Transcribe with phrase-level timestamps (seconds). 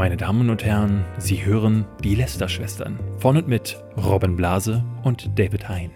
[0.00, 5.68] Meine Damen und Herren, Sie hören die Lester-Schwestern von und mit Robin Blase und David
[5.68, 5.90] Hein.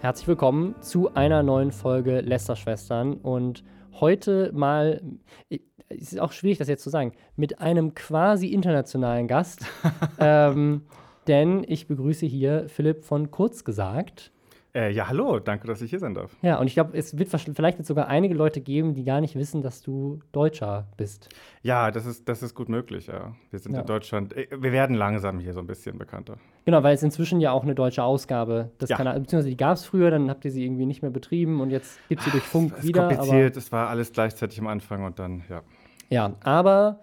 [0.00, 3.64] Herzlich willkommen zu einer neuen Folge Lester-Schwestern und
[3.98, 5.00] heute mal,
[5.48, 9.64] es ist auch schwierig, das jetzt zu sagen, mit einem quasi internationalen Gast.
[10.18, 10.82] ähm,
[11.28, 14.31] denn ich begrüße hier Philipp von Kurz gesagt.
[14.74, 16.34] Äh, ja, hallo, danke, dass ich hier sein darf.
[16.40, 19.34] Ja, und ich glaube, es wird vielleicht wird sogar einige Leute geben, die gar nicht
[19.34, 21.28] wissen, dass du Deutscher bist.
[21.62, 23.34] Ja, das ist, das ist gut möglich, ja.
[23.50, 23.80] Wir sind ja.
[23.80, 26.38] in Deutschland, äh, wir werden langsam hier so ein bisschen bekannter.
[26.64, 28.96] Genau, weil es inzwischen ja auch eine deutsche Ausgabe des ja.
[28.96, 31.68] Kanals, beziehungsweise die gab es früher, dann habt ihr sie irgendwie nicht mehr betrieben und
[31.68, 33.08] jetzt gibt es sie durch Funk es wieder.
[33.08, 35.62] Es ist kompliziert, es war alles gleichzeitig am Anfang und dann, ja.
[36.08, 37.00] Ja, aber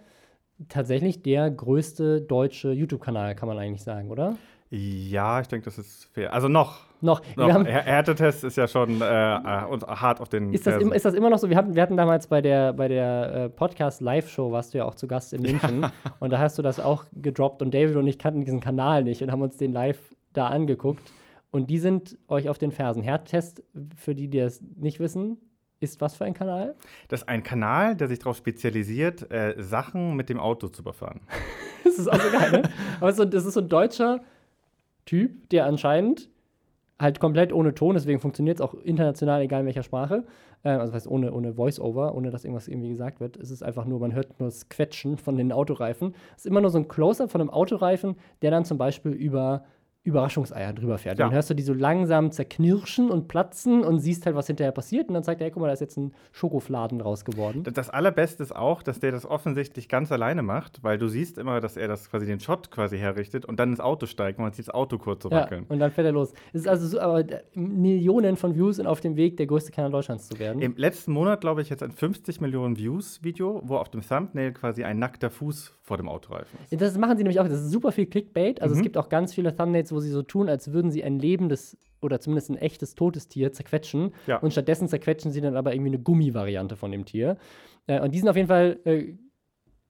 [0.70, 4.38] tatsächlich der größte deutsche YouTube-Kanal, kann man eigentlich sagen, oder?
[4.72, 6.34] Ja, ich denke, das ist fair.
[6.34, 6.89] Also noch.
[7.02, 7.22] Noch.
[7.36, 7.66] noch.
[7.66, 10.54] Härtetest ist ja schon äh, äh, hart auf den.
[10.54, 11.50] Ist das, im, ist das, immer noch so?
[11.50, 14.96] Wir hatten, wir hatten damals bei der, bei der äh, Podcast-Live-Show, warst du ja auch
[14.96, 15.86] zu Gast in München.
[16.20, 17.62] und da hast du das auch gedroppt.
[17.62, 20.00] Und David und ich kannten diesen Kanal nicht und haben uns den live
[20.34, 21.12] da angeguckt.
[21.52, 23.02] Und die sind euch auf den Fersen.
[23.02, 23.64] Härtetest,
[23.96, 25.38] für die, die das nicht wissen,
[25.80, 26.76] ist was für ein Kanal?
[27.08, 31.22] Das ist ein Kanal, der sich darauf spezialisiert, äh, Sachen mit dem Auto zu überfahren.
[31.84, 32.64] das ist auch so geil, ne?
[33.00, 34.20] Aber so, das ist so ein deutscher
[35.06, 36.30] Typ, der anscheinend
[37.00, 40.26] halt komplett ohne Ton, deswegen funktioniert es auch international, egal in welcher Sprache.
[40.64, 43.38] Äh, also das heißt ohne, ohne Voice-Over, ohne dass irgendwas irgendwie gesagt wird.
[43.38, 46.14] Es ist einfach nur, man hört nur das Quetschen von den Autoreifen.
[46.36, 49.64] Es ist immer nur so ein Close-up von einem Autoreifen, der dann zum Beispiel über
[50.10, 51.20] Überraschungseier drüber fährt.
[51.20, 51.26] Ja.
[51.26, 55.08] Dann hörst du die so langsam zerknirschen und platzen und siehst halt, was hinterher passiert.
[55.08, 57.64] Und dann zeigt er, hey, guck mal, da ist jetzt ein Schokofladen draus geworden.
[57.64, 61.62] Das Allerbeste ist auch, dass der das offensichtlich ganz alleine macht, weil du siehst immer,
[61.62, 64.54] dass er das quasi den Shot quasi herrichtet und dann ins Auto steigt und man
[64.54, 65.66] sieht das Auto kurz so wackeln.
[65.68, 66.34] Ja, und dann fährt er los.
[66.54, 67.24] Es ist also so, aber
[67.54, 70.62] Millionen von Views sind auf dem Weg, der größte Kanal Deutschlands zu werden.
[70.62, 74.52] Im letzten Monat, glaube ich, jetzt ein 50 Millionen Views Video, wo auf dem Thumbnail
[74.54, 76.82] quasi ein nackter Fuß vor dem Autoreifen ist.
[76.82, 77.48] Das machen sie nämlich auch.
[77.48, 78.62] Das ist super viel Clickbait.
[78.62, 78.80] Also mhm.
[78.80, 81.78] es gibt auch ganz viele Thumbnails, wo sie so tun, als würden sie ein lebendes
[82.02, 84.14] oder zumindest ein echtes totes Tier zerquetschen.
[84.28, 84.38] Ja.
[84.38, 87.38] Und stattdessen zerquetschen sie dann aber irgendwie eine Gummivariante von dem Tier.
[87.88, 89.16] Äh, und die sind auf jeden Fall äh,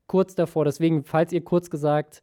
[0.08, 0.66] kurz davor.
[0.66, 2.22] Deswegen, falls ihr kurz gesagt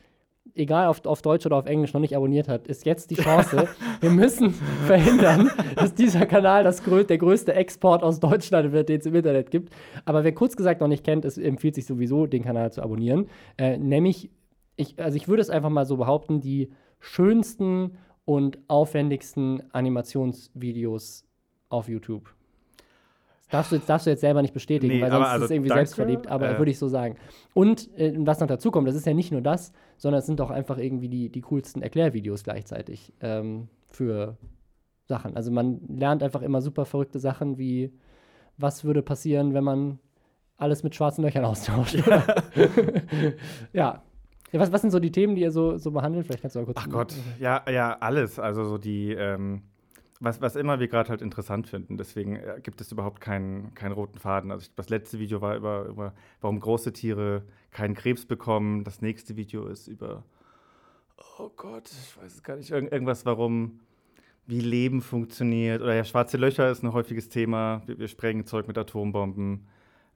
[0.55, 3.69] egal auf, auf Deutsch oder auf Englisch noch nicht abonniert habt, ist jetzt die Chance.
[4.01, 4.55] Wir müssen
[4.87, 9.15] verhindern, dass dieser Kanal das grö der größte Export aus Deutschland wird, den es im
[9.15, 9.73] Internet gibt.
[10.05, 13.29] Aber wer kurz gesagt noch nicht kennt, es empfiehlt sich sowieso, den Kanal zu abonnieren.
[13.57, 14.31] Äh, nämlich,
[14.77, 16.71] ich, also ich würde es einfach mal so behaupten, die
[17.01, 21.25] schönsten und aufwendigsten Animationsvideos
[21.69, 22.35] auf YouTube.
[23.49, 25.51] Das darfst du, jetzt, darfst du jetzt selber nicht bestätigen, nee, weil sonst also, ist
[25.51, 27.17] es irgendwie danke, selbstverliebt, aber äh, würde ich so sagen.
[27.55, 30.41] Und äh, was noch dazu kommt, das ist ja nicht nur das, sondern es sind
[30.41, 34.37] auch einfach irgendwie die, die coolsten Erklärvideos gleichzeitig ähm, für
[35.05, 35.37] Sachen.
[35.37, 37.93] Also man lernt einfach immer super verrückte Sachen wie,
[38.57, 40.01] was würde passieren, wenn man
[40.57, 41.97] alles mit schwarzen Löchern austauscht.
[42.05, 42.25] Ja.
[43.73, 44.03] ja.
[44.53, 46.27] Ja, was, was sind so die Themen, die ihr so, so behandelt?
[46.27, 46.79] Vielleicht kannst du auch kurz.
[46.81, 48.39] Ach Gott, ja, ja, alles.
[48.39, 49.63] Also so die, ähm,
[50.21, 51.97] was, was immer wir gerade halt interessant finden.
[51.97, 54.51] Deswegen äh, gibt es überhaupt keinen, keinen roten Faden.
[54.51, 58.85] Also das letzte Video war über, über, warum große Tiere keinen Krebs bekommen.
[58.85, 60.25] Das nächste Video ist über,
[61.39, 63.81] oh Gott, ich weiß es gar nicht, Irgend, irgendwas, warum,
[64.47, 65.83] wie Leben funktioniert.
[65.83, 67.83] Oder ja, schwarze Löcher ist ein häufiges Thema.
[67.87, 69.67] Wir, wir sprengen Zeug mit Atombomben.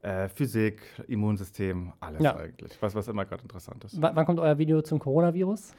[0.02, 2.34] Äh, Physik, Immunsystem, alles ja.
[2.34, 2.72] eigentlich.
[2.80, 4.00] Was, was immer gerade interessant ist.
[4.00, 5.74] W wann kommt euer Video zum Coronavirus?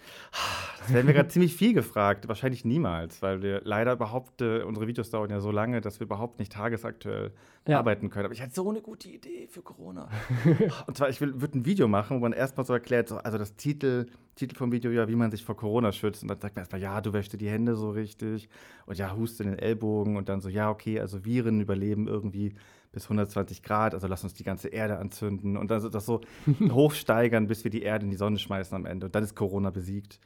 [0.77, 2.27] Das werden wir gerade ziemlich viel gefragt.
[2.27, 6.05] Wahrscheinlich niemals, weil wir leider überhaupt, äh, unsere Videos dauern ja so lange, dass wir
[6.05, 7.31] überhaupt nicht tagesaktuell
[7.67, 7.79] ja.
[7.79, 8.25] arbeiten können.
[8.25, 10.07] Aber ich hatte so eine gute Idee für Corona.
[10.85, 13.55] Und zwar, ich würde ein Video machen, wo man erstmal so erklärt, so, also das
[13.55, 14.05] Titel,
[14.35, 16.21] Titel vom Video ja, wie man sich vor Corona schützt.
[16.21, 18.49] Und dann sagt man erstmal, ja, du wäschst dir die Hände so richtig
[18.85, 22.53] und ja, hust in den Ellbogen und dann so, ja, okay, also Viren überleben irgendwie
[22.91, 26.21] bis 120 Grad, also lass uns die ganze Erde anzünden und dann das so
[26.71, 29.05] hochsteigern, bis wir die Erde in die Sonne schmeißen am Ende.
[29.07, 30.19] Und dann ist Corona besiegt.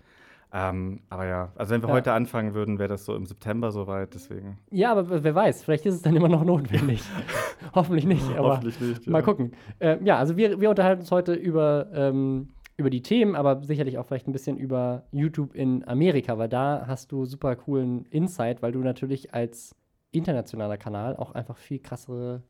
[0.54, 1.96] Ähm, aber ja, also wenn wir ja.
[1.96, 4.58] heute anfangen würden, wäre das so im September soweit, deswegen.
[4.72, 7.02] Ja, aber wer weiß, vielleicht ist es dann immer noch notwendig.
[7.76, 9.12] Hoffentlich nicht, aber Hoffentlich nicht, ja.
[9.12, 9.52] mal gucken.
[9.80, 13.98] Äh, ja, also wir, wir unterhalten uns heute über, ähm, über die Themen, aber sicherlich
[13.98, 18.62] auch vielleicht ein bisschen über YouTube in Amerika, weil da hast du super coolen Insight,
[18.62, 19.76] weil du natürlich als
[20.12, 22.44] internationaler Kanal auch einfach viel krassere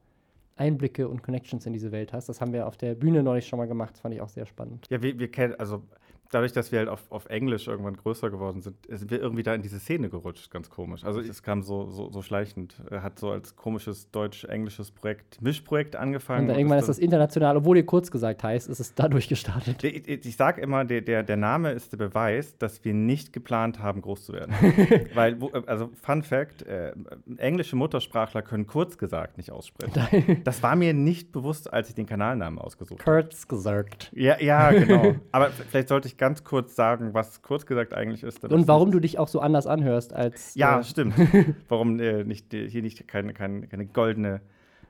[0.56, 2.30] Einblicke und Connections in diese Welt hast.
[2.30, 4.46] Das haben wir auf der Bühne neulich schon mal gemacht, das fand ich auch sehr
[4.46, 4.88] spannend.
[4.90, 5.84] Ja, wir, wir kennen, also
[6.32, 9.54] dadurch, dass wir halt auf, auf Englisch irgendwann größer geworden sind, sind wir irgendwie da
[9.54, 11.04] in diese Szene gerutscht, ganz komisch.
[11.04, 12.76] Also es kam so, so, so schleichend.
[12.90, 16.42] Er hat so als komisches deutsch-englisches Projekt, Mischprojekt angefangen.
[16.42, 19.84] Und dann irgendwann ist das international, obwohl ihr kurz gesagt heißt, ist es dadurch gestartet.
[19.84, 23.34] Ich, ich, ich sage immer, der, der, der Name ist der Beweis, dass wir nicht
[23.34, 24.54] geplant haben, groß zu werden.
[25.14, 26.94] Weil, also Fun Fact, äh,
[27.38, 30.42] englische Muttersprachler können kurz gesagt nicht aussprechen.
[30.44, 33.22] das war mir nicht bewusst, als ich den Kanalnamen ausgesucht habe.
[33.24, 34.12] Kurz gesagt.
[34.14, 35.16] Ja, ja, genau.
[35.32, 38.44] Aber vielleicht sollte ich ganz kurz sagen, was kurz gesagt eigentlich ist.
[38.44, 40.56] Und warum du dich auch so anders anhörst als.
[40.56, 41.16] Ja, äh, stimmt.
[41.70, 44.42] warum äh, nicht, hier nicht keine, keine, keine goldene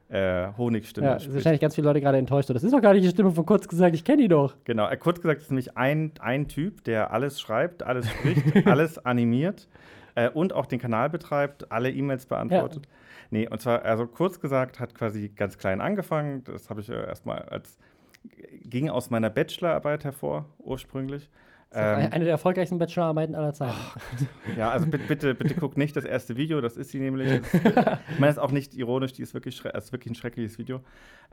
[0.10, 1.08] äh, Honigstimme.
[1.08, 2.50] Ja, wahrscheinlich ganz viele Leute gerade enttäuscht.
[2.50, 4.56] Das ist doch gar nicht die Stimme von Kurz gesagt, ich kenne die doch.
[4.64, 9.04] Genau, äh, kurz gesagt ist nämlich ein, ein Typ, der alles schreibt, alles spricht, alles
[9.04, 9.68] animiert
[10.16, 12.86] äh, und auch den Kanal betreibt, alle E-Mails beantwortet.
[12.86, 12.92] Ja.
[13.32, 16.44] Nee, und zwar, also kurz gesagt, hat quasi ganz klein angefangen.
[16.44, 17.78] Das habe ich äh, erstmal als
[18.64, 21.30] ging aus meiner Bachelorarbeit hervor, ursprünglich.
[21.74, 23.76] Ähm, eine der erfolgreichsten Bachelorarbeiten aller Zeiten.
[24.58, 27.42] ja, also bitte, bitte, bitte guckt nicht das erste Video, das ist sie nämlich.
[27.54, 30.80] Ich meine, das ist auch nicht ironisch, die ist wirklich, ist wirklich ein schreckliches Video.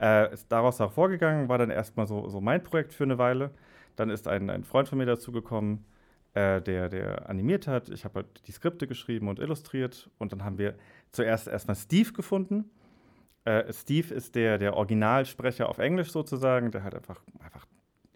[0.01, 3.51] Äh, ist daraus auch vorgegangen, war dann erstmal so, so mein Projekt für eine Weile.
[3.95, 5.85] Dann ist ein, ein Freund von mir dazugekommen,
[6.35, 7.89] äh, der, der animiert hat.
[7.91, 10.11] Ich habe halt die Skripte geschrieben und illustriert.
[10.19, 10.75] Und dann haben wir
[11.13, 12.71] zuerst erstmal Steve gefunden
[13.45, 17.67] äh, Steve ist der, der Originalsprecher auf Englisch sozusagen, der halt einfach, einfach,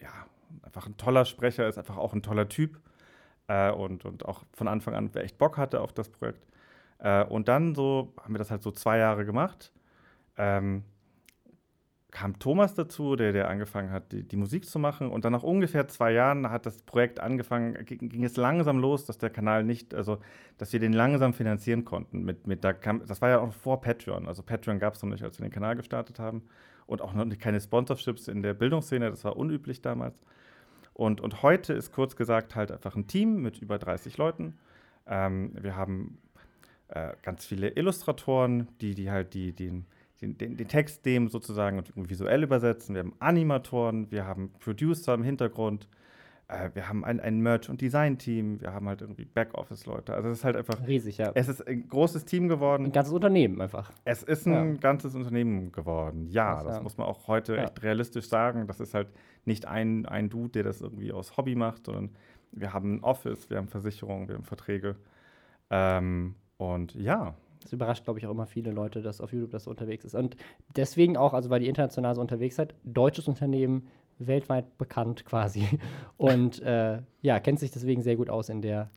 [0.00, 0.10] ja,
[0.62, 2.80] einfach ein toller Sprecher ist, einfach auch ein toller Typ
[3.48, 6.46] äh, und, und auch von Anfang an echt Bock hatte auf das Projekt.
[6.98, 9.72] Äh, und dann so haben wir das halt so zwei Jahre gemacht.
[10.36, 10.84] Ähm,
[12.16, 15.10] kam Thomas dazu, der, der angefangen hat, die, die, Musik zu machen.
[15.10, 19.04] Und dann nach ungefähr zwei Jahren hat das Projekt angefangen, ging, ging, es langsam los,
[19.04, 20.16] dass der Kanal nicht, also
[20.56, 22.24] dass wir den langsam finanzieren konnten.
[22.24, 24.28] Mit, mit, da kam, das war ja auch vor Patreon.
[24.28, 26.42] Also Patreon gab es noch nicht, als wir den Kanal gestartet haben.
[26.86, 30.18] Und auch noch keine Sponsorships in der Bildungsszene, das war unüblich damals.
[30.94, 34.56] Und, und heute ist kurz gesagt halt einfach ein Team mit über 30 Leuten.
[35.06, 36.16] Ähm, wir haben
[36.88, 39.84] äh, ganz viele Illustratoren, die, die halt die, den
[40.20, 42.94] den, den, den, Text dem sozusagen visuell übersetzen.
[42.94, 45.88] Wir haben Animatoren, wir haben Producer im Hintergrund,
[46.48, 50.14] äh, wir haben ein, ein Merch- und Design-Team, wir haben halt irgendwie Backoffice-Leute.
[50.14, 50.86] Also es ist halt einfach.
[50.86, 51.32] Riesig, ja.
[51.34, 52.86] Es ist ein großes Team geworden.
[52.86, 53.92] Ein ganzes Unternehmen einfach.
[54.04, 54.80] Es ist ein ja.
[54.80, 56.28] ganzes Unternehmen geworden.
[56.28, 56.82] Ja, das, das ja.
[56.82, 57.64] muss man auch heute ja.
[57.64, 58.66] echt realistisch sagen.
[58.66, 59.08] Das ist halt
[59.44, 62.10] nicht ein, ein Dude, der das irgendwie aus Hobby macht, sondern
[62.52, 64.96] wir haben ein Office, wir haben Versicherungen, wir haben Verträge.
[65.70, 67.34] Ähm, und ja,
[67.66, 70.14] das überrascht, glaube ich, auch immer viele Leute, dass auf YouTube das so unterwegs ist.
[70.14, 70.36] Und
[70.76, 75.66] deswegen auch, also weil die international so unterwegs seid, deutsches Unternehmen, weltweit bekannt quasi.
[76.16, 78.90] Und äh, ja, kennt sich deswegen sehr gut aus in der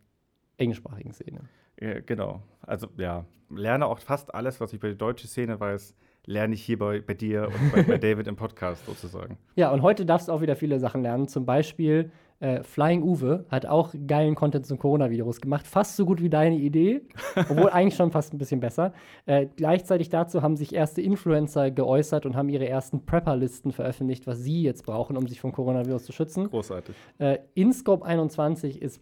[0.58, 1.42] englischsprachigen Szene.
[1.82, 2.42] Ja, genau.
[2.62, 5.96] Also ja, lerne auch fast alles, was ich über die deutsche Szene weiß,
[6.26, 9.38] lerne ich hier bei, bei dir und bei, bei David im Podcast sozusagen.
[9.56, 11.28] Ja, und heute darfst du auch wieder viele Sachen lernen.
[11.28, 15.68] Zum Beispiel äh, Flying Uwe hat auch geilen Content zum Coronavirus gemacht.
[15.68, 17.02] Fast so gut wie deine Idee,
[17.36, 18.94] obwohl eigentlich schon fast ein bisschen besser.
[19.26, 24.40] Äh, gleichzeitig dazu haben sich erste Influencer geäußert und haben ihre ersten Prepper-Listen veröffentlicht, was
[24.40, 26.50] sie jetzt brauchen, um sich vom Coronavirus zu schützen.
[26.50, 26.96] Großartig.
[27.18, 29.02] Äh, InScope 21 ist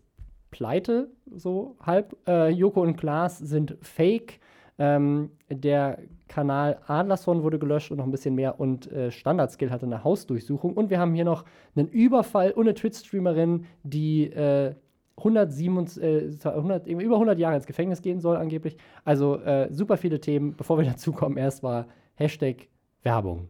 [0.51, 2.16] pleite, so halb.
[2.28, 4.40] Äh, Joko und Klaas sind fake.
[4.80, 8.60] Ähm, der Kanal Adlerson wurde gelöscht und noch ein bisschen mehr.
[8.60, 10.74] Und äh, Standardskill hatte eine Hausdurchsuchung.
[10.74, 11.46] Und wir haben hier noch
[11.76, 14.76] einen Überfall und eine Twitch-Streamerin, die äh,
[15.18, 18.78] 107, äh, 100, über 100 Jahre ins Gefängnis gehen soll, angeblich.
[19.04, 20.56] Also äh, super viele Themen.
[20.56, 22.68] Bevor wir dazu kommen, erst war Hashtag
[23.04, 23.50] Werbung.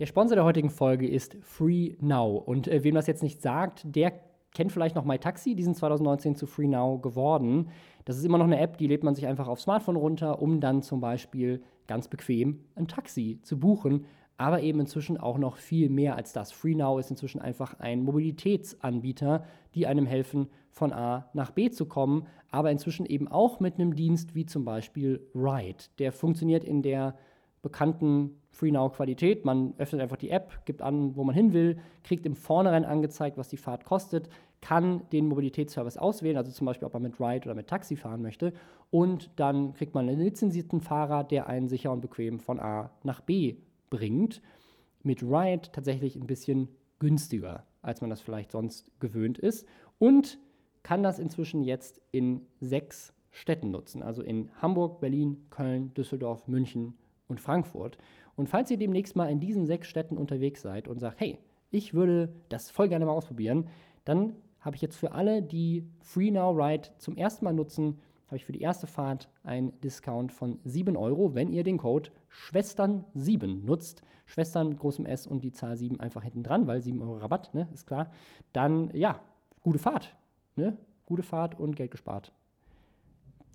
[0.00, 2.36] Der Sponsor der heutigen Folge ist Free Now.
[2.36, 4.12] Und äh, wem das jetzt nicht sagt, der
[4.54, 5.54] kennt vielleicht noch MyTaxi.
[5.54, 7.68] Die sind 2019 zu Free Now geworden.
[8.04, 10.60] Das ist immer noch eine App, die lädt man sich einfach aufs Smartphone runter, um
[10.60, 14.06] dann zum Beispiel ganz bequem ein Taxi zu buchen.
[14.36, 16.50] Aber eben inzwischen auch noch viel mehr als das.
[16.50, 19.44] FreeNow ist inzwischen einfach ein Mobilitätsanbieter,
[19.74, 23.94] die einem helfen, von A nach B zu kommen, aber inzwischen eben auch mit einem
[23.94, 25.84] Dienst wie zum Beispiel Ride.
[26.00, 27.14] Der funktioniert in der
[27.64, 29.44] bekannten FreeNow-Qualität.
[29.44, 33.36] Man öffnet einfach die App, gibt an, wo man hin will, kriegt im Vornherein angezeigt,
[33.36, 34.28] was die Fahrt kostet,
[34.60, 38.22] kann den Mobilitätsservice auswählen, also zum Beispiel, ob man mit Ride oder mit Taxi fahren
[38.22, 38.52] möchte.
[38.90, 43.20] Und dann kriegt man einen lizenzierten Fahrer, der einen sicher und bequem von A nach
[43.20, 43.56] B
[43.90, 44.40] bringt.
[45.02, 46.68] Mit Ride tatsächlich ein bisschen
[46.98, 49.66] günstiger, als man das vielleicht sonst gewöhnt ist.
[49.98, 50.38] Und
[50.82, 56.94] kann das inzwischen jetzt in sechs Städten nutzen, also in Hamburg, Berlin, Köln, Düsseldorf, München
[57.28, 57.98] und Frankfurt.
[58.36, 61.38] Und falls ihr demnächst mal in diesen sechs Städten unterwegs seid und sagt, hey,
[61.70, 63.68] ich würde das voll gerne mal ausprobieren,
[64.04, 68.36] dann habe ich jetzt für alle, die Free Now Ride zum ersten Mal nutzen, habe
[68.36, 73.64] ich für die erste Fahrt einen Discount von 7 Euro, wenn ihr den Code Schwestern7
[73.64, 74.02] nutzt.
[74.26, 77.52] Schwestern mit großem S und die Zahl 7 einfach hinten dran, weil 7 Euro Rabatt,
[77.54, 78.10] ne, ist klar.
[78.54, 79.20] Dann, ja,
[79.60, 80.16] gute Fahrt.
[80.56, 80.78] Ne?
[81.04, 82.32] Gute Fahrt und Geld gespart.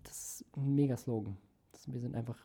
[0.04, 1.38] Das ist ein mega Slogan.
[1.88, 2.38] Wir sind einfach,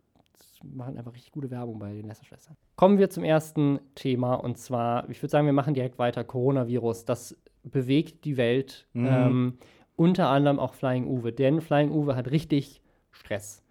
[0.73, 2.57] machen einfach richtig gute Werbung bei den Lästerschwestern.
[2.77, 6.25] Kommen wir zum ersten Thema und zwar, ich würde sagen, wir machen direkt weiter.
[6.25, 8.87] Coronavirus, das bewegt die Welt.
[8.93, 9.07] Mhm.
[9.07, 9.59] Ähm,
[9.97, 13.63] unter anderem auch Flying Uwe, denn Flying Uwe hat richtig Stress.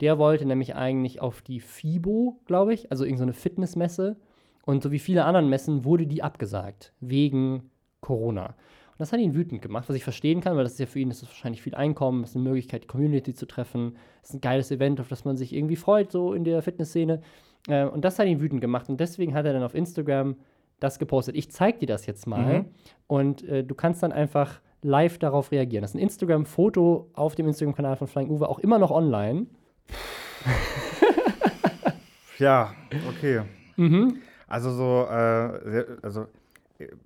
[0.00, 4.16] Der wollte nämlich eigentlich auf die FIBO, glaube ich, also irgendeine so Fitnessmesse.
[4.64, 8.54] Und so wie viele anderen Messen wurde die abgesagt, wegen Corona.
[9.02, 11.08] Das hat ihn wütend gemacht, was ich verstehen kann, weil das ist ja für ihn
[11.08, 13.96] das ist wahrscheinlich viel Einkommen, das ist eine Möglichkeit, die Community zu treffen.
[14.20, 17.20] Das ist ein geiles Event, auf das man sich irgendwie freut, so in der Fitnessszene.
[17.66, 18.88] Äh, und das hat ihn wütend gemacht.
[18.88, 20.36] Und deswegen hat er dann auf Instagram
[20.78, 21.34] das gepostet.
[21.34, 22.60] Ich zeige dir das jetzt mal.
[22.60, 22.64] Mhm.
[23.08, 25.82] Und äh, du kannst dann einfach live darauf reagieren.
[25.82, 29.46] Das ist ein Instagram-Foto auf dem Instagram-Kanal von Flying Uwe, auch immer noch online.
[32.38, 32.72] ja,
[33.08, 33.40] okay.
[33.74, 34.18] Mhm.
[34.46, 36.26] Also so, äh, also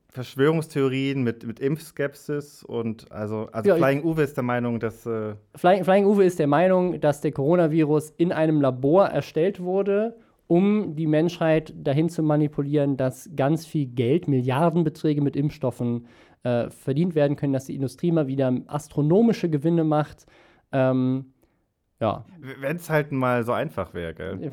[0.09, 5.07] Verschwörungstheorien mit, mit Impfskepsis und also, also ja, Flying Uwe ist der Meinung, dass.
[5.07, 10.17] Äh Flying, Flying Uwe ist der Meinung, dass der Coronavirus in einem Labor erstellt wurde,
[10.47, 16.07] um die Menschheit dahin zu manipulieren, dass ganz viel Geld, Milliardenbeträge mit Impfstoffen
[16.45, 20.27] äh, verdient werden können, dass die Industrie mal wieder astronomische Gewinne macht.
[20.73, 21.33] Ähm,
[22.01, 22.25] ja.
[22.39, 24.51] Wenn es halt mal so einfach wäre, gell?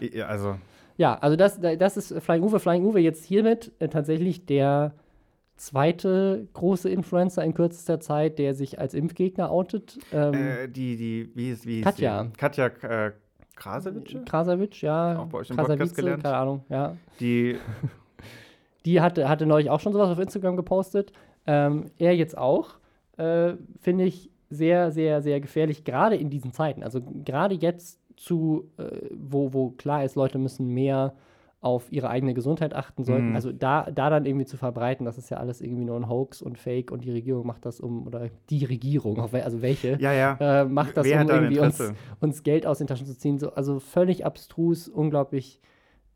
[0.12, 0.26] Ja.
[0.26, 0.56] Also.
[0.96, 2.58] Ja, also das, das ist Flying Uwe.
[2.58, 4.94] Flying Uwe jetzt hiermit äh, tatsächlich der
[5.56, 9.98] zweite große Influencer in kürzester Zeit, der sich als Impfgegner outet.
[10.12, 12.24] Ähm, äh, die, die, wie ist, wie ist Katja.
[12.24, 12.32] Die?
[12.32, 13.12] Katja äh,
[13.56, 14.16] Krasavitsch?
[14.26, 15.18] Krasavitsch, ja.
[15.18, 16.22] Auch bei euch im Podcast gelernt.
[16.22, 16.96] Keine Ahnung, ja.
[17.20, 17.56] Die,
[18.84, 21.12] die hatte, hatte neulich auch schon sowas auf Instagram gepostet.
[21.46, 22.74] Ähm, er jetzt auch,
[23.16, 26.82] äh, finde ich sehr, sehr, sehr gefährlich, gerade in diesen Zeiten.
[26.82, 31.14] Also gerade jetzt zu, äh, wo, wo klar ist, Leute müssen mehr
[31.60, 33.30] auf ihre eigene Gesundheit achten sollten.
[33.30, 33.34] Mhm.
[33.34, 36.42] Also da, da dann irgendwie zu verbreiten, das ist ja alles irgendwie nur ein Hoax
[36.42, 40.36] und Fake und die Regierung macht das um, oder die Regierung, also welche, ja, ja.
[40.38, 41.82] Äh, macht das, Wer um irgendwie uns,
[42.20, 43.38] uns, Geld aus den Taschen zu ziehen.
[43.38, 45.60] So, also völlig abstrus, unglaublich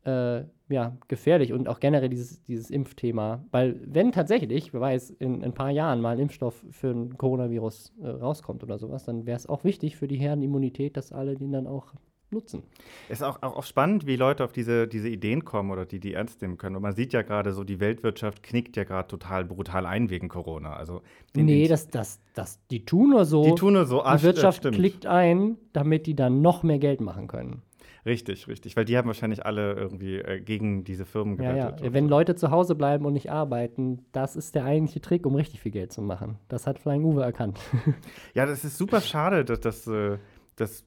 [0.05, 3.45] äh, ja, gefährlich und auch generell dieses, dieses Impfthema.
[3.51, 7.17] Weil, wenn tatsächlich, wer weiß, in, in ein paar Jahren mal ein Impfstoff für ein
[7.17, 11.35] Coronavirus äh, rauskommt oder sowas, dann wäre es auch wichtig für die Herdenimmunität, dass alle
[11.35, 11.93] den dann auch
[12.31, 12.63] nutzen.
[13.09, 15.99] Es ist auch, auch, auch, spannend, wie Leute auf diese, diese Ideen kommen oder die
[15.99, 16.77] die ernst nehmen können.
[16.77, 20.29] Und man sieht ja gerade so, die Weltwirtschaft knickt ja gerade total brutal ein wegen
[20.29, 20.73] Corona.
[20.73, 21.01] Also
[21.35, 23.43] nee, das, das, das, die tun nur so.
[23.43, 24.01] Die tun nur so.
[24.01, 24.75] Ah, die Wirtschaft stimmt.
[24.75, 27.61] klickt ein, damit die dann noch mehr Geld machen können.
[28.05, 28.75] Richtig, richtig.
[28.75, 31.79] Weil die haben wahrscheinlich alle irgendwie äh, gegen diese Firmen gewettet.
[31.79, 31.93] Ja, ja.
[31.93, 32.09] Wenn so.
[32.09, 35.71] Leute zu Hause bleiben und nicht arbeiten, das ist der eigentliche Trick, um richtig viel
[35.71, 36.37] Geld zu machen.
[36.47, 37.59] Das hat Flying Uwe erkannt.
[38.33, 40.17] ja, das ist super schade, dass, dass, äh,
[40.55, 40.83] dass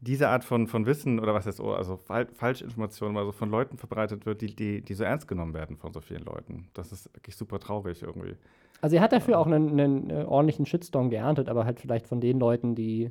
[0.00, 4.26] diese Art von, von Wissen oder was jetzt, also Fal Falschinformationen also von Leuten verbreitet
[4.26, 6.68] wird, die, die, die so ernst genommen werden von so vielen Leuten.
[6.74, 8.36] Das ist wirklich super traurig irgendwie.
[8.80, 12.20] Also er hat dafür auch einen, einen äh, ordentlichen Shitstorm geerntet, aber halt vielleicht von
[12.20, 13.10] den Leuten, die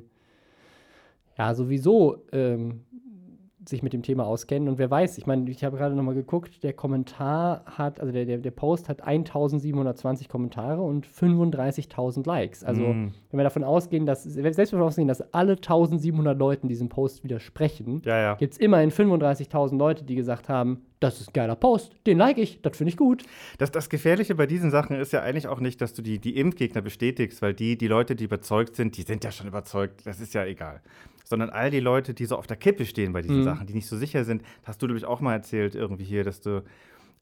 [1.38, 2.84] ja sowieso ähm,
[3.66, 4.68] sich mit dem Thema auskennen.
[4.68, 8.24] Und wer weiß, ich meine, ich habe gerade nochmal geguckt, der Kommentar hat, also der,
[8.24, 12.64] der, der Post hat 1720 Kommentare und 35.000 Likes.
[12.64, 13.12] Also, mm.
[13.30, 16.88] wenn wir davon ausgehen, dass, selbst wenn wir davon ausgehen, dass alle 1700 Leuten diesem
[16.88, 18.34] Post widersprechen, ja, ja.
[18.34, 22.38] gibt es immerhin 35.000 Leute, die gesagt haben, das ist ein geiler Post, den like
[22.38, 23.24] ich, das finde ich gut.
[23.58, 26.36] Das, das Gefährliche bei diesen Sachen ist ja eigentlich auch nicht, dass du die, die
[26.36, 30.20] Impfgegner bestätigst, weil die, die Leute, die überzeugt sind, die sind ja schon überzeugt, das
[30.20, 30.82] ist ja egal
[31.30, 33.44] sondern all die Leute, die so auf der Kippe stehen bei diesen mhm.
[33.44, 34.42] Sachen, die nicht so sicher sind.
[34.64, 36.64] Hast du, nämlich auch mal erzählt irgendwie hier, dass du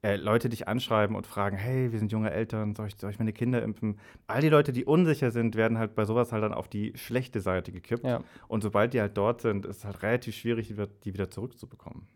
[0.03, 3.19] äh, Leute dich anschreiben und fragen, hey, wir sind junge Eltern, soll ich, soll ich
[3.19, 3.99] meine Kinder impfen?
[4.27, 7.43] All die Leute, die unsicher sind, werden halt bei sowas halt dann auf die schlechte
[7.43, 8.05] Seite gekippt.
[8.05, 8.23] Ja.
[8.49, 10.73] Und sobald die halt dort sind, ist es halt relativ schwierig,
[11.05, 12.07] die wieder zurückzubekommen.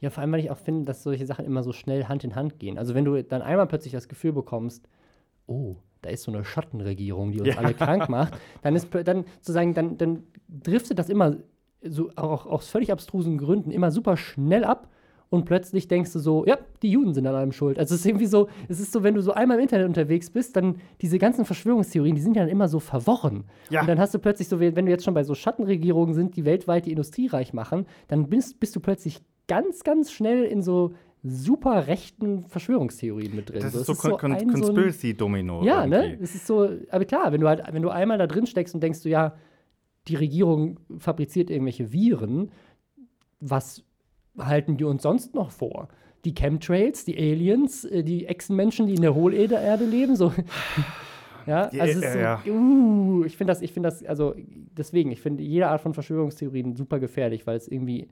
[0.00, 2.34] Ja, vor allem, weil ich auch finde, dass solche Sachen immer so schnell Hand in
[2.34, 2.78] Hand gehen.
[2.78, 4.88] Also wenn du dann einmal plötzlich das Gefühl bekommst,
[5.46, 7.56] oh, da ist so eine Schattenregierung, die uns ja.
[7.56, 11.36] alle krank macht, dann ist dann sozusagen, dann, dann driftet das immer
[11.82, 14.88] so auch aus völlig abstrusen Gründen immer super schnell ab
[15.30, 17.78] und plötzlich denkst du so, ja, die Juden sind an allem schuld.
[17.78, 20.28] Also es ist irgendwie so, es ist so, wenn du so einmal im Internet unterwegs
[20.28, 23.44] bist, dann diese ganzen Verschwörungstheorien, die sind ja dann immer so verworren.
[23.70, 23.80] Ja.
[23.80, 26.44] Und dann hast du plötzlich so, wenn du jetzt schon bei so Schattenregierungen sind, die
[26.44, 29.20] weltweit die Industrie reich machen, dann bist, bist du plötzlich
[29.50, 33.60] ganz, ganz schnell in so super rechten Verschwörungstheorien mit drin.
[33.60, 35.64] Das ist so, so Con ein, Conspiracy-Domino.
[35.64, 35.96] Ja, ne?
[35.96, 36.16] irgendwie.
[36.18, 36.22] ne?
[36.22, 38.80] Es ist so, aber klar, wenn du halt, wenn du einmal da drin steckst und
[38.80, 39.34] denkst du, ja,
[40.06, 42.52] die Regierung fabriziert irgendwelche Viren,
[43.40, 43.82] was
[44.38, 45.88] halten die uns sonst noch vor?
[46.24, 50.32] Die Chemtrails, die Aliens, äh, die Echsenmenschen, die in der Hohlerde leben, so.
[51.46, 52.40] ja, also so, ja.
[52.46, 56.76] Uh, ich finde das, ich finde das, also deswegen, ich finde jede Art von Verschwörungstheorien
[56.76, 58.08] super gefährlich, weil es irgendwie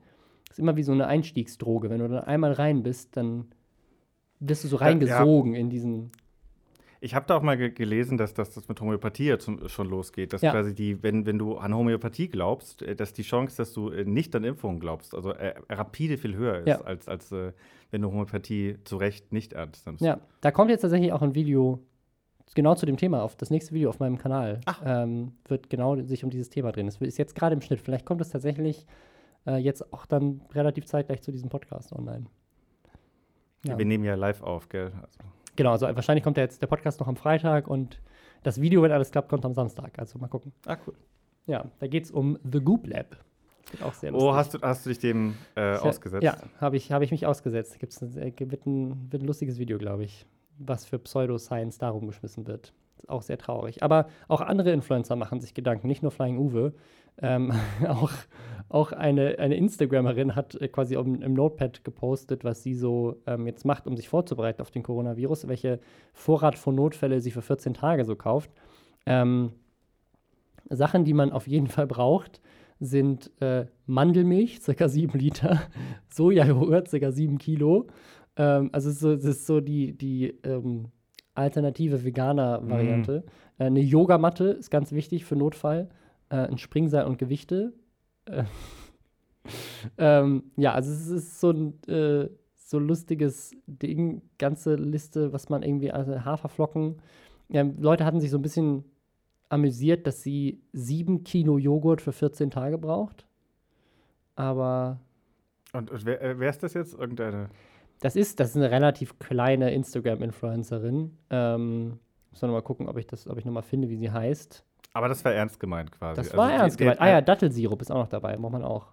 [0.49, 1.89] ist immer wie so eine Einstiegsdroge.
[1.89, 3.45] Wenn du dann einmal rein bist, dann
[4.39, 5.61] bist du so reingesogen ja, ja.
[5.61, 6.11] in diesen.
[7.01, 10.33] Ich habe da auch mal ge gelesen, dass, dass das mit Homöopathie zum, schon losgeht.
[10.33, 10.51] Dass ja.
[10.51, 14.03] quasi die, wenn, wenn du an Homöopathie glaubst, äh, dass die Chance, dass du äh,
[14.03, 16.81] nicht an Impfungen glaubst, also äh, rapide viel höher ist, ja.
[16.81, 17.53] als, als äh,
[17.91, 20.03] wenn du Homöopathie zu Recht nicht ernst nimmst.
[20.03, 21.79] Ja, da kommt jetzt tatsächlich auch ein Video
[22.55, 23.35] genau zu dem Thema auf.
[23.35, 26.87] Das nächste Video auf meinem Kanal ähm, wird genau sich um dieses Thema drehen.
[26.87, 27.79] Das ist jetzt gerade im Schnitt.
[27.79, 28.85] Vielleicht kommt es tatsächlich
[29.45, 32.25] äh, jetzt auch dann relativ zeitgleich zu diesem Podcast online.
[33.65, 33.77] Ja.
[33.77, 34.91] Wir nehmen ja live auf, gell?
[35.01, 35.19] Also.
[35.55, 37.99] Genau, also wahrscheinlich kommt ja jetzt der Podcast noch am Freitag und
[38.43, 39.99] das Video, wenn alles klappt, kommt am Samstag.
[39.99, 40.53] Also mal gucken.
[40.65, 40.95] Ah, cool.
[41.45, 43.17] Ja, da geht es um The Goop Lab.
[43.81, 44.29] Auch sehr oh, lustig.
[44.29, 46.23] Oh, hast du, hast du dich dem äh, ausgesetzt?
[46.23, 47.79] Ja, habe ich, hab ich mich ausgesetzt.
[47.79, 50.25] Gibt's ein, äh, wird, ein, wird ein lustiges Video, glaube ich,
[50.57, 52.73] was für Pseudoscience darum geschmissen wird.
[53.07, 53.83] Auch sehr traurig.
[53.83, 56.73] Aber auch andere Influencer machen sich Gedanken, nicht nur Flying Uwe.
[57.21, 57.51] Ähm,
[57.87, 58.11] auch
[58.69, 63.47] auch eine, eine Instagramerin hat äh, quasi im, im, Notepad gepostet, was sie so ähm,
[63.47, 65.79] jetzt macht, um sich vorzubereiten auf den Coronavirus, welche
[66.13, 68.51] Vorrat von Notfälle sie für 14 Tage so kauft.
[69.07, 69.53] Ähm,
[70.69, 72.41] Sachen, die man auf jeden Fall braucht,
[72.79, 74.87] sind äh, Mandelmilch, ca.
[74.87, 75.61] 7 Liter,
[76.09, 77.11] Sojajoghurt, ca.
[77.11, 77.87] 7 Kilo.
[78.37, 80.89] Ähm, also es ist so, es ist so die, die ähm,
[81.39, 83.23] alternative Veganer-Variante.
[83.57, 83.61] Mm.
[83.61, 85.89] Äh, eine Yogamatte ist ganz wichtig für Notfall.
[86.29, 87.73] Äh, ein Springseil und Gewichte
[88.25, 88.43] äh,
[89.97, 95.63] ähm, ja, also es ist so ein äh, so lustiges Ding, ganze Liste, was man
[95.63, 97.01] irgendwie, also Haferflocken.
[97.47, 98.83] Ja, Leute hatten sich so ein bisschen
[99.49, 103.25] amüsiert, dass sie sieben Kilo Joghurt für 14 Tage braucht.
[104.35, 104.99] Aber.
[105.73, 106.93] Und, und wer, wer, ist das jetzt?
[106.93, 107.49] Irgendeine?
[108.01, 111.17] Das ist, das ist eine relativ kleine Instagram-Influencerin.
[111.29, 111.99] Ähm,
[112.31, 114.63] muss man mal gucken, ob ich das, ob ich nochmal finde, wie sie heißt.
[114.93, 116.15] Aber das war ernst gemeint quasi.
[116.15, 117.01] Das also war ernst die, gemeint.
[117.01, 118.87] Ah ja, Dattelsirup ist auch noch dabei, braucht man auch.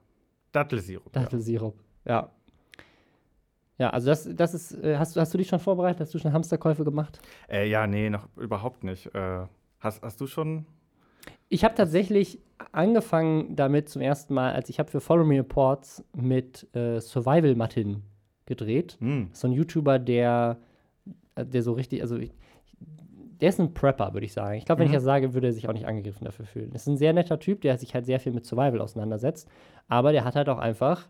[0.52, 1.12] Dattelsirup.
[1.12, 2.12] Dattelsirup, ja.
[2.12, 2.30] ja.
[3.78, 6.00] Ja, also das, das ist, äh, hast, hast du dich schon vorbereitet?
[6.00, 7.20] Hast du schon Hamsterkäufe gemacht?
[7.46, 9.14] Äh, ja, nee, noch überhaupt nicht.
[9.14, 9.46] Äh,
[9.80, 10.64] hast, hast du schon?
[11.50, 12.40] Ich habe tatsächlich
[12.72, 17.54] angefangen damit zum ersten Mal, als ich habe für Follow Me Reports mit äh, Survival
[17.54, 18.02] Martin
[18.46, 18.96] gedreht.
[19.00, 19.24] Mm.
[19.32, 20.58] So ein YouTuber, der,
[21.36, 22.32] der so richtig, also ich,
[23.40, 24.56] der ist ein Prepper, würde ich sagen.
[24.56, 24.92] Ich glaube, wenn mhm.
[24.92, 26.70] ich das sage, würde er sich auch nicht angegriffen dafür fühlen.
[26.72, 29.48] Das ist ein sehr netter Typ, der sich halt sehr viel mit Survival auseinandersetzt.
[29.88, 31.08] Aber der hat halt auch einfach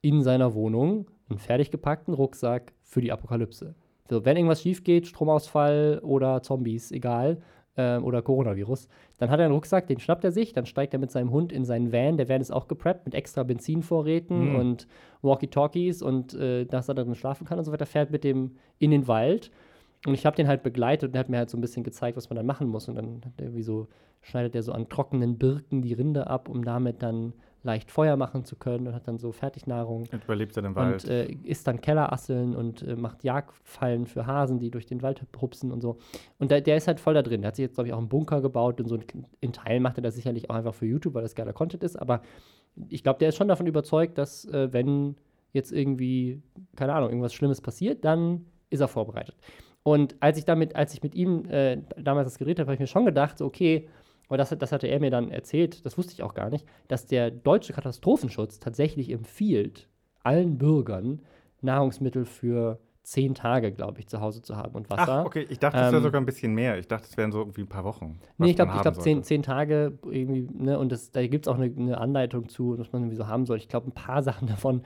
[0.00, 3.74] in seiner Wohnung einen fertig gepackten Rucksack für die Apokalypse.
[4.08, 7.42] So, wenn irgendwas schief geht, Stromausfall oder Zombies, egal,
[7.78, 10.98] äh, oder Coronavirus, dann hat er einen Rucksack, den schnappt er sich, dann steigt er
[10.98, 12.18] mit seinem Hund in seinen Van.
[12.18, 14.56] Der Van ist auch gepreppt mit extra Benzinvorräten mhm.
[14.56, 14.86] und
[15.22, 18.90] Walkie-Talkies und äh, dass er dann schlafen kann und so weiter, fährt mit dem in
[18.90, 19.50] den Wald
[20.06, 22.16] und ich habe den halt begleitet und er hat mir halt so ein bisschen gezeigt,
[22.16, 22.88] was man dann machen muss.
[22.88, 23.88] Und dann irgendwie so,
[24.22, 28.44] schneidet er so an trockenen Birken die Rinde ab, um damit dann leicht Feuer machen
[28.44, 30.04] zu können und hat dann so Fertignahrung.
[30.12, 31.04] Und überlebt er im Wald.
[31.04, 35.20] Und äh, isst dann Kellerasseln und äh, macht Jagdfallen für Hasen, die durch den Wald
[35.40, 35.98] hupsen und so.
[36.38, 37.42] Und der, der ist halt voll da drin.
[37.42, 38.98] Der hat sich jetzt, glaube ich, auch einen Bunker gebaut und so.
[39.40, 41.96] In Teilen macht er das sicherlich auch einfach für YouTube, weil das geiler Content ist.
[41.96, 42.22] Aber
[42.88, 45.16] ich glaube, der ist schon davon überzeugt, dass äh, wenn
[45.52, 46.42] jetzt irgendwie,
[46.76, 49.36] keine Ahnung, irgendwas Schlimmes passiert, dann ist er vorbereitet.
[49.82, 52.80] Und als ich damit, als ich mit ihm äh, damals das geredet habe, habe ich
[52.80, 53.88] mir schon gedacht, so, okay,
[54.28, 57.06] aber das, das hatte er mir dann erzählt, das wusste ich auch gar nicht, dass
[57.06, 59.88] der deutsche Katastrophenschutz tatsächlich empfiehlt,
[60.22, 61.20] allen Bürgern
[61.60, 65.20] Nahrungsmittel für zehn Tage, glaube ich, zu Hause zu haben und Wasser.
[65.20, 66.78] Ach, okay, ich dachte, es wäre ähm, sogar ein bisschen mehr.
[66.78, 68.20] Ich dachte, es wären so irgendwie ein paar Wochen.
[68.36, 71.48] Nee, ich glaube, ich glaube zehn, zehn Tage irgendwie, ne, und das, da gibt es
[71.48, 73.56] auch eine, eine, Anleitung zu, was man irgendwie so haben soll.
[73.56, 74.82] Ich glaube, ein paar Sachen davon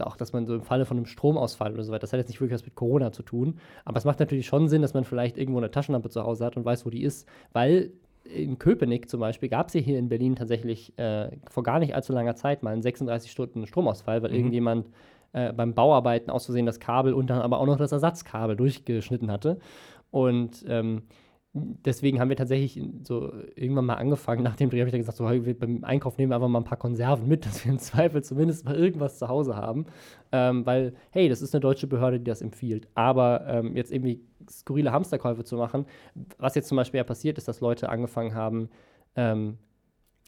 [0.00, 2.28] auch, dass man so im Falle von einem Stromausfall oder so weiter, das hat jetzt
[2.28, 5.04] nicht wirklich was mit Corona zu tun, aber es macht natürlich schon Sinn, dass man
[5.04, 7.92] vielleicht irgendwo eine Taschenlampe zu Hause hat und weiß, wo die ist, weil
[8.28, 11.94] in Köpenick zum Beispiel gab es ja hier in Berlin tatsächlich äh, vor gar nicht
[11.94, 14.36] allzu langer Zeit mal einen 36 Stunden Stromausfall, weil mhm.
[14.36, 14.90] irgendjemand
[15.32, 19.30] äh, beim Bauarbeiten aus Versehen das Kabel und dann aber auch noch das Ersatzkabel durchgeschnitten
[19.30, 19.58] hatte.
[20.10, 21.02] Und ähm,
[21.52, 25.18] deswegen haben wir tatsächlich so irgendwann mal angefangen, nach dem Dreh habe ich dann gesagt,
[25.18, 28.22] so, beim Einkauf nehmen wir einfach mal ein paar Konserven mit, dass wir im Zweifel
[28.22, 29.86] zumindest mal irgendwas zu Hause haben.
[30.32, 32.88] Ähm, weil, hey, das ist eine deutsche Behörde, die das empfiehlt.
[32.94, 35.86] Aber ähm, jetzt irgendwie skurrile Hamsterkäufe zu machen,
[36.38, 38.68] was jetzt zum Beispiel ja passiert ist, dass Leute angefangen haben,
[39.16, 39.58] ähm,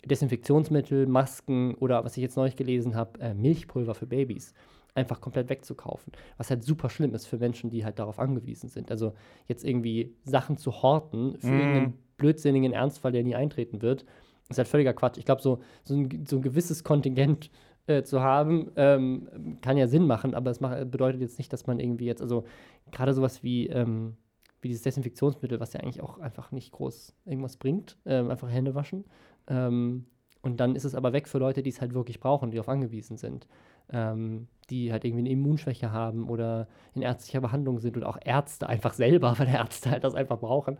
[0.04, 4.54] Desinfektionsmittel, Masken oder was ich jetzt neulich gelesen habe, äh, Milchpulver für Babys
[4.94, 6.12] einfach komplett wegzukaufen.
[6.36, 8.90] Was halt super schlimm ist für Menschen, die halt darauf angewiesen sind.
[8.90, 9.12] Also
[9.46, 11.60] jetzt irgendwie Sachen zu horten für mm.
[11.60, 14.04] irgendeinen blödsinnigen Ernstfall, der nie eintreten wird,
[14.48, 15.18] ist halt völliger Quatsch.
[15.18, 17.50] Ich glaube, so, so, ein, so ein gewisses Kontingent
[17.86, 19.28] äh, zu haben, ähm,
[19.62, 22.44] kann ja Sinn machen, aber es macht, bedeutet jetzt nicht, dass man irgendwie jetzt, also
[22.92, 24.16] gerade sowas wie, ähm,
[24.60, 28.74] wie dieses Desinfektionsmittel, was ja eigentlich auch einfach nicht groß irgendwas bringt, ähm, einfach Hände
[28.74, 29.04] waschen.
[29.48, 30.06] Ähm,
[30.42, 32.68] und dann ist es aber weg für Leute, die es halt wirklich brauchen, die darauf
[32.68, 33.46] angewiesen sind.
[33.92, 38.68] ähm, die halt irgendwie eine Immunschwäche haben oder in ärztlicher Behandlung sind und auch Ärzte
[38.68, 40.78] einfach selber, weil Ärzte halt das einfach brauchen.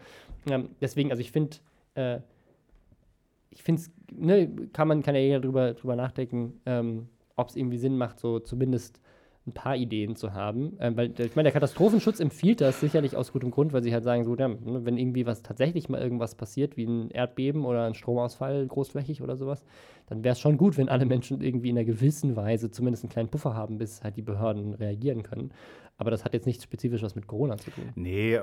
[0.49, 1.57] Ähm, deswegen, also ich finde,
[1.95, 2.21] äh,
[3.51, 7.57] ich finde es, ne, kann man kann ja jeder drüber, drüber nachdenken, ähm, ob es
[7.57, 9.01] irgendwie Sinn macht, so zumindest
[9.51, 10.77] ein paar Ideen zu haben.
[10.81, 14.05] Ähm, weil ich meine, der Katastrophenschutz empfiehlt das sicherlich aus gutem Grund, weil sie halt
[14.05, 17.85] sagen, so, ja, ne, wenn irgendwie was tatsächlich mal irgendwas passiert, wie ein Erdbeben oder
[17.85, 19.65] ein Stromausfall großflächig oder sowas,
[20.07, 23.13] dann wäre es schon gut, wenn alle Menschen irgendwie in einer gewissen Weise zumindest einen
[23.13, 25.53] kleinen Puffer haben, bis halt die Behörden reagieren können.
[25.99, 27.91] Aber das hat jetzt nichts spezifisch was mit Corona zu tun.
[27.95, 28.41] Nee,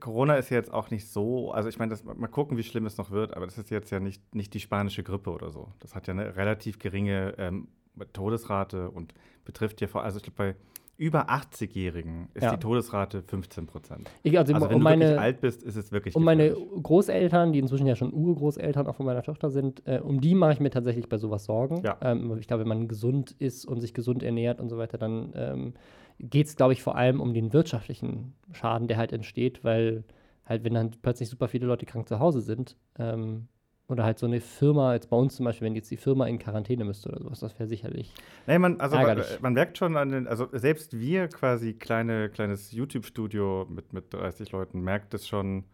[0.00, 3.10] Corona ist jetzt auch nicht so, also ich meine, mal gucken, wie schlimm es noch
[3.10, 5.68] wird, aber das ist jetzt ja nicht, nicht die spanische Grippe oder so.
[5.80, 7.68] Das hat ja eine relativ geringe ähm,
[8.12, 10.56] Todesrate und betrifft ja vor, also ich glaube, bei
[10.96, 12.52] über 80-Jährigen ist ja.
[12.52, 14.10] die Todesrate 15 Prozent.
[14.24, 16.14] Also, also, wenn um du meine, wirklich alt bist, ist es wirklich.
[16.14, 20.20] Um meine Großeltern, die inzwischen ja schon Urgroßeltern auch von meiner Tochter sind, äh, um
[20.20, 21.82] die mache ich mir tatsächlich bei sowas Sorgen.
[21.82, 21.98] Ja.
[22.00, 25.32] Ähm, ich glaube, wenn man gesund ist und sich gesund ernährt und so weiter, dann
[25.34, 25.74] ähm,
[26.20, 30.04] geht es, glaube ich, vor allem um den wirtschaftlichen Schaden, der halt entsteht, weil
[30.46, 33.48] halt, wenn dann plötzlich super viele Leute krank zu Hause sind, ähm,
[33.88, 36.38] oder halt so eine Firma, jetzt bei uns zum Beispiel, wenn jetzt die Firma in
[36.38, 38.12] Quarantäne müsste oder sowas, das wäre sicherlich.
[38.46, 42.72] Nee, man, also man, man, merkt schon an den, also selbst wir quasi kleine, kleines
[42.72, 45.64] YouTube-Studio mit, mit 30 Leuten, merkt es schon,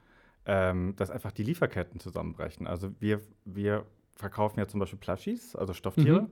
[0.44, 2.66] ähm, dass einfach die Lieferketten zusammenbrechen.
[2.66, 3.84] Also wir, wir
[4.16, 6.22] verkaufen ja zum Beispiel Plushies, also Stofftiere.
[6.22, 6.30] Mhm.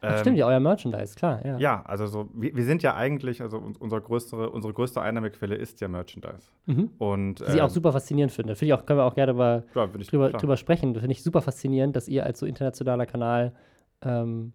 [0.00, 1.58] Ach, stimmt, ja, euer Merchandise, klar, ja.
[1.58, 5.80] Ja, also so, wir, wir sind ja eigentlich, also unsere größere, unsere größte Einnahmequelle ist
[5.80, 6.50] ja Merchandise.
[6.66, 6.90] Mhm.
[6.98, 8.54] Und, Die ich auch ähm, super faszinierend finde.
[8.54, 10.94] Finde ich auch, können wir auch gerne über, ja, drüber, drüber sprechen.
[10.94, 13.52] Finde ich super faszinierend, dass ihr als so internationaler Kanal
[14.02, 14.52] ähm,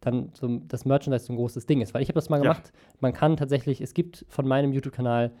[0.00, 1.94] dann so das Merchandise so ein großes Ding ist.
[1.94, 2.72] Weil ich habe das mal gemacht.
[2.72, 2.96] Ja.
[3.00, 5.32] Man kann tatsächlich, es gibt von meinem YouTube-Kanal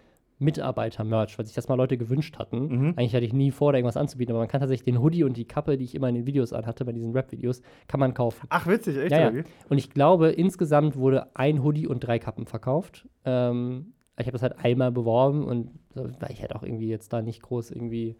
[0.42, 2.66] Mitarbeiter-Merch, weil sich das mal Leute gewünscht hatten.
[2.66, 2.94] Mhm.
[2.96, 5.36] Eigentlich hatte ich nie vor, da irgendwas anzubieten, aber man kann tatsächlich den Hoodie und
[5.36, 8.46] die Kappe, die ich immer in den Videos anhatte, bei diesen Rap-Videos, kann man kaufen.
[8.50, 9.12] Ach, witzig, echt?
[9.12, 9.42] Ja, ja.
[9.68, 13.08] Und ich glaube, insgesamt wurde ein Hoodie und drei Kappen verkauft.
[13.24, 17.22] Ähm, ich habe das halt einmal beworben und weil ich halt auch irgendwie jetzt da
[17.22, 18.16] nicht groß irgendwie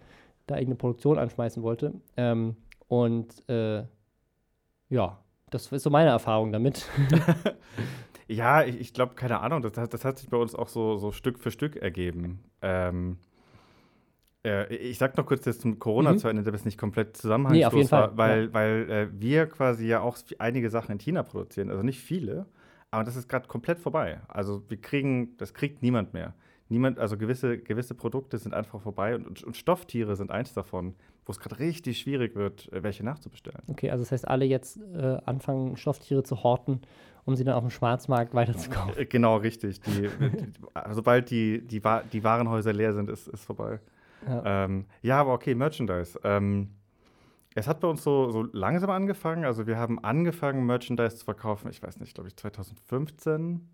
[0.47, 1.95] da irgendeine Produktion anschmeißen wollte.
[2.17, 2.57] Ähm,
[2.89, 3.85] und äh,
[4.89, 5.19] ja,
[5.51, 6.87] das ist so meine Erfahrung damit.
[8.29, 11.13] Ja, ich, ich glaube, keine Ahnung, das, das, hat sich bei uns auch so, so
[11.13, 12.41] Stück für Stück ergeben.
[12.61, 13.19] Ähm,
[14.45, 16.19] äh, ich sag noch kurz jetzt zum Corona mhm.
[16.19, 18.55] zu Ende, damit es nicht komplett zusammenhangslos nee, war, weil, ja.
[18.55, 22.47] weil äh, wir quasi ja auch einige Sachen in China produzieren, also nicht viele,
[22.91, 24.21] aber das ist gerade komplett vorbei.
[24.29, 26.35] Also wir kriegen, das kriegt niemand mehr.
[26.69, 30.95] Niemand, also gewisse, gewisse Produkte sind einfach vorbei und, und Stofftiere sind eins davon,
[31.27, 33.63] wo es gerade richtig schwierig wird, äh, welche nachzubestellen.
[33.69, 36.81] Okay, also das heißt, alle jetzt äh, anfangen, Stofftiere zu horten
[37.25, 38.97] um sie dann auf dem Schwarzmarkt weiterzukaufen.
[38.97, 39.81] Äh, genau, richtig.
[39.81, 40.53] Die, die,
[40.91, 41.81] sobald die, die,
[42.13, 43.81] die Warenhäuser leer sind, ist, es vorbei.
[44.27, 44.65] Ja.
[44.65, 46.19] Ähm, ja, aber okay, Merchandise.
[46.25, 46.71] Ähm,
[47.55, 49.45] es hat bei uns so, so langsam angefangen.
[49.45, 53.69] Also wir haben angefangen, Merchandise zu verkaufen, ich weiß nicht, glaube ich, 2015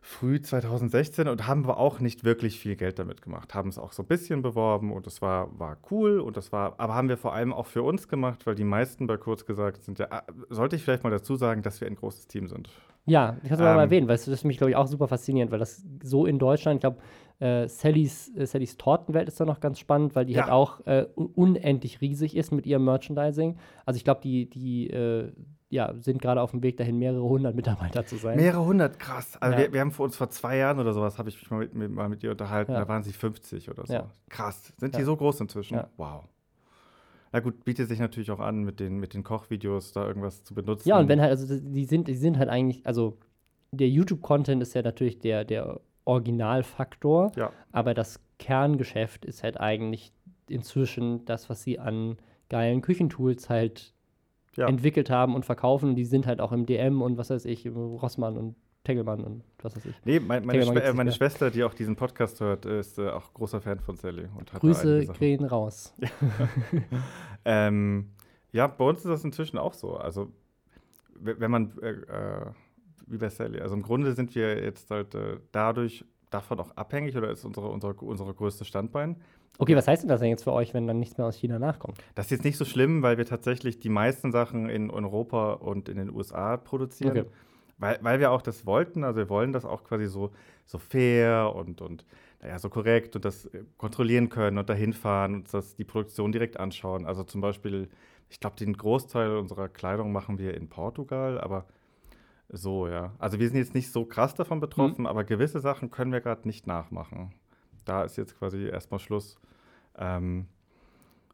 [0.00, 3.54] früh 2016 und haben wir auch nicht wirklich viel Geld damit gemacht.
[3.54, 6.74] Haben es auch so ein bisschen beworben und es war, war cool und das war,
[6.78, 9.82] aber haben wir vor allem auch für uns gemacht, weil die meisten bei kurz gesagt
[9.82, 12.70] sind ja, ah, sollte ich vielleicht mal dazu sagen, dass wir ein großes Team sind.
[13.06, 15.08] Ja, ich kann es ähm, mal erwähnen, weil das ist mich, glaube ich, auch super
[15.08, 16.98] faszinierend, weil das so in Deutschland, ich glaube,
[17.38, 20.42] äh, Sallys, äh, Sallys Tortenwelt ist da noch ganz spannend, weil die ja.
[20.42, 23.56] halt auch äh, unendlich riesig ist mit ihrem Merchandising.
[23.84, 25.32] Also ich glaube, die, die äh,
[25.70, 28.36] ja, sind gerade auf dem Weg dahin, mehrere hundert Mitarbeiter zu sein.
[28.36, 29.36] Mehrere hundert, krass.
[29.40, 29.62] Also ja.
[29.62, 31.74] wir, wir, haben vor uns vor zwei Jahren oder sowas, habe ich mich mal mit,
[31.74, 32.80] mit, mal mit ihr unterhalten, ja.
[32.80, 33.92] da waren sie 50 oder so.
[33.92, 34.10] Ja.
[34.28, 34.72] Krass.
[34.78, 35.80] Sind die so groß inzwischen?
[35.96, 36.24] Wow.
[37.32, 40.54] Na gut, bietet sich natürlich auch an, mit den, mit den Kochvideos da irgendwas zu
[40.54, 40.88] benutzen.
[40.88, 43.18] Ja, und wenn halt, also die sind, die sind halt eigentlich, also
[43.70, 47.52] der YouTube-Content ist ja natürlich der, der Originalfaktor, ja.
[47.70, 50.12] aber das Kerngeschäft ist halt eigentlich
[50.48, 52.16] inzwischen das, was sie an
[52.48, 53.94] geilen Küchentools halt
[54.60, 54.68] ja.
[54.68, 55.90] entwickelt haben und verkaufen.
[55.90, 59.44] Und die sind halt auch im DM und was weiß ich, Rossmann und Tegelmann und
[59.62, 59.94] was weiß ich.
[60.04, 63.32] Nee, mein, meine, Schw äh, meine Schwester, die auch diesen Podcast hört, ist äh, auch
[63.34, 64.28] großer Fan von Sally.
[64.36, 65.94] Und hat Grüße gehen raus.
[67.44, 68.10] ähm,
[68.52, 69.96] ja, bei uns ist das inzwischen auch so.
[69.96, 70.32] Also,
[71.18, 72.46] wenn man, äh, äh,
[73.06, 77.16] wie bei Sally, also im Grunde sind wir jetzt halt äh, dadurch davon auch abhängig
[77.16, 79.16] oder ist unsere, unsere, unsere größte Standbein,
[79.58, 81.58] Okay, was heißt denn das denn jetzt für euch, wenn dann nichts mehr aus China
[81.58, 81.98] nachkommt?
[82.14, 85.88] Das ist jetzt nicht so schlimm, weil wir tatsächlich die meisten Sachen in Europa und
[85.88, 87.18] in den USA produzieren.
[87.18, 87.30] Okay.
[87.76, 90.30] Weil, weil wir auch das wollten, also wir wollen das auch quasi so,
[90.66, 92.04] so fair und, und
[92.42, 96.32] naja, so korrekt und das äh, kontrollieren können und dahin fahren und das die Produktion
[96.32, 97.06] direkt anschauen.
[97.06, 97.88] Also zum Beispiel,
[98.28, 101.66] ich glaube, den Großteil unserer Kleidung machen wir in Portugal, aber
[102.48, 103.14] so, ja.
[103.18, 105.06] Also wir sind jetzt nicht so krass davon betroffen, mhm.
[105.06, 107.32] aber gewisse Sachen können wir gerade nicht nachmachen.
[107.84, 109.38] Da ist jetzt quasi erstmal Schluss.
[109.96, 110.46] Ähm,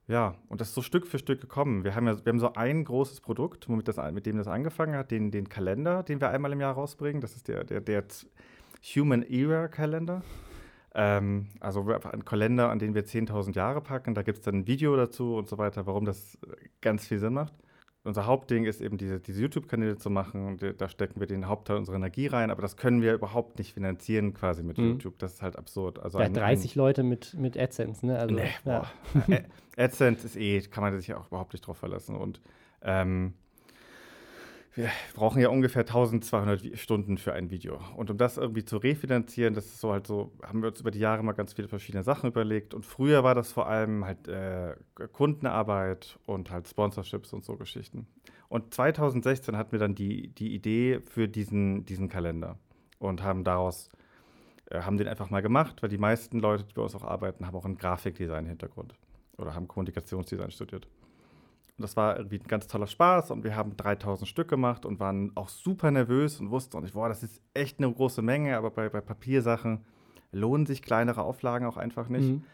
[0.09, 1.83] ja, und das ist so Stück für Stück gekommen.
[1.83, 4.95] Wir haben ja wir haben so ein großes Produkt, womit das, mit dem das angefangen
[4.95, 7.21] hat, den, den Kalender, den wir einmal im Jahr rausbringen.
[7.21, 8.05] Das ist der, der, der
[8.95, 10.23] Human Era Kalender.
[10.95, 14.15] Ähm, also ein Kalender, an den wir 10.000 Jahre packen.
[14.15, 16.39] Da gibt es dann ein Video dazu und so weiter, warum das
[16.81, 17.53] ganz viel Sinn macht.
[18.07, 20.59] Unser Hauptding ist eben diese, diese YouTube-Kanäle zu machen.
[20.79, 24.33] Da stecken wir den Hauptteil unserer Energie rein, aber das können wir überhaupt nicht finanzieren
[24.33, 24.91] quasi mit mhm.
[24.91, 25.19] YouTube.
[25.19, 25.99] Das ist halt absurd.
[25.99, 28.19] Also ja, 30 ein, Leute mit, mit AdSense, ne?
[28.19, 28.85] Also, nee, ja.
[29.77, 32.15] AdSense ist eh, kann man sich auch überhaupt nicht drauf verlassen.
[32.15, 32.41] Und
[32.83, 33.35] ähm,
[34.77, 37.81] wir brauchen ja ungefähr 1200 Stunden für ein Video.
[37.97, 40.91] Und um das irgendwie zu refinanzieren, das ist so halt so, haben wir uns über
[40.91, 42.75] die Jahre mal ganz viele verschiedene Sachen überlegt.
[42.75, 44.77] Und früher war das vor allem halt äh,
[45.13, 48.07] Kundenarbeit und halt Sponsorships und so Geschichten.
[48.51, 52.59] Und 2016 hatten wir dann die, die Idee für diesen, diesen Kalender
[52.99, 53.89] und haben daraus,
[54.71, 57.47] äh, haben den einfach mal gemacht, weil die meisten Leute, die bei uns auch arbeiten,
[57.47, 58.95] haben auch einen Grafikdesign-Hintergrund
[59.39, 60.87] oder haben Kommunikationsdesign studiert.
[61.79, 64.99] Und das war irgendwie ein ganz toller Spaß und wir haben 3000 Stück gemacht und
[64.99, 68.57] waren auch super nervös und wussten auch nicht, boah, das ist echt eine große Menge,
[68.57, 69.85] aber bei, bei Papiersachen
[70.33, 72.31] lohnen sich kleinere Auflagen auch einfach nicht.
[72.31, 72.45] Mhm.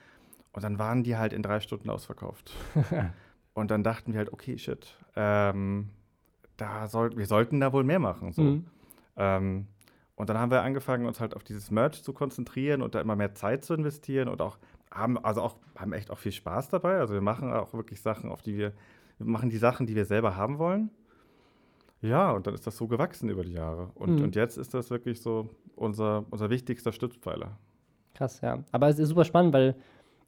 [0.52, 2.52] Und dann waren die halt in drei Stunden ausverkauft.
[3.54, 5.90] und dann dachten wir halt, okay, shit, ähm,
[6.56, 8.32] da soll, wir sollten da wohl mehr machen.
[8.32, 8.42] So.
[8.42, 8.66] Mhm.
[9.16, 9.66] Ähm,
[10.16, 13.16] und dann haben wir angefangen, uns halt auf dieses Merch zu konzentrieren und da immer
[13.16, 14.58] mehr Zeit zu investieren und auch
[14.90, 16.98] haben also auch haben echt auch viel Spaß dabei.
[16.98, 18.72] Also wir machen auch wirklich Sachen, auf die wir
[19.24, 20.90] wir machen die Sachen, die wir selber haben wollen.
[22.00, 23.90] Ja, und dann ist das so gewachsen über die Jahre.
[23.94, 24.24] Und, mhm.
[24.24, 27.58] und jetzt ist das wirklich so unser, unser wichtigster Stützpfeiler.
[28.14, 28.64] Krass, ja.
[28.72, 29.76] Aber es ist super spannend, weil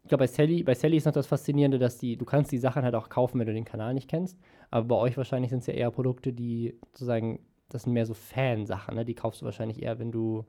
[0.04, 2.58] ich glaube, bei Sally, bei Sally ist noch das Faszinierende, dass die, du kannst die
[2.58, 4.38] Sachen halt auch kaufen, wenn du den Kanal nicht kennst.
[4.70, 8.14] Aber bei euch wahrscheinlich sind es ja eher Produkte, die sozusagen, das sind mehr so
[8.14, 9.04] Fansachen, ne?
[9.04, 10.44] Die kaufst du wahrscheinlich eher, wenn du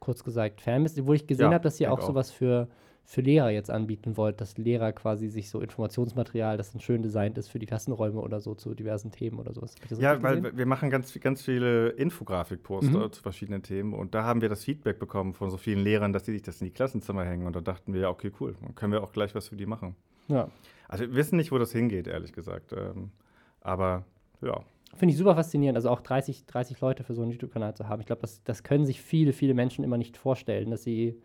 [0.00, 1.06] kurz gesagt Fan bist.
[1.06, 2.68] Wo ich gesehen ja, habe, dass ihr auch, auch sowas für
[3.10, 7.38] für Lehrer jetzt anbieten wollt, dass Lehrer quasi sich so Informationsmaterial, das dann schön designt
[7.38, 9.76] ist für die Klassenräume oder so zu diversen Themen oder sowas.
[9.88, 10.58] So ja, weil gesehen?
[10.58, 13.12] wir machen ganz, ganz viele Infografikposter mhm.
[13.12, 16.26] zu verschiedenen Themen und da haben wir das Feedback bekommen von so vielen Lehrern, dass
[16.26, 18.74] sie sich das in die Klassenzimmer hängen und da dachten wir, ja, okay, cool, dann
[18.74, 19.96] können wir auch gleich was für die machen.
[20.28, 20.50] Ja.
[20.86, 22.74] Also wir wissen nicht, wo das hingeht, ehrlich gesagt.
[22.74, 23.10] Ähm,
[23.62, 24.04] aber
[24.42, 24.60] ja.
[24.96, 28.00] Finde ich super faszinierend, also auch 30, 30 Leute für so einen YouTube-Kanal zu haben.
[28.00, 31.18] Ich glaube, das, das können sich viele, viele Menschen immer nicht vorstellen, dass sie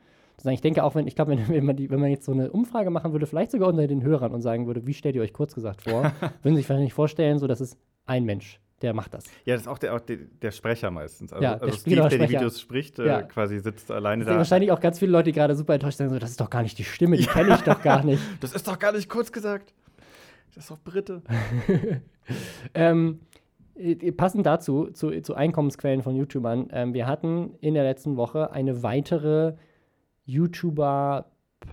[0.45, 2.89] ich denke auch, wenn, ich glaube, wenn, wenn, man wenn man jetzt so eine Umfrage
[2.89, 5.55] machen würde, vielleicht sogar unter den Hörern und sagen würde, wie stellt ihr euch kurz
[5.55, 6.03] gesagt vor,
[6.41, 9.23] würden Sie sich wahrscheinlich vorstellen, so dass es ein Mensch der macht das.
[9.45, 11.31] Ja, das ist auch der, auch der, der Sprecher meistens.
[11.31, 13.21] Also, ja, der also Steve, der die Videos spricht, äh, ja.
[13.23, 14.35] quasi sitzt alleine da.
[14.35, 16.61] wahrscheinlich auch ganz viele Leute, die gerade super enttäuscht sind, so, das ist doch gar
[16.61, 17.31] nicht die Stimme, die ja.
[17.31, 18.21] kenne ich doch gar nicht.
[18.41, 19.73] Das ist doch gar nicht kurz gesagt.
[20.53, 21.21] Das ist doch Brite.
[22.73, 23.21] ähm,
[23.75, 28.51] äh, passend dazu, zu, zu Einkommensquellen von YouTubern, ähm, wir hatten in der letzten Woche
[28.51, 29.53] eine weitere
[30.25, 31.25] YouTuber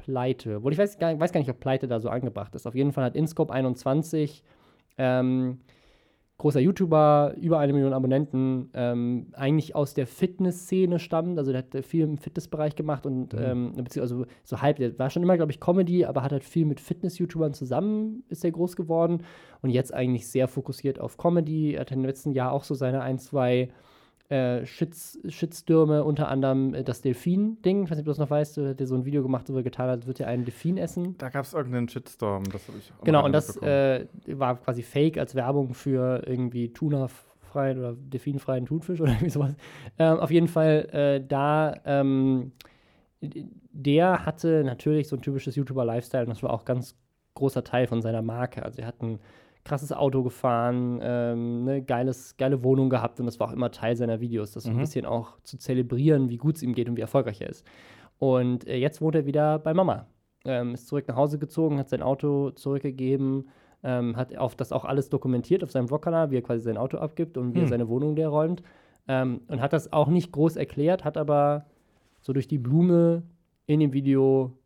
[0.04, 0.56] Pleite.
[0.56, 2.66] Obwohl ich weiß gar, weiß gar nicht, ob Pleite da so angebracht ist.
[2.66, 4.44] Auf jeden Fall hat Inscope 21,
[4.98, 5.58] ähm,
[6.38, 11.38] großer YouTuber, über eine Million Abonnenten, ähm, eigentlich aus der Fitnessszene stammt.
[11.38, 13.38] Also der hat viel im Fitnessbereich gemacht und mhm.
[13.40, 16.64] ähm, beziehungsweise so halb, der war schon immer, glaube ich, Comedy, aber hat halt viel
[16.64, 19.22] mit Fitness-YouTubern zusammen, ist er groß geworden
[19.60, 21.74] und jetzt eigentlich sehr fokussiert auf Comedy.
[21.74, 23.68] Er hat im letzten Jahr auch so seine ein, zwei
[24.30, 27.84] äh, Shits, Shitstürme, unter anderem äh, das Delfin-Ding.
[27.84, 29.64] Ich weiß nicht, ob du das noch weißt, der so ein Video gemacht, wo er
[29.64, 31.18] getan hat, wird ja einen Delfin essen.
[31.18, 34.82] Da gab es irgendeinen Shitstorm, das habe ich auch Genau, und das äh, war quasi
[34.84, 39.54] fake als Werbung für irgendwie Tuna-freien oder delfinfreien Thunfisch oder irgendwie sowas.
[39.98, 42.52] Ähm, auf jeden Fall, äh, da, ähm,
[43.20, 46.94] der hatte natürlich so ein typisches YouTuber-Lifestyle und das war auch ganz
[47.34, 48.62] großer Teil von seiner Marke.
[48.64, 49.18] Also er hat ein
[49.70, 53.94] krasses Auto gefahren, ähm, eine geiles, geile Wohnung gehabt und das war auch immer Teil
[53.94, 54.66] seiner Videos, das mhm.
[54.66, 54.80] so ein mhm.
[54.80, 57.64] bisschen auch zu zelebrieren, wie gut es ihm geht und wie erfolgreich er ist.
[58.18, 60.06] Und äh, jetzt wohnt er wieder bei Mama.
[60.44, 63.48] Ähm, ist zurück nach Hause gezogen, hat sein Auto zurückgegeben,
[63.84, 66.98] ähm, hat auf das auch alles dokumentiert auf seinem Vlogkanal, wie er quasi sein Auto
[66.98, 67.66] abgibt und wie hm.
[67.66, 68.62] er seine Wohnung leer räumt.
[69.06, 71.66] Ähm, und hat das auch nicht groß erklärt, hat aber
[72.20, 73.22] so durch die Blume
[73.66, 74.58] in dem Video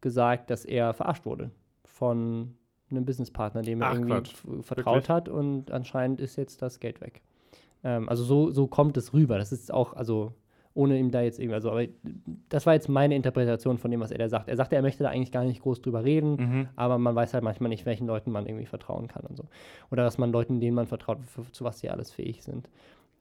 [0.00, 1.50] gesagt, dass er verarscht wurde
[1.84, 2.54] von
[2.90, 4.34] einem Businesspartner, dem er irgendwie Quatsch.
[4.62, 5.08] vertraut Wirklich?
[5.08, 7.22] hat und anscheinend ist jetzt das Geld weg.
[7.84, 9.38] Ähm, also so, so kommt es rüber.
[9.38, 10.34] Das ist auch, also
[10.74, 11.86] ohne ihm da jetzt irgendwie, also aber
[12.48, 14.48] das war jetzt meine Interpretation von dem, was er da sagt.
[14.48, 16.68] Er sagte, er möchte da eigentlich gar nicht groß drüber reden, mhm.
[16.76, 19.44] aber man weiß halt manchmal nicht, welchen Leuten man irgendwie vertrauen kann und so.
[19.90, 22.68] Oder dass man Leuten, denen man vertraut, für, zu was sie alles fähig sind.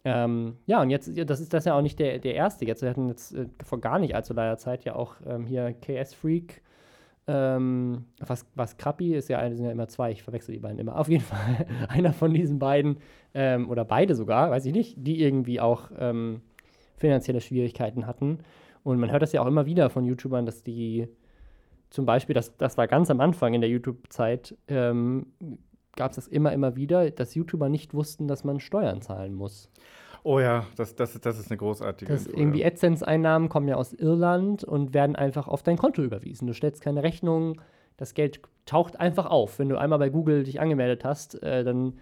[0.05, 2.65] Ähm, ja, und jetzt, das ist das ja auch nicht der, der erste.
[2.65, 5.73] Jetzt, wir hatten jetzt äh, vor gar nicht allzu langer Zeit ja auch ähm, hier
[5.73, 6.61] KS Freak
[7.27, 10.97] ähm, was, was Krappi ist ja, sind ja immer zwei, ich verwechsel die beiden immer.
[10.97, 12.97] Auf jeden Fall einer von diesen beiden,
[13.33, 16.41] ähm, oder beide sogar, weiß ich nicht, die irgendwie auch ähm,
[16.97, 18.39] finanzielle Schwierigkeiten hatten.
[18.83, 21.07] Und man hört das ja auch immer wieder von YouTubern, dass die
[21.89, 25.27] zum Beispiel, das, das war ganz am Anfang in der YouTube-Zeit, ähm,
[25.95, 29.69] gab es das immer, immer wieder, dass YouTuber nicht wussten, dass man Steuern zahlen muss.
[30.23, 33.93] Oh ja, das, das, das ist eine großartige das Info, Irgendwie AdSense-Einnahmen kommen ja aus
[33.93, 36.47] Irland und werden einfach auf dein Konto überwiesen.
[36.47, 37.61] Du stellst keine Rechnung,
[37.97, 39.59] das Geld taucht einfach auf.
[39.59, 41.93] Wenn du einmal bei Google dich angemeldet hast, äh, dann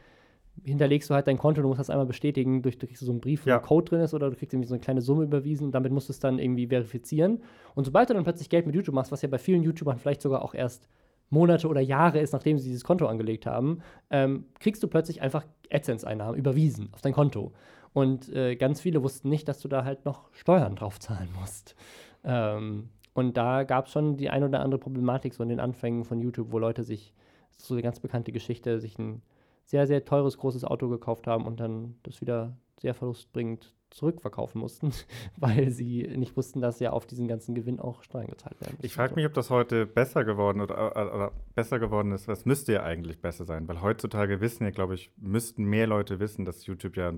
[0.64, 3.46] hinterlegst du halt dein Konto, du musst das einmal bestätigen, durch, durch so einen Brief,
[3.46, 3.58] wo ja.
[3.58, 5.92] ein Code drin ist, oder du kriegst irgendwie so eine kleine Summe überwiesen und damit
[5.92, 7.42] musst du es dann irgendwie verifizieren.
[7.76, 10.22] Und sobald du dann plötzlich Geld mit YouTube machst, was ja bei vielen YouTubern vielleicht
[10.22, 10.88] sogar auch erst
[11.30, 15.46] Monate oder Jahre ist, nachdem sie dieses Konto angelegt haben, ähm, kriegst du plötzlich einfach
[15.72, 17.52] AdSense-Einnahmen überwiesen auf dein Konto.
[17.98, 21.76] Und äh, ganz viele wussten nicht, dass du da halt noch Steuern drauf zahlen musst.
[22.24, 26.06] Ähm, und da gab es schon die ein oder andere Problematik so in den Anfängen
[26.06, 27.16] von YouTube, wo Leute sich,
[27.58, 29.24] so eine ganz bekannte Geschichte, sich ein
[29.66, 34.92] sehr, sehr teures, großes Auto gekauft haben und dann das wieder sehr verlustbringend zurückverkaufen mussten,
[35.38, 38.78] weil sie nicht wussten, dass ja auf diesen ganzen Gewinn auch Steuern gezahlt werden.
[38.84, 42.28] Ich frage mich, ob das heute besser geworden oder, oder, besser geworden ist.
[42.28, 43.68] Was müsste ja eigentlich besser sein?
[43.68, 47.14] Weil heutzutage wissen ja, glaube ich, müssten mehr Leute wissen, dass YouTube ja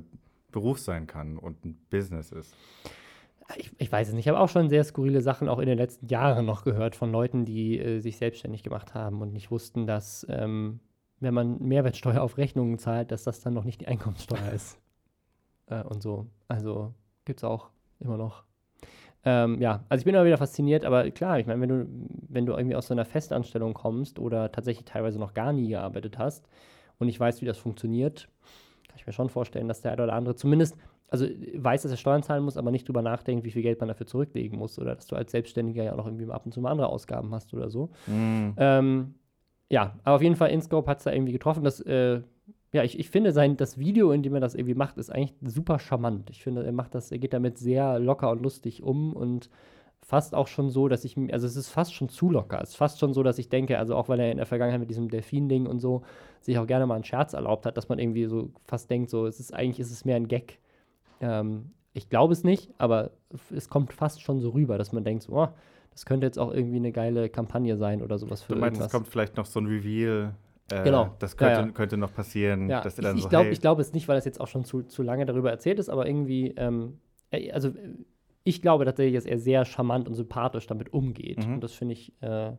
[0.52, 2.56] Beruf sein kann und ein Business ist.
[3.56, 4.26] Ich, ich, weiß es nicht.
[4.26, 7.12] Ich habe auch schon sehr skurrile Sachen auch in den letzten Jahren noch gehört von
[7.12, 10.80] Leuten, die äh, sich selbstständig gemacht haben und nicht wussten, dass ähm,
[11.20, 14.80] wenn man Mehrwertsteuer auf Rechnungen zahlt, dass das dann noch nicht die Einkommenssteuer ist.
[15.66, 16.28] Äh, und so.
[16.48, 16.94] Also
[17.26, 18.44] gibt es auch immer noch.
[19.26, 21.88] Ähm, ja, also ich bin immer wieder fasziniert, aber klar, ich meine, wenn du,
[22.30, 26.18] wenn du irgendwie aus so einer Festanstellung kommst oder tatsächlich teilweise noch gar nie gearbeitet
[26.18, 26.48] hast
[27.00, 28.30] und ich weiß, wie das funktioniert,
[29.00, 30.78] ich mir schon vorstellen, dass der eine oder andere zumindest,
[31.10, 33.90] also weiß, dass er Steuern zahlen muss, aber nicht drüber nachdenkt, wie viel Geld man
[33.90, 36.62] dafür zurücklegen muss oder dass du als Selbstständiger ja auch noch irgendwie ab und zu
[36.62, 37.90] mal andere Ausgaben hast oder so.
[38.08, 38.52] Mm.
[38.58, 39.16] Ähm,
[39.70, 41.64] ja, aber auf jeden Fall InScope hat es da irgendwie getroffen.
[41.64, 42.22] Das, äh,
[42.74, 45.36] ja, ich, ich finde sein, das Video, in dem er das irgendwie macht, ist eigentlich
[45.42, 46.30] super charmant.
[46.30, 49.50] Ich finde, er macht das, er geht damit sehr locker und lustig um und
[50.10, 52.60] fast auch schon so, dass ich, also es ist fast schon zu locker.
[52.64, 54.80] Es ist fast schon so, dass ich denke, also auch weil er in der Vergangenheit
[54.80, 56.02] mit diesem Delfin-Ding und so
[56.42, 59.28] sich auch gerne mal einen Scherz erlaubt hat, dass man irgendwie so fast denkt, so,
[59.28, 60.58] es ist eigentlich, ist es mehr ein Gag.
[61.22, 63.12] Ähm, ich glaube es nicht, aber
[63.56, 65.50] es kommt fast schon so rüber, dass man denkt, so, oh,
[65.92, 68.88] das könnte jetzt auch irgendwie eine geile Kampagne sein oder sowas für Du meinst, irgendwas.
[68.88, 70.34] es kommt vielleicht noch so ein Reveal.
[70.72, 71.14] Äh, genau.
[71.20, 71.72] Das könnte, ja, ja.
[71.72, 72.68] könnte noch passieren.
[72.68, 72.84] Ja.
[72.84, 73.58] ich, ich so, glaube hey.
[73.58, 76.08] glaub es nicht, weil das jetzt auch schon zu, zu lange darüber erzählt ist, aber
[76.08, 76.98] irgendwie, ähm,
[77.30, 77.72] äh, also
[78.44, 81.46] ich glaube tatsächlich, dass er sehr charmant und sympathisch damit umgeht.
[81.46, 81.56] Mhm.
[81.56, 82.52] Und das finde ich, äh,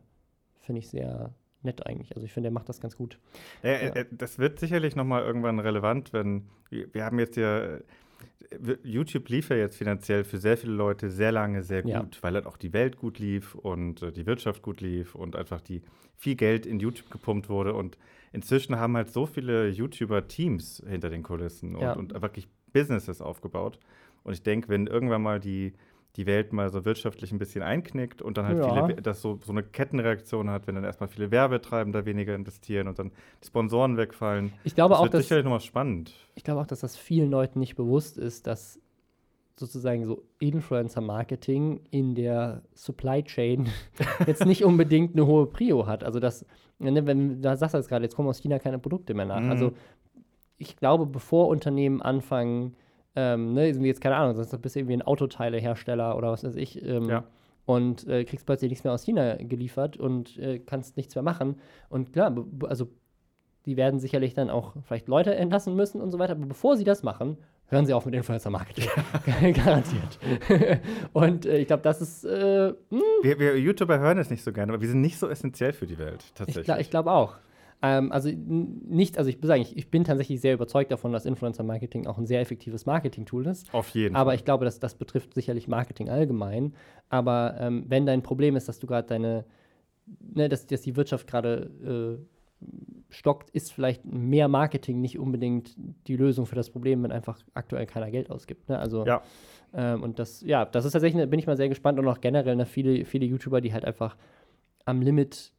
[0.59, 2.15] find ich sehr nett eigentlich.
[2.15, 3.19] Also ich finde, er macht das ganz gut.
[3.63, 4.03] Ja, ja.
[4.11, 7.79] Das wird sicherlich noch mal irgendwann relevant, wenn wir haben jetzt ja
[8.83, 12.07] YouTube lief ja jetzt finanziell für sehr viele Leute sehr lange sehr gut, ja.
[12.21, 15.61] weil halt auch die Welt gut lief und äh, die Wirtschaft gut lief und einfach
[15.61, 15.81] die
[16.17, 17.73] viel Geld in YouTube gepumpt wurde.
[17.73, 17.97] Und
[18.31, 23.79] inzwischen haben halt so viele YouTuber Teams hinter den Kulissen und, und wirklich Businesses aufgebaut.
[24.23, 25.73] Und ich denke, wenn irgendwann mal die
[26.17, 28.87] die Welt mal so wirtschaftlich ein bisschen einknickt und dann halt ja.
[28.87, 32.99] viele, dass so, so eine Kettenreaktion hat, wenn dann erstmal viele Werbetreibender weniger investieren und
[32.99, 34.51] dann die Sponsoren wegfallen.
[34.63, 36.13] Ich glaube das auch, wird dass, sicherlich nochmal spannend.
[36.35, 38.79] Ich glaube auch, dass das vielen Leuten nicht bewusst ist, dass
[39.57, 43.69] sozusagen so Influencer-Marketing in der Supply Chain
[44.27, 46.03] jetzt nicht unbedingt eine hohe Prio hat.
[46.03, 46.45] Also das,
[46.79, 49.39] ne, wenn da sagst du jetzt gerade, jetzt kommen aus China keine Produkte mehr nach.
[49.39, 49.51] Mhm.
[49.51, 49.71] Also
[50.57, 52.75] ich glaube, bevor Unternehmen anfangen,
[53.15, 56.55] ähm, ne, sind jetzt keine Ahnung, sonst bist du irgendwie ein Autoteilehersteller oder was weiß
[56.55, 56.83] ich.
[56.85, 57.23] Ähm, ja.
[57.65, 61.57] Und äh, kriegst plötzlich nichts mehr aus China geliefert und äh, kannst nichts mehr machen.
[61.89, 62.35] Und klar,
[62.67, 62.87] also
[63.65, 66.33] die werden sicherlich dann auch vielleicht Leute entlassen müssen und so weiter.
[66.33, 68.89] Aber bevor sie das machen, hören sie auf mit Influencer-Marketing.
[69.53, 70.19] Garantiert.
[71.13, 72.25] und äh, ich glaube, das ist.
[72.25, 73.01] Äh, hm.
[73.21, 75.85] wir, wir, YouTuber hören es nicht so gerne, aber wir sind nicht so essentiell für
[75.85, 76.67] die Welt, tatsächlich.
[76.67, 77.35] Ich, ich glaube auch.
[77.81, 81.25] Ähm, also nicht, also ich muss sagen, ich, ich, bin tatsächlich sehr überzeugt davon, dass
[81.25, 83.73] Influencer-Marketing auch ein sehr effektives Marketing-Tool ist.
[83.73, 84.35] Auf jeden Aber Fall.
[84.35, 86.75] ich glaube, dass das betrifft sicherlich Marketing allgemein.
[87.09, 89.45] Aber ähm, wenn dein Problem ist, dass du gerade deine,
[90.19, 92.19] ne, dass, dass die Wirtschaft gerade
[92.61, 92.65] äh,
[93.09, 95.75] stockt, ist vielleicht mehr Marketing nicht unbedingt
[96.07, 98.69] die Lösung für das Problem, wenn einfach aktuell keiner Geld ausgibt.
[98.69, 98.77] Ne?
[98.77, 99.23] Also ja.
[99.73, 102.55] Ähm, und das, ja, das ist tatsächlich, bin ich mal sehr gespannt und auch generell
[102.55, 104.17] ne, viele, viele YouTuber, die halt einfach
[104.85, 105.53] am Limit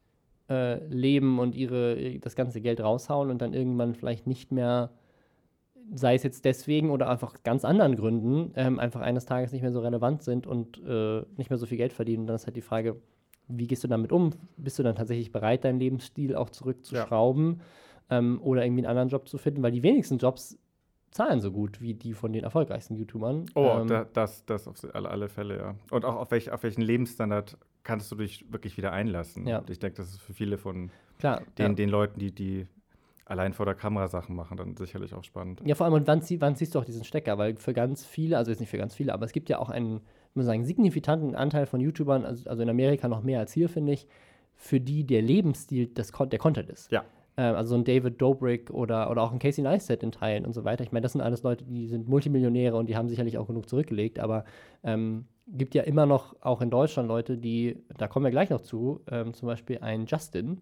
[0.48, 4.90] äh, leben und ihre, das ganze Geld raushauen und dann irgendwann vielleicht nicht mehr,
[5.94, 9.72] sei es jetzt deswegen oder einfach ganz anderen Gründen, ähm, einfach eines Tages nicht mehr
[9.72, 12.22] so relevant sind und äh, nicht mehr so viel Geld verdienen.
[12.22, 12.96] Und dann ist halt die Frage,
[13.48, 14.30] wie gehst du damit um?
[14.56, 17.60] Bist du dann tatsächlich bereit, deinen Lebensstil auch zurückzuschrauben
[18.10, 18.18] ja.
[18.18, 19.62] ähm, oder irgendwie einen anderen Job zu finden?
[19.62, 20.58] Weil die wenigsten Jobs
[21.10, 23.46] zahlen so gut wie die von den erfolgreichsten YouTubern.
[23.54, 25.74] Oh, ähm, da, das, das auf alle, alle Fälle, ja.
[25.90, 29.46] Und auch auf, welch, auf welchen Lebensstandard kannst du dich wirklich wieder einlassen.
[29.46, 29.58] Ja.
[29.58, 31.74] Und ich denke, das ist für viele von Klar, den, ja.
[31.74, 32.66] den Leuten, die, die
[33.24, 35.62] allein vor der Kamera Sachen machen, dann sicherlich auch spannend.
[35.64, 37.38] Ja, vor allem, und wann, wann ziehst du auch diesen Stecker?
[37.38, 39.70] Weil für ganz viele, also jetzt nicht für ganz viele, aber es gibt ja auch
[39.70, 40.00] einen,
[40.34, 43.92] muss sagen, signifikanten Anteil von YouTubern, also, also in Amerika noch mehr als hier, finde
[43.92, 44.06] ich,
[44.54, 46.90] für die der Lebensstil des, der Content ist.
[46.92, 47.04] Ja.
[47.36, 50.64] Ähm, also ein David Dobrik oder, oder auch ein Casey Neistat in Teilen und so
[50.64, 50.84] weiter.
[50.84, 53.68] Ich meine, das sind alles Leute, die sind Multimillionäre und die haben sicherlich auch genug
[53.68, 54.44] zurückgelegt, aber
[54.82, 58.60] ähm, gibt ja immer noch auch in Deutschland Leute, die, da kommen wir gleich noch
[58.60, 60.60] zu, ähm, zum Beispiel ein Justin,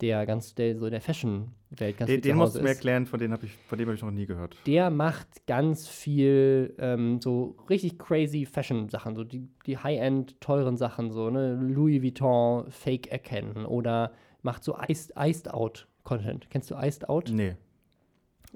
[0.00, 3.20] der ganz, der so in der Fashion-Welt ganz Den, den musst du mir erklären, von
[3.20, 4.56] dem habe ich, von dem habe ich noch nie gehört.
[4.66, 11.10] Der macht ganz viel ähm, so richtig crazy Fashion-Sachen, so die, die High-End teuren Sachen,
[11.10, 14.12] so ne, Louis Vuitton Fake erkennen oder
[14.42, 16.48] macht so Iced, Iced Out Content.
[16.50, 17.30] Kennst du Iced Out?
[17.30, 17.56] Nee.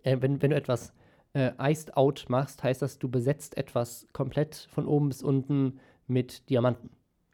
[0.02, 0.94] Äh, wenn, wenn du etwas
[1.34, 6.48] äh, Iced Out machst, heißt das, du besetzt etwas komplett von oben bis unten mit
[6.48, 6.90] Diamanten.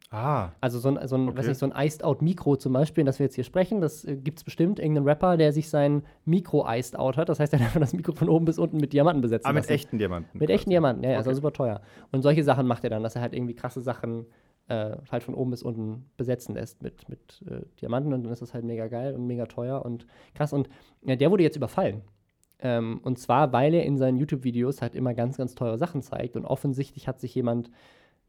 [0.09, 0.49] Ah.
[0.59, 1.37] Also so ein, so ein, okay.
[1.37, 4.03] weiß nicht, so ein Iced Out Mikro zum Beispiel, das wir jetzt hier sprechen, das
[4.03, 7.29] äh, gibt es bestimmt irgendeinen Rapper, der sich sein Mikro Iced Out hat.
[7.29, 9.45] Das heißt, er hat einfach das Mikro von oben bis unten mit Diamanten besetzt.
[9.45, 9.73] Ah, mit lassen.
[9.73, 10.37] echten Diamanten.
[10.37, 10.53] Mit quasi.
[10.53, 11.17] echten Diamanten, ja, okay.
[11.17, 11.81] also super teuer.
[12.11, 14.25] Und solche Sachen macht er dann, dass er halt irgendwie krasse Sachen
[14.67, 18.41] äh, halt von oben bis unten besetzen lässt mit, mit äh, Diamanten und dann ist
[18.41, 20.51] das halt mega geil und mega teuer und krass.
[20.51, 20.67] Und
[21.03, 22.01] ja, der wurde jetzt überfallen.
[22.61, 26.35] Ähm, und zwar, weil er in seinen YouTube-Videos halt immer ganz, ganz teure Sachen zeigt
[26.35, 27.71] und offensichtlich hat sich jemand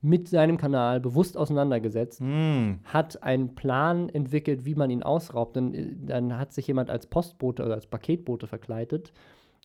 [0.02, 2.80] mit seinem Kanal bewusst auseinandergesetzt, mm.
[2.84, 5.56] hat einen Plan entwickelt, wie man ihn ausraubt.
[5.56, 9.12] Und äh, dann hat sich jemand als Postbote oder als Paketbote verkleidet,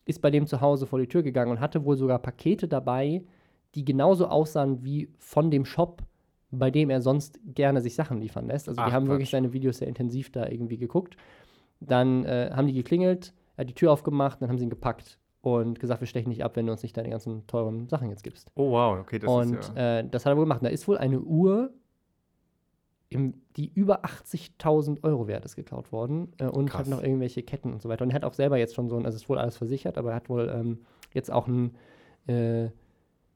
[0.04, 3.24] ist bei dem zu Hause vor die Tür gegangen und hatte wohl sogar Pakete dabei,
[3.74, 6.02] die genauso aussahen wie von dem Shop,
[6.50, 8.68] bei dem er sonst gerne sich Sachen liefern lässt.
[8.68, 9.14] Also Ach, die haben Quatsch.
[9.14, 11.16] wirklich seine Videos sehr intensiv da irgendwie geguckt.
[11.80, 15.18] Dann äh, haben die geklingelt, er hat die Tür aufgemacht, dann haben sie ihn gepackt
[15.40, 18.22] und gesagt, wir stechen nicht ab, wenn du uns nicht deine ganzen teuren Sachen jetzt
[18.22, 18.52] gibst.
[18.54, 20.00] Oh wow, okay, das und, ist ja...
[20.00, 20.62] Und äh, das hat er wohl gemacht.
[20.62, 21.72] Da ist wohl eine Uhr,
[23.08, 26.82] im, die über 80.000 Euro wert ist, geklaut worden äh, und Krass.
[26.82, 28.04] hat noch irgendwelche Ketten und so weiter.
[28.04, 30.10] Und er hat auch selber jetzt schon so ein, also ist wohl alles versichert, aber
[30.10, 30.78] er hat wohl ähm,
[31.12, 31.74] jetzt auch ein
[32.28, 32.68] äh,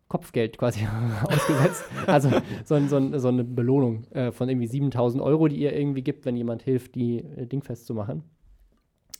[0.07, 0.87] Kopfgeld quasi
[1.25, 1.85] ausgesetzt.
[2.07, 2.31] Also
[2.65, 6.37] so, so, so eine Belohnung äh, von irgendwie 7000 Euro, die ihr irgendwie gibt, wenn
[6.37, 8.23] jemand hilft, die äh, Ding festzumachen.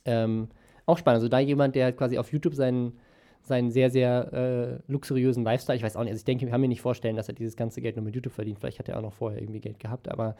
[0.05, 0.47] Ähm,
[0.85, 1.17] auch spannend.
[1.17, 2.99] Also da jemand, der quasi auf YouTube seinen,
[3.41, 6.61] seinen sehr, sehr äh, luxuriösen Lifestyle, ich weiß auch nicht, also ich denke, wir haben
[6.61, 8.59] mir nicht vorstellen, dass er dieses ganze Geld nur mit YouTube verdient.
[8.59, 10.35] Vielleicht hat er auch noch vorher irgendwie Geld gehabt, aber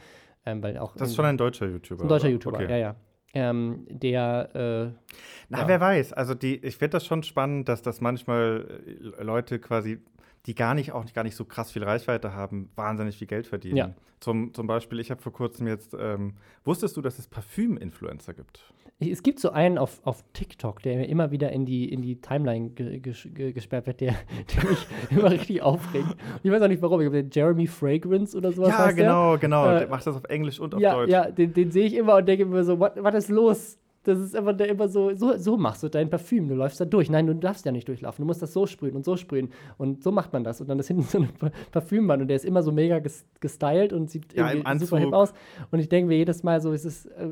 [0.46, 0.96] ähm, weil auch.
[0.96, 2.04] Das ist schon ein deutscher YouTuber.
[2.04, 2.70] Ein deutscher YouTuber, okay.
[2.70, 2.96] ja, ja.
[3.36, 4.50] Ähm, der.
[4.54, 5.14] Äh,
[5.50, 5.68] Na, ja.
[5.68, 6.14] wer weiß.
[6.14, 8.82] Also die, ich finde das schon spannend, dass das manchmal
[9.18, 10.00] äh, Leute quasi
[10.46, 13.78] die gar nicht, auch gar nicht so krass viel Reichweite haben, wahnsinnig viel Geld verdienen.
[13.78, 13.94] Ja.
[14.20, 18.74] Zum, zum Beispiel, ich habe vor kurzem jetzt, ähm, wusstest du, dass es Parfüm-Influencer gibt?
[19.00, 22.22] Es gibt so einen auf, auf TikTok, der mir immer wieder in die, in die
[22.22, 24.16] Timeline ge, ge, gesperrt wird, der,
[24.56, 26.16] der mich immer richtig aufregt.
[26.42, 27.02] Ich weiß auch nicht warum.
[27.02, 28.70] Ich glaube, Jeremy Fragrance oder sowas.
[28.70, 29.40] Ja, genau, der.
[29.40, 29.68] genau.
[29.68, 31.12] Äh, der macht das auf Englisch und auf ja, Deutsch.
[31.12, 33.78] Ja, den, den sehe ich immer und denke mir so, was ist los?
[34.04, 36.86] Das ist immer, der immer so, so, so machst du dein Parfüm, du läufst da
[36.86, 37.10] durch.
[37.10, 39.50] Nein, du darfst ja nicht durchlaufen, du musst das so sprühen und so sprühen.
[39.78, 40.62] Und so macht man das.
[40.62, 41.30] Und dann ist hinten so ein
[41.72, 43.00] Parfümmann und der ist immer so mega
[43.40, 45.34] gestylt und sieht ja, irgendwie super hip aus.
[45.72, 47.30] Und ich denke mir jedes Mal so, es ist äh,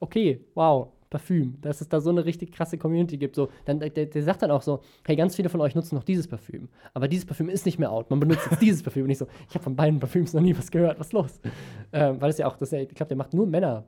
[0.00, 3.34] okay, wow, Parfüm, dass es da so eine richtig krasse Community gibt.
[3.34, 6.04] So, dann, der, der, sagt dann auch so, hey, ganz viele von euch nutzen noch
[6.04, 6.68] dieses Parfüm.
[6.92, 8.10] Aber dieses Parfüm ist nicht mehr out.
[8.10, 9.04] Man benutzt jetzt dieses Parfüm.
[9.04, 10.98] Und ich so, ich habe von beiden Parfüms noch nie was gehört.
[10.98, 11.40] Was ist los?
[11.92, 13.86] Ähm, weil es ja auch, das ja, ich glaube, der macht nur Männer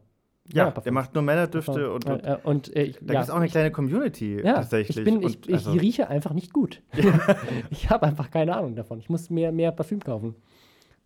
[0.53, 3.37] ja, der macht nur Männerdüfte und, und, äh, und äh, da ja, gibt es auch
[3.37, 4.97] eine kleine Community ja, tatsächlich.
[4.97, 6.83] Ich, bin, ich, also ich rieche einfach nicht gut.
[7.71, 8.99] ich habe einfach keine Ahnung davon.
[8.99, 10.35] Ich muss mehr, mehr Parfüm kaufen.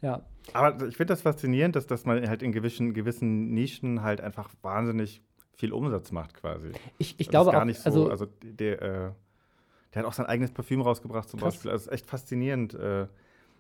[0.01, 0.23] Ja.
[0.53, 4.51] Aber ich finde das faszinierend, dass, dass man halt in gewissen, gewissen Nischen halt einfach
[4.63, 5.23] wahnsinnig
[5.57, 6.73] viel Umsatz macht quasi.
[6.99, 9.11] Ich, ich glaube gar auch, nicht so, also, also der, äh,
[9.93, 11.55] der hat auch sein eigenes Parfüm rausgebracht zum krass.
[11.55, 11.71] Beispiel.
[11.71, 12.75] Also echt faszinierend.
[12.75, 13.07] Äh,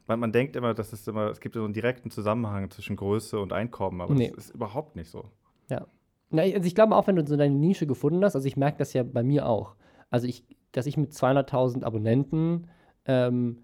[0.06, 3.38] man, man denkt immer, dass es immer, es gibt so einen direkten Zusammenhang zwischen Größe
[3.38, 4.32] und Einkommen, aber nee.
[4.34, 5.30] das ist überhaupt nicht so.
[5.70, 5.86] Ja.
[6.30, 8.78] Na, also ich glaube auch, wenn du so deine Nische gefunden hast, also ich merke
[8.78, 9.76] das ja bei mir auch.
[10.10, 12.68] Also ich, dass ich mit 200.000 Abonnenten,
[13.06, 13.58] ähm,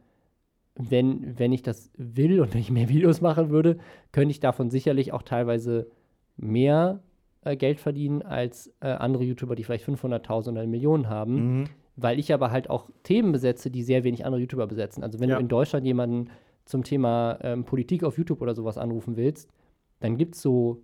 [0.75, 3.79] wenn, wenn ich das will und wenn ich mehr Videos machen würde,
[4.13, 5.91] könnte ich davon sicherlich auch teilweise
[6.37, 7.03] mehr
[7.43, 11.61] äh, Geld verdienen als äh, andere YouTuber, die vielleicht 500.000 oder eine Million haben.
[11.61, 11.65] Mhm.
[11.97, 15.03] Weil ich aber halt auch Themen besetze, die sehr wenig andere YouTuber besetzen.
[15.03, 15.37] Also wenn ja.
[15.37, 16.31] du in Deutschland jemanden
[16.65, 19.51] zum Thema ähm, Politik auf YouTube oder sowas anrufen willst,
[19.99, 20.83] dann gibt es so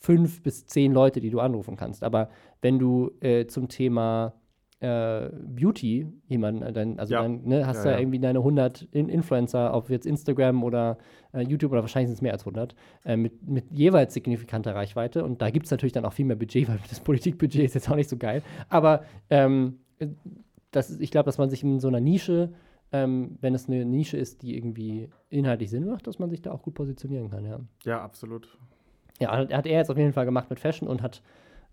[0.00, 2.02] fünf bis zehn Leute, die du anrufen kannst.
[2.02, 2.30] Aber
[2.62, 4.32] wenn du äh, zum Thema
[4.80, 7.22] äh, Beauty jemanden, äh, dann, also ja.
[7.22, 10.96] dann ne, hast du ja, ja, irgendwie deine 100 In Influencer, ob jetzt Instagram oder
[11.34, 12.74] äh, YouTube oder wahrscheinlich sind es mehr als 100,
[13.04, 15.22] äh, mit, mit jeweils signifikanter Reichweite.
[15.22, 17.90] Und da gibt es natürlich dann auch viel mehr Budget, weil das Politikbudget ist jetzt
[17.90, 18.42] auch nicht so geil.
[18.70, 19.80] Aber ähm,
[20.70, 22.50] das ist, ich glaube, dass man sich in so einer Nische
[22.92, 26.50] ähm, wenn es eine Nische ist, die irgendwie inhaltlich Sinn macht, dass man sich da
[26.50, 27.60] auch gut positionieren kann, ja.
[27.84, 28.58] Ja, absolut
[29.20, 31.22] ja, hat er jetzt auf jeden Fall gemacht mit Fashion und hat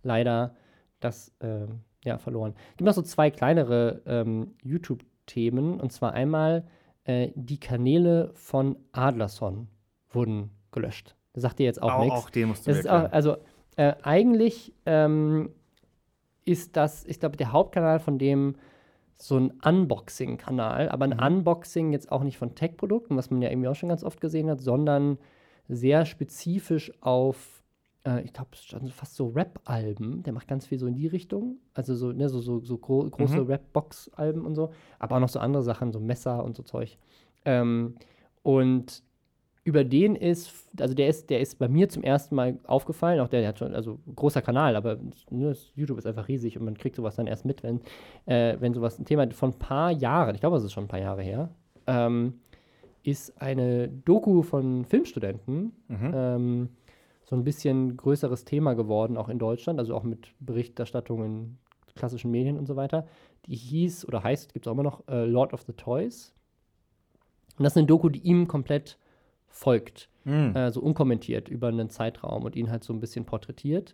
[0.03, 0.55] leider
[0.99, 1.65] das äh,
[2.03, 2.53] ja, verloren.
[2.71, 5.79] Es gibt noch so zwei kleinere ähm, YouTube-Themen.
[5.79, 6.65] Und zwar einmal
[7.05, 9.67] äh, die Kanäle von Adlerson
[10.09, 11.15] wurden gelöscht.
[11.33, 12.19] Das sagt dir jetzt auch, auch nichts.
[12.19, 13.37] Auch den musst du das ist auch, Also
[13.75, 15.51] äh, eigentlich ähm,
[16.45, 18.55] ist das, ich glaube, der Hauptkanal von dem
[19.19, 21.37] so ein Unboxing-Kanal, aber ein mhm.
[21.37, 24.49] Unboxing jetzt auch nicht von Tech-Produkten, was man ja irgendwie auch schon ganz oft gesehen
[24.49, 25.17] hat, sondern
[25.67, 27.63] sehr spezifisch auf,
[28.05, 28.49] äh, ich glaube,
[28.91, 30.23] fast so Rap-Alben.
[30.23, 31.57] Der macht ganz viel so in die Richtung.
[31.73, 33.47] Also so, ne, so, so, so gro große mhm.
[33.47, 34.71] Rap-Box-Alben und so.
[34.99, 36.97] Aber auch noch so andere Sachen, so Messer und so Zeug.
[37.45, 37.95] Ähm,
[38.43, 39.03] und
[39.67, 43.27] über den ist, also der ist, der ist bei mir zum ersten Mal aufgefallen, auch
[43.27, 44.97] der, der hat schon, also großer Kanal, aber
[45.29, 47.81] ne, YouTube ist einfach riesig und man kriegt sowas dann erst mit, wenn,
[48.27, 50.87] äh, wenn sowas ein Thema von ein paar Jahren, ich glaube, es ist schon ein
[50.87, 51.49] paar Jahre her,
[51.85, 52.35] ähm,
[53.07, 56.11] ist eine Doku von Filmstudenten, mhm.
[56.13, 56.69] ähm,
[57.23, 61.57] so ein bisschen größeres Thema geworden, auch in Deutschland, also auch mit Berichterstattung in
[61.95, 63.07] klassischen Medien und so weiter.
[63.45, 66.33] Die hieß oder heißt, gibt es auch immer noch, äh, Lord of the Toys.
[67.57, 68.97] Und das ist eine Doku, die ihm komplett
[69.47, 70.53] folgt, mhm.
[70.53, 73.93] äh, so unkommentiert über einen Zeitraum und ihn halt so ein bisschen porträtiert.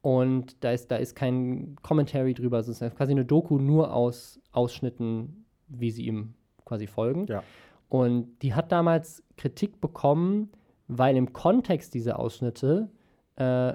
[0.00, 4.40] Und da ist, da ist kein Commentary drüber, es ist quasi eine Doku nur aus
[4.52, 6.34] Ausschnitten, wie sie ihm
[6.64, 7.26] quasi folgen.
[7.26, 7.42] Ja.
[7.88, 10.50] Und die hat damals Kritik bekommen,
[10.88, 12.90] weil im Kontext dieser Ausschnitte
[13.36, 13.74] äh,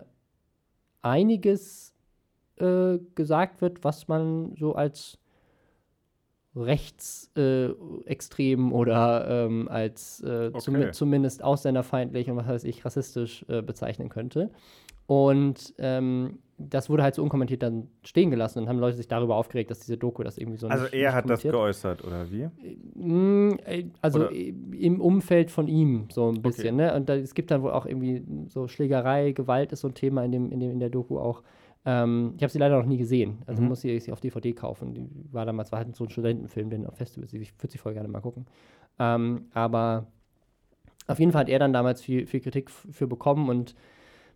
[1.01, 1.93] einiges
[2.57, 5.18] äh, gesagt wird, was man so als
[6.55, 10.59] rechtsextrem äh, oder ähm, als äh, okay.
[10.59, 14.51] zum, zumindest ausländerfeindlich und was weiß ich, rassistisch äh, bezeichnen könnte.
[15.06, 19.36] Und ähm, das wurde halt so unkommentiert dann stehen gelassen und haben Leute sich darüber
[19.36, 22.32] aufgeregt, dass diese Doku das irgendwie so Also nicht, er nicht hat das geäußert, oder
[22.32, 22.49] wie?
[22.95, 24.32] Mm, äh, also oder?
[24.32, 26.86] im Umfeld von ihm so ein bisschen, okay.
[26.91, 26.95] ne?
[26.95, 30.24] Und da, es gibt dann wohl auch irgendwie so Schlägerei, Gewalt ist so ein Thema
[30.24, 31.41] in, dem, in, dem, in der Doku auch.
[31.86, 33.39] Ähm, ich habe sie leider noch nie gesehen.
[33.45, 33.70] Also mhm.
[33.70, 34.93] muss ich sie auf DVD kaufen.
[34.93, 37.34] Die war damals war halt so ein Studentenfilm, den auf Festivals.
[37.34, 38.45] Ich würde sie voll gerne mal gucken.
[38.99, 40.08] Ähm, aber
[41.08, 43.76] auf jeden Fall hat er dann damals viel, viel Kritik für bekommen und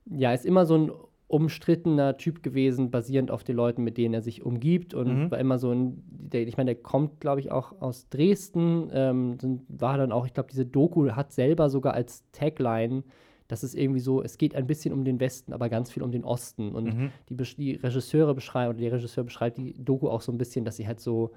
[0.10, 0.92] ja, ist immer so ein
[1.28, 5.32] umstrittener Typ gewesen, basierend auf den Leuten, mit denen er sich umgibt und mhm.
[5.32, 9.38] war immer so ein, der, ich meine, der kommt, glaube ich, auch aus Dresden, ähm,
[9.68, 13.04] war dann auch, ich glaube, diese Doku hat selber sogar als Tagline
[13.48, 16.12] das ist irgendwie so, es geht ein bisschen um den Westen, aber ganz viel um
[16.12, 16.76] den Osten.
[16.76, 17.12] Und mhm.
[17.30, 20.76] die, die Regisseure beschreiben, oder der Regisseur beschreibt die Doku auch so ein bisschen, dass
[20.76, 21.32] sie halt so,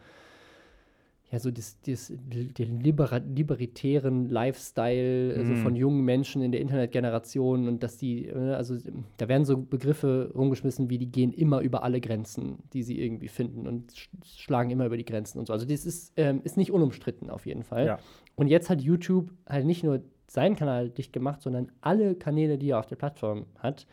[1.31, 5.57] ja, so das, das, den libera libertären Lifestyle also mhm.
[5.59, 8.77] von jungen Menschen in der Internetgeneration und dass die, äh, also
[9.17, 13.29] da werden so Begriffe rumgeschmissen, wie die gehen immer über alle Grenzen, die sie irgendwie
[13.29, 15.53] finden und sch schlagen immer über die Grenzen und so.
[15.53, 17.87] Also das ist, ähm, ist nicht unumstritten auf jeden Fall.
[17.87, 17.99] Ja.
[18.35, 22.71] Und jetzt hat YouTube halt nicht nur seinen Kanal dicht gemacht, sondern alle Kanäle, die
[22.71, 23.87] er auf der Plattform hat,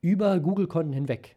[0.00, 1.36] über Google-Konten hinweg.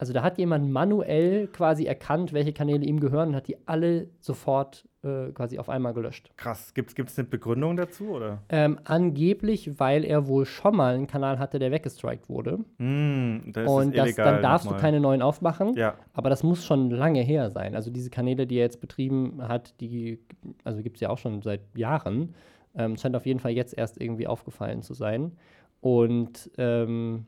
[0.00, 4.08] Also da hat jemand manuell quasi erkannt, welche Kanäle ihm gehören und hat die alle
[4.20, 6.30] sofort äh, quasi auf einmal gelöscht.
[6.36, 6.72] Krass.
[6.72, 8.10] Gibt es eine Begründung dazu?
[8.10, 8.42] Oder?
[8.48, 12.58] Ähm, angeblich, weil er wohl schon mal einen Kanal hatte, der weggestrikt wurde.
[12.78, 15.74] Mm, das und das, dann darfst du keine neuen aufmachen.
[15.74, 15.96] Ja.
[16.12, 17.74] Aber das muss schon lange her sein.
[17.74, 20.20] Also diese Kanäle, die er jetzt betrieben hat, die
[20.62, 22.36] also gibt es ja auch schon seit Jahren.
[22.76, 25.32] Ähm, scheint auf jeden Fall jetzt erst irgendwie aufgefallen zu sein.
[25.80, 27.26] Und ähm,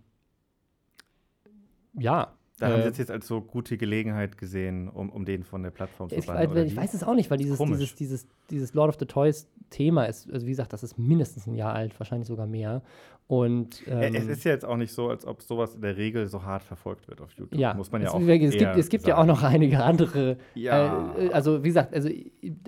[1.98, 2.32] ja.
[2.60, 5.62] Da äh, haben Sie es jetzt als so gute Gelegenheit gesehen, um, um den von
[5.62, 8.26] der Plattform zu ich, bannen, ich, ich weiß es auch nicht, weil dieses, dieses, dieses,
[8.50, 11.74] dieses Lord of the Toys Thema ist, also wie gesagt, das ist mindestens ein Jahr
[11.74, 12.82] alt, wahrscheinlich sogar mehr.
[13.28, 16.26] Und, ähm, es ist ja jetzt auch nicht so, als ob sowas in der Regel
[16.26, 17.58] so hart verfolgt wird auf YouTube.
[17.58, 18.20] Ja, muss man ja es, auch.
[18.20, 20.36] Es gibt, es gibt ja auch noch einige andere.
[20.54, 21.14] Ja.
[21.16, 22.10] Äh, also wie gesagt, also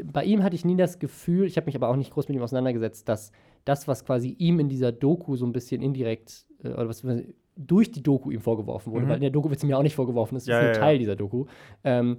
[0.04, 2.36] bei ihm hatte ich nie das Gefühl, ich habe mich aber auch nicht groß mit
[2.36, 3.32] ihm auseinandergesetzt, dass
[3.64, 7.04] das, was quasi ihm in dieser Doku so ein bisschen indirekt äh, oder was
[7.56, 9.08] durch die Doku ihm vorgeworfen wurde, mhm.
[9.10, 10.72] weil in der Doku wird es ihm ja auch nicht vorgeworfen, das ist ja, nur
[10.72, 10.98] ja, Teil ja.
[10.98, 11.46] dieser Doku,
[11.84, 12.18] ähm,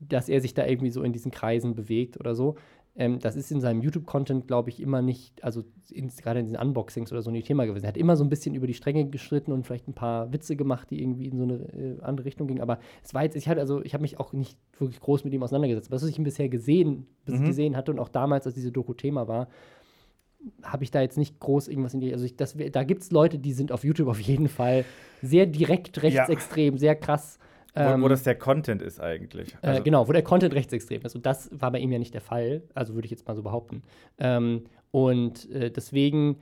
[0.00, 2.56] dass er sich da irgendwie so in diesen Kreisen bewegt oder so.
[2.96, 7.12] Ähm, das ist in seinem YouTube-Content, glaube ich, immer nicht, also gerade in diesen Unboxings
[7.12, 7.84] oder so ein Thema gewesen.
[7.84, 10.56] Er hat immer so ein bisschen über die Stränge geschritten und vielleicht ein paar Witze
[10.56, 12.60] gemacht, die irgendwie in so eine äh, andere Richtung gingen.
[12.60, 15.32] Aber es war jetzt, ich hatte also, ich habe mich auch nicht wirklich groß mit
[15.32, 15.88] ihm auseinandergesetzt.
[15.88, 17.44] Aber das, was ich ihn bisher gesehen, bis mhm.
[17.44, 19.48] gesehen hatte und auch damals, als diese Doku Thema war,
[20.62, 22.12] habe ich da jetzt nicht groß irgendwas in die.
[22.12, 24.84] Also ich, das, da gibt es Leute, die sind auf YouTube auf jeden Fall
[25.22, 26.78] sehr direkt rechtsextrem, ja.
[26.78, 27.38] sehr krass
[27.74, 29.54] wo, wo, ähm, das der Content ist eigentlich.
[29.62, 31.14] Äh, also äh, genau, wo der Content rechtsextrem ist.
[31.14, 32.62] Und das war bei ihm ja nicht der Fall.
[32.74, 33.82] Also würde ich jetzt mal so behaupten.
[34.18, 36.38] Ähm, und äh, deswegen,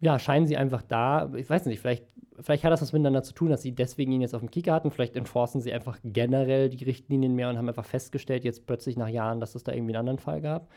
[0.00, 2.04] ja, scheinen sie einfach da, ich weiß nicht, vielleicht,
[2.40, 4.72] vielleicht hat das was miteinander zu tun, dass sie deswegen ihn jetzt auf dem Kicker
[4.72, 4.90] hatten.
[4.90, 9.08] Vielleicht enforcen sie einfach generell die Richtlinien mehr und haben einfach festgestellt, jetzt plötzlich nach
[9.08, 10.68] Jahren, dass es da irgendwie einen anderen Fall gab.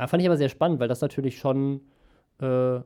[0.00, 1.80] Äh, fand ich aber sehr spannend, weil das natürlich schon
[2.40, 2.80] äh,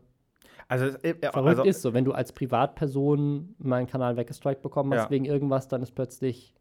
[0.67, 5.05] also, äh, Verrückt also, ist so, wenn du als Privatperson meinen Kanal weggestrikt bekommen hast
[5.05, 5.11] ja.
[5.11, 6.55] wegen irgendwas, dann ist plötzlich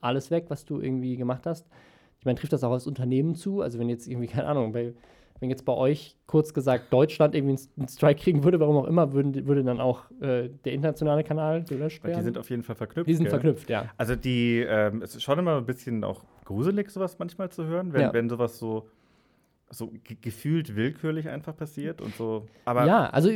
[0.00, 1.66] alles weg, was du irgendwie gemacht hast.
[2.18, 3.62] Ich meine, trifft das auch als Unternehmen zu?
[3.62, 4.94] Also wenn jetzt irgendwie, keine Ahnung, bei
[5.40, 9.12] wenn jetzt bei euch kurz gesagt Deutschland irgendwie einen Strike kriegen würde, warum auch immer,
[9.12, 12.18] würden, würde dann auch äh, der internationale Kanal gelöscht werden?
[12.18, 13.08] Die sind auf jeden Fall verknüpft.
[13.08, 13.30] Die sind gell?
[13.30, 13.84] verknüpft, ja.
[13.96, 17.92] Also die, ähm, es ist schon immer ein bisschen auch gruselig, sowas manchmal zu hören,
[17.92, 18.12] wenn, ja.
[18.12, 18.88] wenn sowas so
[19.70, 22.46] so gefühlt willkürlich einfach passiert und so.
[22.64, 23.30] Aber ja, also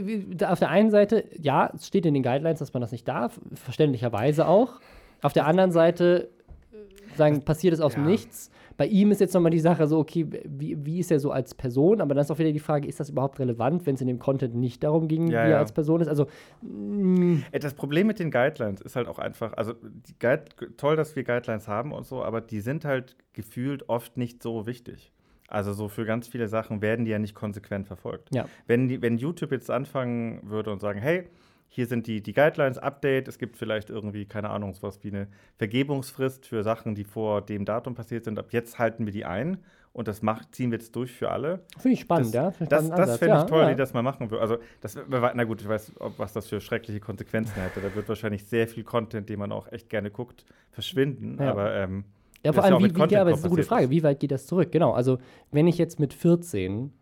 [0.47, 3.39] auf der einen Seite, ja, es steht in den Guidelines, dass man das nicht darf,
[3.55, 4.81] verständlicherweise auch.
[5.21, 6.31] Auf der anderen Seite
[6.73, 8.51] äh, sagen, passiert es aus dem Nichts.
[8.79, 11.55] Bei ihm ist jetzt nochmal die Sache so, okay, wie, wie ist er so als
[11.55, 12.01] Person?
[12.01, 14.19] Aber dann ist auch wieder die Frage, ist das überhaupt relevant, wenn es in dem
[14.19, 16.09] Content nicht darum ging, ja, wie er als Person ist?
[16.09, 16.27] Also
[16.63, 17.43] mm.
[17.53, 19.75] Das Problem mit den Guidelines ist halt auch einfach, also
[20.19, 20.47] Guide,
[20.79, 24.67] toll, dass wir Guidelines haben und so, aber die sind halt gefühlt oft nicht so
[24.67, 25.13] wichtig.
[25.53, 28.35] Also so für ganz viele Sachen werden die ja nicht konsequent verfolgt.
[28.35, 28.47] Ja.
[28.67, 31.29] Wenn, die, wenn YouTube jetzt anfangen würde und sagen, hey,
[31.69, 35.29] hier sind die, die Guidelines, Update, es gibt vielleicht irgendwie, keine Ahnung, sowas wie eine
[35.59, 38.39] Vergebungsfrist für Sachen, die vor dem Datum passiert sind.
[38.39, 39.59] Ab jetzt halten wir die ein
[39.93, 41.65] und das macht, ziehen wir jetzt durch für alle.
[41.79, 42.67] Finde ich spannend, das, ja.
[42.67, 43.71] das, das fände ich toll, ja.
[43.71, 44.43] die das mal machen würde.
[44.43, 47.81] Also, das, na gut, ich weiß, was das für schreckliche Konsequenzen hätte.
[47.81, 51.37] Da wird wahrscheinlich sehr viel Content, den man auch echt gerne guckt, verschwinden.
[51.41, 51.51] Ja.
[51.51, 52.05] Aber ähm,
[52.45, 53.85] ja, vor allem, wie, wie, ja, aber das ist eine gute Frage.
[53.85, 53.91] Ist.
[53.91, 54.73] Wie weit geht das zurück?
[54.73, 55.19] Genau, also
[55.51, 56.93] wenn ich jetzt mit 14,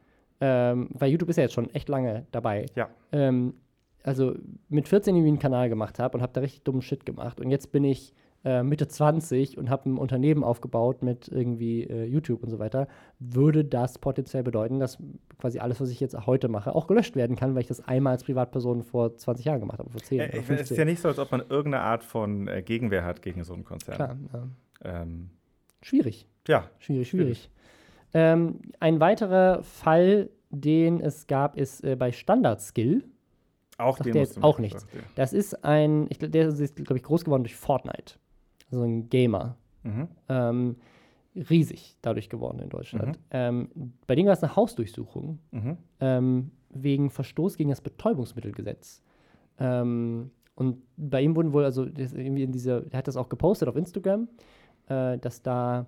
[0.40, 2.88] ähm, weil YouTube ist ja jetzt schon echt lange dabei, ja.
[3.12, 3.54] ähm,
[4.02, 4.34] also
[4.68, 7.50] mit 14 irgendwie einen Kanal gemacht habe und habe da richtig dummen Shit gemacht und
[7.50, 8.14] jetzt bin ich
[8.44, 12.88] äh, Mitte 20 und habe ein Unternehmen aufgebaut mit irgendwie äh, YouTube und so weiter,
[13.18, 14.98] würde das potenziell bedeuten, dass
[15.38, 18.14] quasi alles, was ich jetzt heute mache, auch gelöscht werden kann, weil ich das einmal
[18.14, 21.08] als Privatperson vor 20 Jahren gemacht habe, vor 10 äh, Es ist ja nicht so,
[21.08, 23.96] als ob man irgendeine Art von äh, Gegenwehr hat gegen so einen Konzern.
[23.96, 24.48] Klar, ja.
[24.84, 25.30] Ähm,
[25.82, 26.26] schwierig.
[26.48, 26.70] Ja.
[26.78, 27.50] Schwierig, schwierig.
[28.12, 33.04] Ähm, ein weiterer Fall, den es gab, ist äh, bei Standard Skill.
[33.78, 34.86] Auch den der jetzt auch nichts.
[35.14, 38.16] Das ist ein, ich, der ist, glaube ich, groß geworden durch Fortnite.
[38.70, 39.56] Also ein Gamer.
[39.82, 40.08] Mhm.
[40.28, 40.76] Ähm,
[41.34, 43.16] riesig dadurch geworden in Deutschland.
[43.16, 43.22] Mhm.
[43.30, 43.68] Ähm,
[44.06, 45.78] bei dem war es eine Hausdurchsuchung mhm.
[46.00, 49.02] ähm, wegen Verstoß gegen das Betäubungsmittelgesetz.
[49.58, 53.68] Ähm, und bei ihm wurden wohl, also irgendwie in dieser, er hat das auch gepostet
[53.68, 54.28] auf Instagram,
[54.90, 55.86] äh, dass da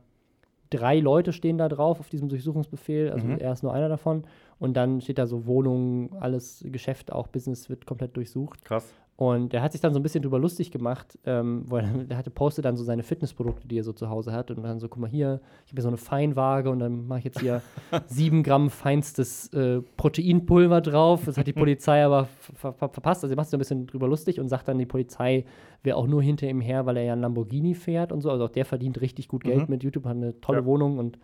[0.71, 3.39] drei Leute stehen da drauf auf diesem Durchsuchungsbefehl, also mhm.
[3.39, 4.25] er ist nur einer davon.
[4.59, 8.65] Und dann steht da so Wohnung, alles Geschäft, auch Business wird komplett durchsucht.
[8.65, 8.95] Krass.
[9.23, 12.33] Und er hat sich dann so ein bisschen drüber lustig gemacht, ähm, weil er hatte
[12.33, 14.51] postet dann so seine Fitnessprodukte, die er so zu Hause hat.
[14.51, 17.21] Und dann so, guck mal hier, ich habe hier so eine Feinwaage und dann mache
[17.21, 17.63] ich jetzt hier
[18.07, 21.23] sieben Gramm feinstes äh, Proteinpulver drauf.
[21.25, 23.23] Das hat die Polizei aber ver ver verpasst.
[23.23, 25.45] Also er macht sich so ein bisschen drüber lustig und sagt dann, die Polizei
[25.85, 28.31] wäre auch nur hinter ihm her, weil er ja einen Lamborghini fährt und so.
[28.33, 29.75] Also auch der verdient richtig gut Geld mhm.
[29.75, 30.65] mit YouTube, hat eine tolle ja.
[30.65, 31.21] Wohnung und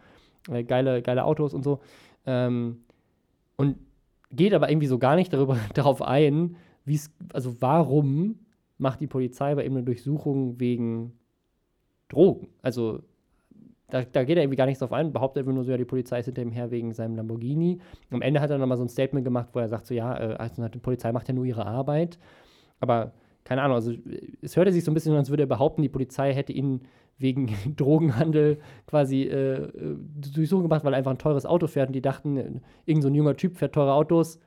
[0.49, 1.81] äh, geile, geile Autos und so.
[2.27, 2.77] Ähm,
[3.57, 3.77] und
[4.31, 6.55] geht aber irgendwie so gar nicht darüber, darauf ein,
[6.89, 8.41] wie es, also warum
[8.79, 11.13] macht die Polizei bei ihm eine Durchsuchung wegen
[12.09, 12.49] Drogen?
[12.63, 13.03] Also
[13.91, 15.85] da, da, geht er irgendwie gar nichts drauf ein, behauptet einfach nur so, ja, die
[15.85, 17.81] Polizei ist hinter ihm her wegen seinem Lamborghini.
[18.11, 20.35] Am Ende hat er nochmal so ein Statement gemacht, wo er sagt, so, ja, äh,
[20.35, 22.19] also die Polizei macht ja nur ihre Arbeit.
[22.81, 23.13] Aber
[23.45, 23.93] keine Ahnung, also
[24.43, 26.83] es hörte sich so ein bisschen an, als würde er behaupten, die Polizei hätte ihn
[27.17, 29.97] wegen Drogenhandel quasi äh, äh,
[30.35, 33.15] Durchsuchung gemacht, weil er einfach ein teures Auto fährt und die dachten, irgend so ein
[33.15, 34.39] junger Typ fährt teure Autos,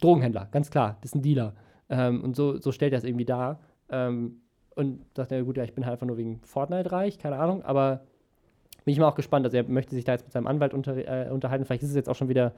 [0.00, 1.54] Drogenhändler, ganz klar, das ist ein Dealer.
[1.88, 3.60] Ähm, und so, so stellt er es irgendwie dar.
[3.90, 4.40] Ähm,
[4.74, 7.62] und sagt er, gut, ja, ich bin halt einfach nur wegen Fortnite reich, keine Ahnung,
[7.64, 8.02] aber
[8.84, 9.44] bin ich mal auch gespannt.
[9.44, 11.64] Also er möchte sich da jetzt mit seinem Anwalt unter, äh, unterhalten.
[11.64, 12.54] Vielleicht ist es jetzt auch schon wieder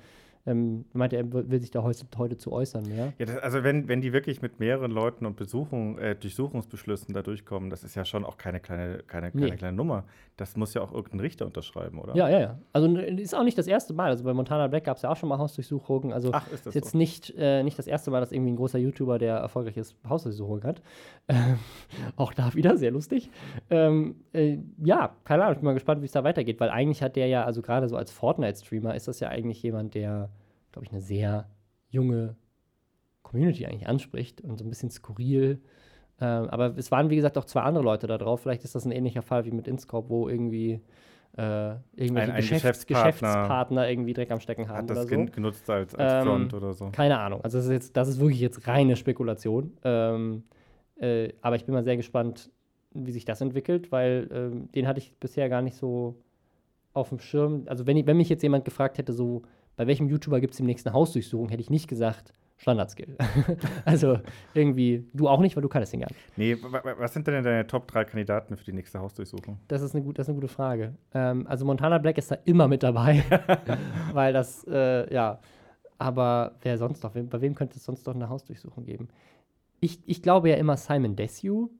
[0.47, 2.85] ähm, meinte, er will sich da heute, zu äußern.
[2.97, 7.13] Ja, ja das, also wenn, wenn die wirklich mit mehreren Leuten und Besuchung, äh, Durchsuchungsbeschlüssen
[7.13, 9.57] da durchkommen, das ist ja schon auch keine kleine, keine, keine nee.
[9.57, 10.05] kleine Nummer.
[10.37, 12.17] Das muss ja auch irgendein Richter unterschreiben, oder?
[12.17, 12.59] Ja, ja, ja.
[12.73, 14.11] Also ist auch nicht das erste Mal.
[14.11, 16.13] Also bei Montana Black gab es ja auch schon mal Hausdurchsuchungen.
[16.13, 16.99] Also Ach, ist das ist jetzt so?
[16.99, 20.81] nicht, äh, nicht das erste Mal, dass irgendwie ein großer YouTuber, der erfolgreiches Hausdurchsuchung hat.
[21.29, 21.59] Ähm,
[22.17, 23.31] auch da wieder, sehr lustig.
[23.69, 27.03] Ähm, äh, ja, keine Ahnung, ich bin mal gespannt, wie es da weitergeht, weil eigentlich
[27.03, 30.30] hat der ja, also gerade so als Fortnite-Streamer, ist das ja eigentlich jemand, der
[30.73, 31.49] glaube ich, eine sehr
[31.89, 32.37] junge
[33.23, 35.61] Community eigentlich anspricht und so ein bisschen skurril.
[36.21, 38.43] Ähm, aber es waren, wie gesagt, auch zwei andere Leute da drauf.
[38.43, 40.81] Vielleicht ist das ein ähnlicher Fall wie mit Inscope, wo irgendwie
[41.37, 44.79] äh, irgendwelche ein, ein Geschäfts Geschäftspartner, Geschäftspartner, irgendwie Dreck am Stecken haben.
[44.79, 45.33] Hat das oder so.
[45.33, 46.91] genutzt als, als ähm, Front oder so.
[46.91, 47.43] Keine Ahnung.
[47.43, 49.73] Also das ist, jetzt, das ist wirklich jetzt reine Spekulation.
[49.85, 50.45] Ähm,
[50.97, 52.51] äh, aber ich bin mal sehr gespannt,
[52.93, 56.21] wie sich das entwickelt, weil ähm, den hatte ich bisher gar nicht so
[56.93, 57.63] auf dem Schirm.
[57.67, 59.43] Also wenn, ich, wenn mich jetzt jemand gefragt hätte, so
[59.81, 63.17] bei welchem YouTuber gibt es die nächsten Hausdurchsuchung, hätte ich nicht gesagt, Standardskill.
[63.87, 64.19] also
[64.53, 66.21] irgendwie, du auch nicht, weil du kannst den gar nicht.
[66.37, 66.55] Nee,
[66.99, 69.59] was sind denn deine Top 3 Kandidaten für die nächste Hausdurchsuchung?
[69.69, 70.97] Das ist eine, gut, das ist eine gute Frage.
[71.15, 73.25] Ähm, also Montana Black ist da immer mit dabei,
[74.13, 75.41] weil das, äh, ja.
[75.97, 77.13] Aber wer sonst noch?
[77.13, 79.09] Bei wem könnte es sonst noch eine Hausdurchsuchung geben?
[79.81, 81.71] Ich, ich glaube ja immer Simon Desue.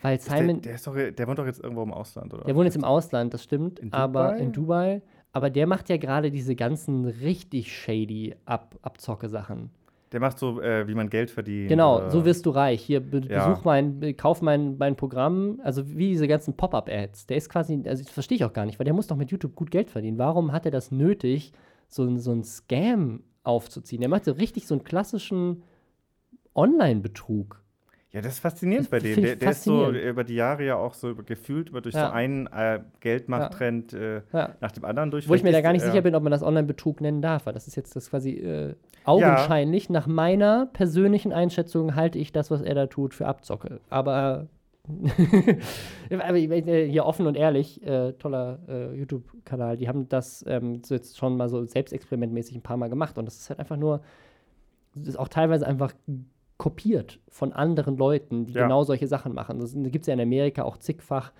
[0.00, 0.60] Weil Simon.
[0.60, 2.44] Der, der, doch, der, wohnt doch jetzt irgendwo im Ausland, oder?
[2.44, 3.80] Der wohnt jetzt im Ausland, das stimmt.
[3.80, 5.02] In aber in Dubai
[5.32, 9.70] aber der macht ja gerade diese ganzen richtig shady Ab Abzocke-Sachen.
[10.12, 11.70] Der macht so, äh, wie man Geld verdient.
[11.70, 12.82] Genau, so wirst du reich.
[12.82, 13.48] Hier, be ja.
[13.48, 15.58] besuch mein, kauf mein, mein Programm.
[15.64, 17.26] Also wie diese ganzen Pop-Up-Ads.
[17.28, 19.30] Der ist quasi, also das verstehe ich auch gar nicht, weil der muss doch mit
[19.30, 20.18] YouTube gut Geld verdienen.
[20.18, 21.52] Warum hat er das nötig,
[21.88, 24.00] so, so einen Scam aufzuziehen?
[24.00, 25.62] Der macht so richtig so einen klassischen
[26.54, 27.61] Online-Betrug.
[28.12, 29.22] Ja, das ist faszinierend bei dem.
[29.22, 32.08] Der, der ist so über die Jahre ja auch so gefühlt über durch ja.
[32.08, 34.54] so einen äh, Geldmachttrend äh, ja.
[34.60, 35.26] nach dem anderen durch.
[35.28, 37.54] Wo ich mir da gar nicht sicher bin, ob man das Online-Betrug nennen darf, weil
[37.54, 39.88] das ist jetzt das quasi äh, augenscheinlich.
[39.88, 43.80] Nach meiner persönlichen Einschätzung halte ich das, was er da tut, für Abzocke.
[43.88, 44.46] Aber
[44.88, 45.56] äh,
[46.90, 51.48] hier offen und ehrlich, äh, toller äh, YouTube-Kanal, die haben das ähm, jetzt schon mal
[51.48, 54.02] so selbstexperimentmäßig ein paar Mal gemacht und das ist halt einfach nur,
[54.94, 55.94] das ist auch teilweise einfach
[56.62, 58.62] kopiert von anderen Leuten, die ja.
[58.62, 59.58] genau solche Sachen machen.
[59.58, 61.32] Das gibt es ja in Amerika auch zigfach,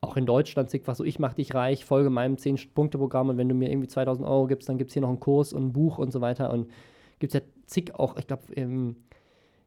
[0.00, 3.56] auch in Deutschland zigfach so, ich mach dich reich, folge meinem 10-Punkte-Programm und wenn du
[3.56, 5.98] mir irgendwie 2000 Euro gibst, dann gibt es hier noch einen Kurs und ein Buch
[5.98, 6.70] und so weiter und
[7.18, 8.44] gibt es ja zig auch, ich glaube,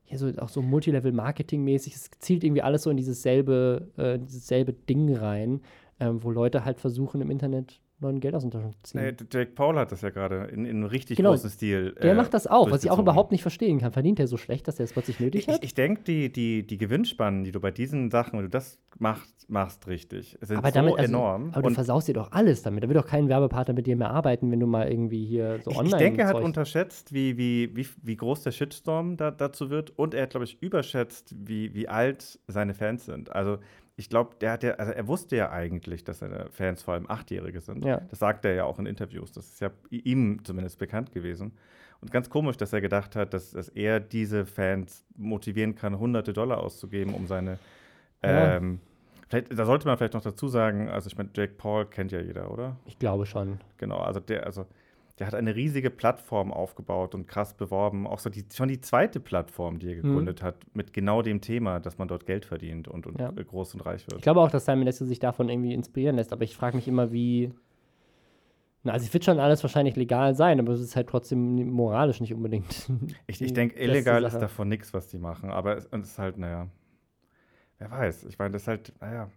[0.05, 4.47] hier so auch so Multilevel-Marketing-mäßig, es zielt irgendwie alles so in dieses selbe, äh, dieses
[4.47, 5.59] selbe Ding rein,
[5.99, 9.01] ähm, wo Leute halt versuchen im Internet neuen Geld aus den Taschen ziehen.
[9.01, 11.95] Nee, Jake Paul hat das ja gerade in, in einem richtig genau, großen Stil.
[12.01, 13.91] Der äh, macht das auch, was ich auch überhaupt nicht verstehen kann.
[13.91, 15.57] Verdient er so schlecht, dass er es plötzlich nötig hat?
[15.57, 18.77] Ich, ich denke, die, die, die Gewinnspannen, die du bei diesen Sachen, wenn du das
[18.99, 21.49] machst, machst richtig, sind aber damit, so also, enorm.
[21.53, 22.83] Aber du versaust dir doch alles damit.
[22.83, 25.71] Da wird doch kein Werbepartner mit dir mehr arbeiten, wenn du mal irgendwie hier so
[25.71, 29.69] online Ich denke, er hat unterschätzt, wie, wie, wie, wie groß der Shitstorm da, dazu
[29.69, 29.91] wird.
[29.97, 33.31] Und er hat, glaube ich, überschätzt, wie, wie alt seine Fans sind.
[33.31, 33.57] Also
[33.95, 37.09] ich glaube, der hat ja, also er wusste ja eigentlich, dass seine Fans vor allem
[37.09, 37.85] Achtjährige sind.
[37.85, 38.01] Ja.
[38.09, 39.31] Das sagt er ja auch in Interviews.
[39.31, 41.53] Das ist ja ihm zumindest bekannt gewesen.
[42.01, 46.33] Und ganz komisch, dass er gedacht hat, dass, dass er diese Fans motivieren kann, hunderte
[46.33, 47.59] Dollar auszugeben, um seine.
[48.23, 48.57] Ja.
[48.57, 48.79] Ähm,
[49.29, 52.19] vielleicht, da sollte man vielleicht noch dazu sagen, also ich meine, Jake Paul kennt ja
[52.19, 52.77] jeder, oder?
[52.85, 53.59] Ich glaube schon.
[53.77, 54.65] Genau, also der, also
[55.19, 58.07] der hat eine riesige Plattform aufgebaut und krass beworben.
[58.07, 60.01] Auch so die, schon die zweite Plattform, die er mhm.
[60.01, 60.45] gegründet mhm.
[60.45, 63.31] hat, mit genau dem Thema, dass man dort Geld verdient und, und ja.
[63.31, 64.17] groß und reich wird.
[64.17, 66.87] Ich glaube auch, dass Simon Lester sich davon irgendwie inspirieren lässt, aber ich frage mich
[66.87, 67.53] immer, wie.
[68.85, 72.19] Na, also es wird schon alles wahrscheinlich legal sein, aber es ist halt trotzdem moralisch
[72.19, 72.89] nicht unbedingt.
[73.27, 76.37] Ich, ich denke, illegal ist davon nichts, was die machen, aber es, es ist halt,
[76.37, 76.67] naja,
[77.77, 78.25] wer weiß.
[78.25, 79.29] Ich meine, das ist halt, naja,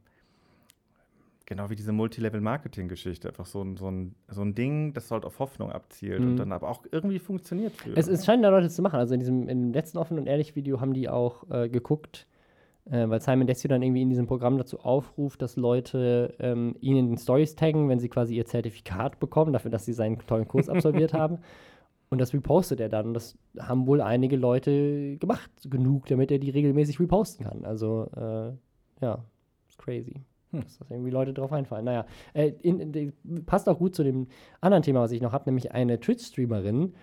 [1.46, 3.28] Genau wie diese Multilevel-Marketing-Geschichte.
[3.28, 6.30] Einfach so ein, so, ein, so ein Ding, das halt auf Hoffnung abzielt mhm.
[6.30, 7.72] und dann aber auch irgendwie funktioniert.
[7.72, 7.96] Für.
[7.96, 8.98] Es, es scheinen da Leute zu machen.
[8.98, 12.26] Also in diesem im letzten Offen und Ehrlich-Video haben die auch äh, geguckt,
[12.86, 16.96] äh, weil Simon Desio dann irgendwie in diesem Programm dazu aufruft, dass Leute ähm, ihn
[16.96, 20.48] in den Stories taggen, wenn sie quasi ihr Zertifikat bekommen, dafür, dass sie seinen tollen
[20.48, 21.38] Kurs absolviert haben.
[22.08, 23.14] Und das repostet er dann.
[23.14, 27.64] Das haben wohl einige Leute gemacht, genug, damit er die regelmäßig reposten kann.
[27.64, 28.52] Also, äh,
[29.00, 29.24] ja,
[29.68, 30.24] ist crazy.
[30.52, 30.62] Hm.
[30.62, 31.84] Dass das irgendwie Leute drauf einfallen.
[31.84, 33.12] Naja, äh, in, in,
[33.46, 34.28] passt auch gut zu dem
[34.60, 36.94] anderen Thema, was ich noch habe, nämlich eine Twitch-Streamerin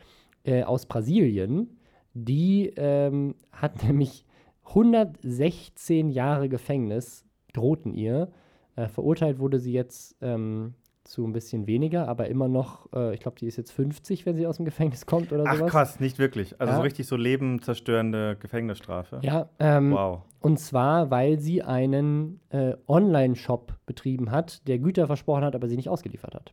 [0.44, 1.78] äh, aus Brasilien,
[2.14, 4.26] die ähm, hat nämlich
[4.66, 8.32] 116 Jahre Gefängnis, drohten ihr.
[8.76, 10.74] Äh, verurteilt wurde sie jetzt ähm,
[11.04, 14.36] zu ein bisschen weniger, aber immer noch, äh, ich glaube, die ist jetzt 50, wenn
[14.36, 15.68] sie aus dem Gefängnis kommt oder Ach, sowas.
[15.68, 16.60] Ach krass, nicht wirklich.
[16.60, 16.78] Also ja.
[16.78, 19.20] so richtig so lebenzerstörende Gefängnisstrafe.
[19.22, 20.22] Ja, ähm, wow.
[20.40, 25.76] Und zwar, weil sie einen äh, Online-Shop betrieben hat, der Güter versprochen hat, aber sie
[25.76, 26.52] nicht ausgeliefert hat.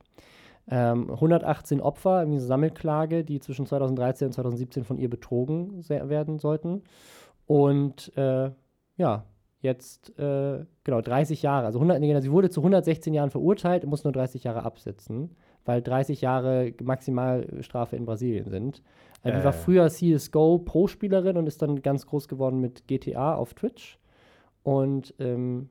[0.69, 6.39] Ähm, 118 Opfer, irgendwie eine Sammelklage, die zwischen 2013 und 2017 von ihr betrogen werden
[6.39, 6.83] sollten.
[7.47, 8.51] Und äh,
[8.97, 9.25] ja,
[9.61, 11.67] jetzt, äh, genau, 30 Jahre.
[11.67, 15.83] Also 100, nee, sie wurde zu 116 Jahren verurteilt, muss nur 30 Jahre absitzen, weil
[15.83, 18.83] 30 Jahre Maximalstrafe in Brasilien sind.
[19.23, 23.55] Äh, die war früher CSGO Pro-Spielerin und ist dann ganz groß geworden mit GTA auf
[23.55, 23.99] Twitch.
[24.63, 25.69] Und ähm,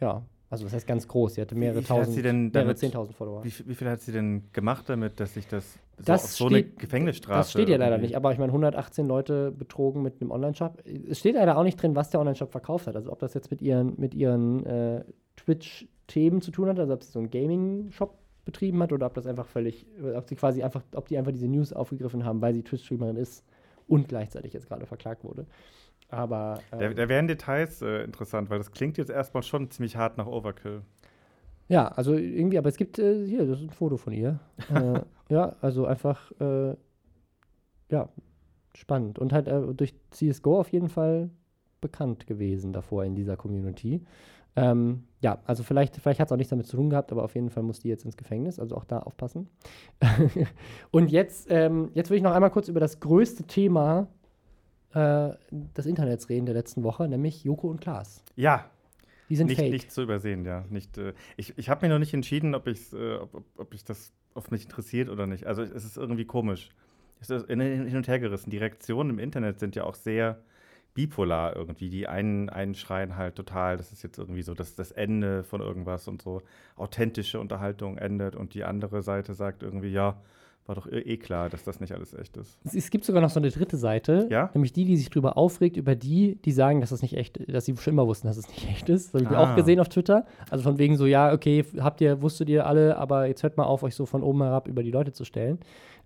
[0.00, 1.34] ja, also was heißt ganz groß?
[1.34, 2.22] Sie hatte mehrere tausend,
[2.54, 3.44] mehrere zehntausend Follower.
[3.44, 6.70] Wie, wie, viel hat sie denn gemacht damit, dass sich das, das so, steht, so
[6.70, 10.30] eine Gefängnisstrafe Das steht ja leider nicht, aber ich meine 118 Leute betrogen mit einem
[10.30, 10.82] Online-Shop.
[11.08, 12.94] Es steht leider auch nicht drin, was der Online-Shop verkauft hat.
[12.94, 15.04] Also ob das jetzt mit ihren, mit ihren äh,
[15.36, 19.26] Twitch-Themen zu tun hat, also ob sie so einen Gaming-Shop betrieben hat oder ob das
[19.26, 19.84] einfach völlig,
[20.14, 23.44] ob sie quasi einfach, ob die einfach diese News aufgegriffen haben, weil sie Twitch-Streamerin ist
[23.88, 25.46] und gleichzeitig jetzt gerade verklagt wurde.
[26.08, 26.60] Aber.
[26.72, 30.18] Ähm, da, da wären Details äh, interessant, weil das klingt jetzt erstmal schon ziemlich hart
[30.18, 30.82] nach Overkill.
[31.68, 34.38] Ja, also irgendwie, aber es gibt äh, hier, das ist ein Foto von ihr.
[34.74, 36.76] äh, ja, also einfach, äh,
[37.90, 38.08] ja,
[38.74, 39.18] spannend.
[39.18, 41.30] Und halt äh, durch CSGO auf jeden Fall
[41.80, 44.04] bekannt gewesen davor in dieser Community.
[44.54, 47.34] Ähm, ja, also vielleicht, vielleicht hat es auch nichts damit zu tun gehabt, aber auf
[47.34, 49.50] jeden Fall muss die jetzt ins Gefängnis, also auch da aufpassen.
[50.90, 54.08] und jetzt, ähm, jetzt will ich noch einmal kurz über das größte Thema
[54.96, 58.22] äh, des Internets reden der letzten Woche, nämlich Joko und Klaas.
[58.34, 58.70] Ja.
[59.28, 59.72] Die sind nicht, fake.
[59.72, 60.64] Nicht zu übersehen, ja.
[60.70, 64.12] Nicht, äh, ich ich habe mir noch nicht entschieden, ob, äh, ob, ob ich das
[64.34, 65.46] ob mich interessiert oder nicht.
[65.46, 66.70] Also es ist irgendwie komisch.
[67.20, 68.50] Es ist hin und her gerissen.
[68.50, 70.38] Die Reaktionen im Internet sind ja auch sehr
[70.94, 71.88] bipolar irgendwie.
[71.88, 75.60] Die einen, einen schreien halt total, das ist jetzt irgendwie so das, das Ende von
[75.60, 76.42] irgendwas und so
[76.76, 80.20] authentische Unterhaltung endet und die andere Seite sagt irgendwie, ja,
[80.68, 82.58] war doch eh, eh klar, dass das nicht alles echt ist.
[82.64, 84.50] Es, gibt sogar noch so eine dritte Seite, ja?
[84.54, 87.64] nämlich die, die sich darüber aufregt, über die, die sagen, dass das nicht echt, dass
[87.64, 89.14] sie schon immer wussten, dass es nicht echt ist.
[89.14, 89.52] Das habe ich ah.
[89.52, 90.26] auch gesehen auf Twitter.
[90.50, 93.64] Also von wegen so, ja, okay, habt ihr, wusstet ihr alle, aber jetzt hört mal
[93.64, 95.58] auf, euch so von oben herab über die Leute zu stellen.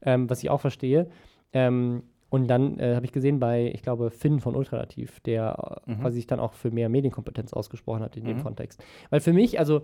[0.02, 1.08] Ähm, was ich auch verstehe.
[1.52, 6.00] Ähm, und dann äh, habe ich gesehen bei, ich glaube, Finn von Ultralativ, der mhm.
[6.00, 8.28] quasi sich dann auch für mehr Medienkompetenz ausgesprochen hat in mhm.
[8.28, 8.82] dem Kontext.
[9.10, 9.82] Weil für mich, also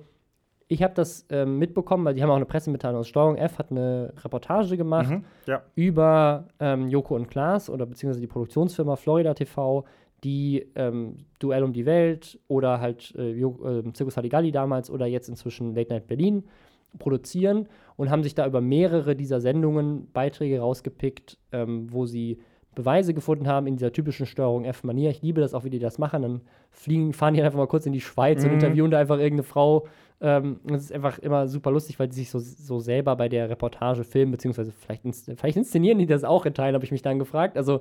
[0.69, 3.71] ich habe das ähm, mitbekommen, weil die haben auch eine Pressemitteilung aus Steuerung F, hat
[3.71, 5.63] eine Reportage gemacht mhm, ja.
[5.75, 9.85] über ähm, Joko und Klaas oder beziehungsweise die Produktionsfirma Florida TV,
[10.25, 15.29] die ähm, Duell um die Welt oder halt äh, äh, Circus Halligalli damals oder jetzt
[15.29, 16.45] inzwischen Late Night Berlin
[16.99, 22.39] produzieren und haben sich da über mehrere dieser Sendungen Beiträge rausgepickt, ähm, wo sie
[22.77, 25.11] Beweise gefunden haben in dieser typischen Steuerung F-Manier.
[25.11, 26.23] Ich liebe das auch, wie die das machen.
[26.23, 28.51] Dann fliegen, fahren die einfach mal kurz in die Schweiz mhm.
[28.51, 29.89] und interviewen da einfach irgendeine Frau.
[30.21, 33.51] Ähm, das ist einfach immer super lustig, weil die sich so, so selber bei der
[33.51, 35.03] Reportage filmen, beziehungsweise vielleicht,
[35.37, 37.57] vielleicht inszenieren die das auch in Teilen, habe ich mich dann gefragt.
[37.57, 37.81] Also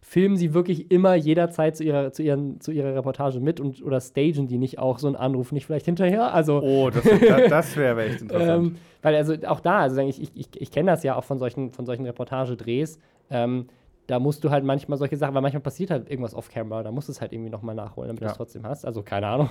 [0.00, 4.00] filmen sie wirklich immer jederzeit zu ihrer, zu ihren, zu ihrer Reportage mit und oder
[4.00, 6.32] stagen die nicht auch so einen Anruf nicht vielleicht hinterher?
[6.32, 8.66] Also, oh, das, das, das wäre echt interessant.
[8.66, 11.38] ähm, weil also auch da, also ich, ich, ich, ich kenne das ja auch von
[11.38, 13.00] solchen, von solchen Reportagedrehs.
[13.30, 13.66] Ähm,
[14.06, 17.08] da musst du halt manchmal solche Sachen, weil manchmal passiert halt irgendwas off-camera, da musst
[17.08, 18.28] du es halt irgendwie nochmal nachholen, damit ja.
[18.28, 18.84] du es trotzdem hast.
[18.84, 19.50] Also keine Ahnung,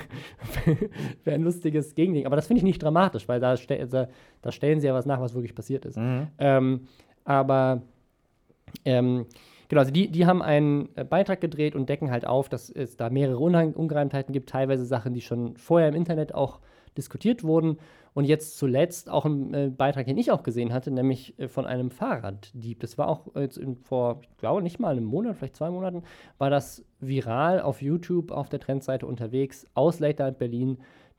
[1.23, 2.25] wäre ein lustiges Gegending.
[2.25, 4.07] Aber das finde ich nicht dramatisch, weil da, ste da,
[4.41, 5.97] da, stellen sie ja was nach, was wirklich passiert ist.
[5.97, 6.27] Mhm.
[6.39, 6.87] Ähm,
[7.23, 7.81] aber
[8.85, 9.25] ähm,
[9.67, 12.97] Genau, also die, die haben einen äh, Beitrag gedreht und decken halt auf, dass es
[12.97, 16.59] da mehrere Ungereimtheiten gibt, teilweise Sachen, die schon vorher im Internet auch
[16.97, 17.77] diskutiert wurden.
[18.13, 21.65] Und jetzt zuletzt auch ein äh, Beitrag, den ich auch gesehen hatte, nämlich äh, von
[21.65, 22.79] einem Fahrraddieb.
[22.79, 26.03] Das war auch jetzt in, vor, ich glaube, nicht mal einem Monat, vielleicht zwei Monaten,
[26.37, 30.77] war das viral auf YouTube auf der Trendseite unterwegs aus Late Berlin.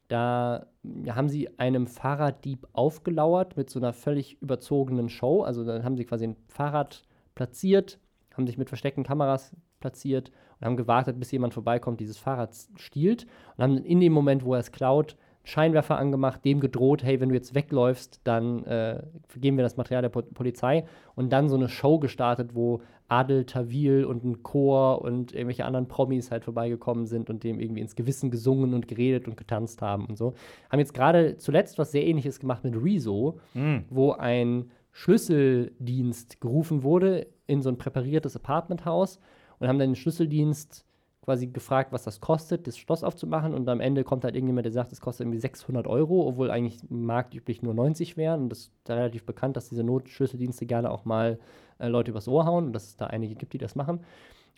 [0.09, 0.67] Da
[1.09, 5.43] haben sie einem Fahrraddieb aufgelauert mit so einer völlig überzogenen Show.
[5.43, 7.03] Also dann haben sie quasi ein Fahrrad
[7.35, 7.99] platziert,
[8.35, 13.27] haben sich mit versteckten Kameras platziert und haben gewartet, bis jemand vorbeikommt, dieses Fahrrad stiehlt
[13.57, 15.17] und haben in dem Moment, wo er es klaut,
[15.47, 19.01] Scheinwerfer angemacht, dem gedroht, hey, wenn du jetzt wegläufst, dann äh,
[19.37, 20.85] geben wir das Material der po Polizei
[21.15, 25.87] und dann so eine Show gestartet, wo Adel Tawil und ein Chor und irgendwelche anderen
[25.87, 30.07] Promis halt vorbeigekommen sind und dem irgendwie ins Gewissen gesungen und geredet und getanzt haben
[30.07, 30.35] und so.
[30.69, 33.85] Haben jetzt gerade zuletzt was sehr ähnliches gemacht mit Rezo, mhm.
[33.89, 39.21] wo ein Schlüsseldienst gerufen wurde in so ein präpariertes Apartmenthaus
[39.61, 40.86] und haben dann den Schlüsseldienst
[41.27, 43.53] quasi gefragt, was das kostet, das Schloss aufzumachen.
[43.53, 46.79] Und am Ende kommt halt irgendjemand, der sagt, es kostet irgendwie 600 Euro, obwohl eigentlich
[46.89, 48.45] marktüblich nur 90 wären.
[48.45, 51.39] Und das ist relativ bekannt, dass diese Notschlüsseldienste gerne auch mal
[51.79, 54.01] äh, Leute übers Ohr hauen und dass es da einige gibt, die das machen.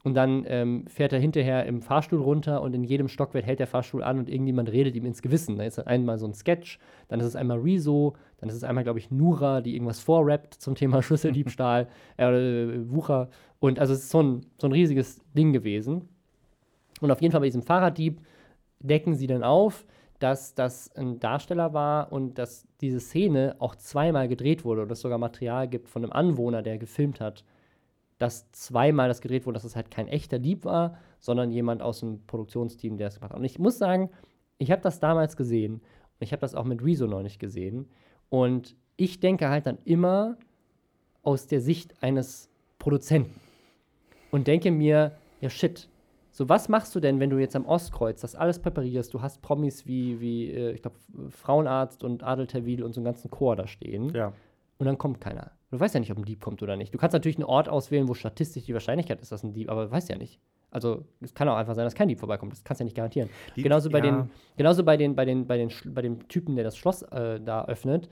[0.05, 3.66] Und dann ähm, fährt er hinterher im Fahrstuhl runter und in jedem Stockwerk hält der
[3.66, 5.57] Fahrstuhl an und irgendjemand redet ihm ins Gewissen.
[5.57, 8.85] Da ist einmal so ein Sketch, dann ist es einmal Rezo, dann ist es einmal,
[8.85, 11.89] glaube ich, Nura, die irgendwas vorrappt zum Thema Schlüsseldiebstahl,
[12.19, 13.31] äh, äh, Wucher.
[13.59, 16.09] Und also es ist so ein, so ein riesiges Ding gewesen.
[17.01, 18.20] Und auf jeden Fall bei diesem Fahrraddieb
[18.80, 19.86] decken sie dann auf,
[20.18, 25.01] dass das ein Darsteller war und dass diese Szene auch zweimal gedreht wurde und es
[25.01, 27.44] sogar Material gibt von einem Anwohner, der gefilmt hat
[28.18, 32.01] dass zweimal das gedreht wurde, dass es halt kein echter Dieb war, sondern jemand aus
[32.01, 33.38] dem Produktionsteam, der es gemacht hat.
[33.38, 34.11] Und ich muss sagen,
[34.59, 37.88] ich habe das damals gesehen und ich habe das auch mit Rezo noch nicht gesehen.
[38.28, 40.36] Und ich denke halt dann immer
[41.22, 43.40] aus der Sicht eines Produzenten
[44.32, 45.88] und denke mir, ja shit,
[46.39, 49.12] so was machst du denn, wenn du jetzt am Ostkreuz das alles präparierst?
[49.12, 50.97] Du hast Promis wie, wie äh, ich glaube,
[51.30, 54.14] Frauenarzt und Adel Tawil und so einen ganzen Chor da stehen.
[54.14, 54.32] Ja.
[54.78, 55.51] Und dann kommt keiner.
[55.72, 56.95] Du weißt ja nicht, ob ein Dieb kommt oder nicht.
[56.95, 59.86] Du kannst natürlich einen Ort auswählen, wo statistisch die Wahrscheinlichkeit ist, dass ein Dieb, aber
[59.86, 60.39] du weißt ja nicht.
[60.70, 62.53] Also es kann auch einfach sein, dass kein Dieb vorbeikommt.
[62.53, 63.30] Das kannst du ja nicht garantieren.
[63.57, 64.05] Die, genauso bei ja.
[64.05, 67.41] den, genauso bei den, bei den, bei den, bei dem Typen, der das Schloss äh,
[67.41, 68.09] da öffnet,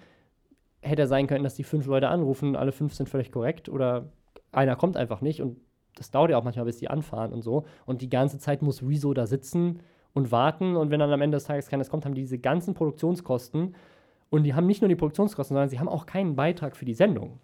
[0.81, 4.11] hätte er sein können, dass die fünf Leute anrufen, alle fünf sind völlig korrekt oder
[4.51, 5.59] einer kommt einfach nicht und
[5.97, 7.65] das dauert ja auch manchmal, bis die anfahren und so.
[7.85, 9.81] Und die ganze Zeit muss Rezo da sitzen
[10.15, 12.75] und warten und wenn dann am Ende des Tages keines kommt, haben die diese ganzen
[12.75, 13.75] Produktionskosten
[14.31, 16.95] und die haben nicht nur die Produktionskosten, sondern sie haben auch keinen Beitrag für die
[16.95, 17.39] Sendung.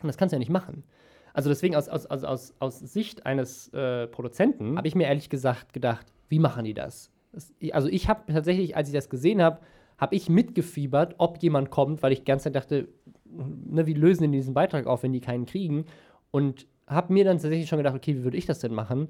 [0.00, 0.84] Und das kannst du ja nicht machen.
[1.32, 5.72] Also deswegen aus, aus, aus, aus, Sicht eines äh, Produzenten habe ich mir ehrlich gesagt
[5.72, 7.10] gedacht, wie machen die das?
[7.32, 9.60] das also ich habe tatsächlich, als ich das gesehen habe,
[9.98, 12.88] habe ich mitgefiebert, ob jemand kommt, weil ich die ganze Zeit dachte,
[13.26, 15.84] ne, wie lösen die diesen Beitrag auf, wenn die keinen kriegen?
[16.30, 19.08] Und habe mir dann tatsächlich schon gedacht, okay, wie würde ich das denn machen?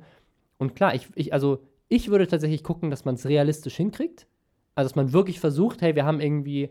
[0.59, 4.27] Und klar, ich, ich also ich würde tatsächlich gucken, dass man es realistisch hinkriegt.
[4.75, 6.71] Also dass man wirklich versucht, hey, wir haben irgendwie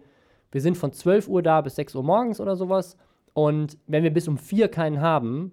[0.51, 2.97] wir sind von 12 Uhr da bis 6 Uhr morgens oder sowas.
[3.34, 5.51] Und wenn wir bis um 4 keinen haben,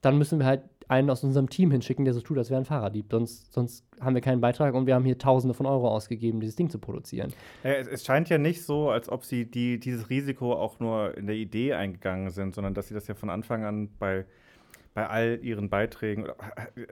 [0.00, 2.64] dann müssen wir halt einen aus unserem Team hinschicken, der so tut, als wäre ein
[2.64, 3.06] Fahrraddieb.
[3.10, 6.56] Sonst, sonst haben wir keinen Beitrag und wir haben hier Tausende von Euro ausgegeben, dieses
[6.56, 7.32] Ding zu produzieren.
[7.62, 11.26] Es, es, scheint ja nicht so, als ob sie die, dieses Risiko auch nur in
[11.26, 14.26] der Idee eingegangen sind, sondern dass sie das ja von Anfang an bei,
[14.94, 16.26] bei all ihren Beiträgen.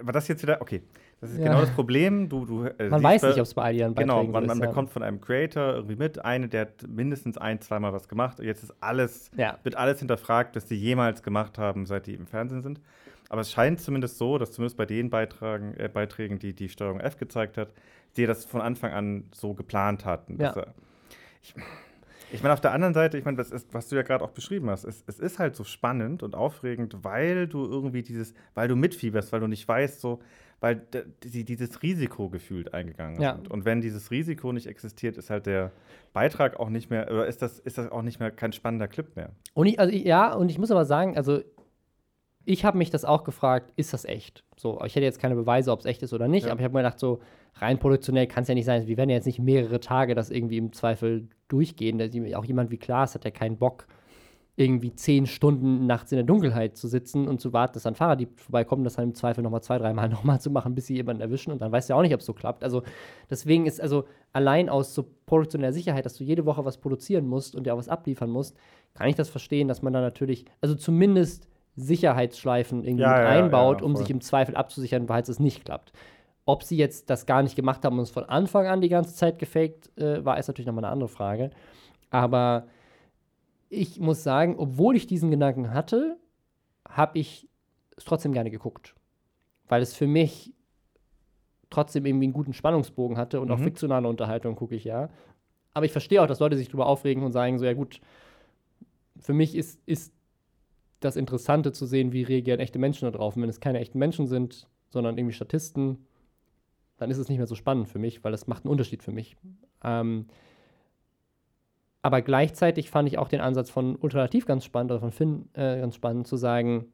[0.00, 0.60] War das jetzt wieder.
[0.60, 0.82] Okay,
[1.20, 1.46] das ist ja.
[1.46, 2.28] genau das Problem.
[2.28, 4.46] Du, du, äh, man weiß nicht, ob es bei all ihren genau, Beiträgen genau, man,
[4.46, 4.92] man ist, bekommt ja.
[4.92, 8.38] von einem Creator irgendwie mit, eine, der hat mindestens ein, zweimal was gemacht.
[8.38, 9.58] Und jetzt ist alles, ja.
[9.64, 12.80] wird alles hinterfragt, dass sie jemals gemacht haben, seit die im Fernsehen sind.
[13.30, 17.00] Aber es scheint zumindest so, dass zumindest bei den Beitragen, äh, Beiträgen, die die Steuerung
[17.00, 17.72] F gezeigt hat,
[18.14, 20.38] sie das von Anfang an so geplant hatten.
[20.40, 20.52] Ja.
[20.52, 20.74] Er,
[21.42, 21.54] ich,
[22.30, 24.30] ich meine, auf der anderen Seite, ich meine, das ist, was du ja gerade auch
[24.30, 28.68] beschrieben hast, es, es, ist halt so spannend und aufregend, weil du irgendwie dieses, weil
[28.68, 30.20] du mitfieberst, weil du nicht weißt, so,
[30.60, 30.82] weil
[31.22, 33.36] die, dieses Risiko gefühlt eingegangen ja.
[33.36, 33.50] sind.
[33.50, 35.72] Und wenn dieses Risiko nicht existiert, ist halt der
[36.12, 39.14] Beitrag auch nicht mehr, oder ist das, ist das auch nicht mehr kein spannender Clip
[39.16, 39.30] mehr.
[39.54, 41.40] Und ich, also ja, und ich muss aber sagen, also
[42.44, 44.42] ich habe mich das auch gefragt, ist das echt?
[44.56, 46.52] So, ich hätte jetzt keine Beweise, ob es echt ist oder nicht, ja.
[46.52, 47.20] aber ich habe mir gedacht, so
[47.54, 48.86] rein produktionell kann es ja nicht sein.
[48.86, 52.34] Wir werden ja jetzt nicht mehrere Tage das irgendwie im Zweifel durchgehen.
[52.34, 53.86] Auch jemand wie Klaas hat ja keinen Bock,
[54.58, 58.40] irgendwie zehn Stunden nachts in der Dunkelheit zu sitzen und zu warten, dass ein Fahrraddieb
[58.40, 61.52] vorbeikommt, das dann im Zweifel nochmal zwei, dreimal nochmal zu machen, bis sie jemanden erwischen
[61.52, 62.64] und dann weißt du ja auch nicht, ob es so klappt.
[62.64, 62.82] Also
[63.30, 67.54] deswegen ist also allein aus so produktioneller Sicherheit, dass du jede Woche was produzieren musst
[67.54, 68.56] und dir auch was abliefern musst,
[68.94, 71.46] kann ich das verstehen, dass man da natürlich, also zumindest
[71.76, 75.92] Sicherheitsschleifen irgendwie ja, ja, einbaut, ja, um sich im Zweifel abzusichern, falls es nicht klappt.
[76.48, 79.14] Ob sie jetzt das gar nicht gemacht haben und es von Anfang an die ganze
[79.14, 81.50] Zeit gefaked äh, war, ist natürlich nochmal eine andere Frage.
[82.08, 82.66] Aber
[83.68, 86.16] ich muss sagen, obwohl ich diesen Gedanken hatte,
[86.88, 87.46] habe ich
[87.98, 88.94] es trotzdem gerne geguckt.
[89.68, 90.54] Weil es für mich
[91.68, 93.52] trotzdem irgendwie einen guten Spannungsbogen hatte und mhm.
[93.52, 95.10] auch fiktionale Unterhaltung gucke ich ja.
[95.74, 98.00] Aber ich verstehe auch, dass Leute sich darüber aufregen und sagen so, ja gut,
[99.18, 100.14] für mich ist, ist
[101.00, 103.36] das Interessante zu sehen, wie reagieren echte Menschen da drauf.
[103.36, 106.06] Und wenn es keine echten Menschen sind, sondern irgendwie Statisten,
[106.98, 109.12] dann ist es nicht mehr so spannend für mich, weil das macht einen Unterschied für
[109.12, 109.36] mich.
[109.82, 110.26] Ähm,
[112.02, 115.80] aber gleichzeitig fand ich auch den Ansatz von Ultralativ ganz spannend, oder von Finn äh,
[115.80, 116.86] ganz spannend, zu sagen,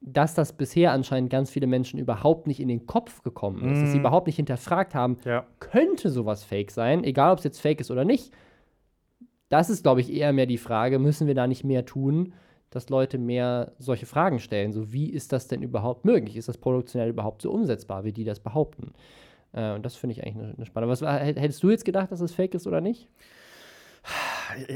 [0.00, 3.80] dass das bisher anscheinend ganz viele Menschen überhaupt nicht in den Kopf gekommen ist, mm.
[3.80, 4.04] dass sie mhm.
[4.04, 5.46] überhaupt nicht hinterfragt haben, ja.
[5.60, 8.32] könnte sowas fake sein, egal ob es jetzt fake ist oder nicht.
[9.48, 12.34] Das ist, glaube ich, eher mehr die Frage, müssen wir da nicht mehr tun?
[12.74, 14.72] Dass Leute mehr solche Fragen stellen.
[14.72, 16.36] So, wie ist das denn überhaupt möglich?
[16.36, 18.92] Ist das produktionell überhaupt so umsetzbar, wie die das behaupten?
[19.52, 20.92] Äh, und das finde ich eigentlich eine, eine spannende.
[20.92, 23.08] Was hättest du jetzt gedacht, dass es fake ist oder nicht?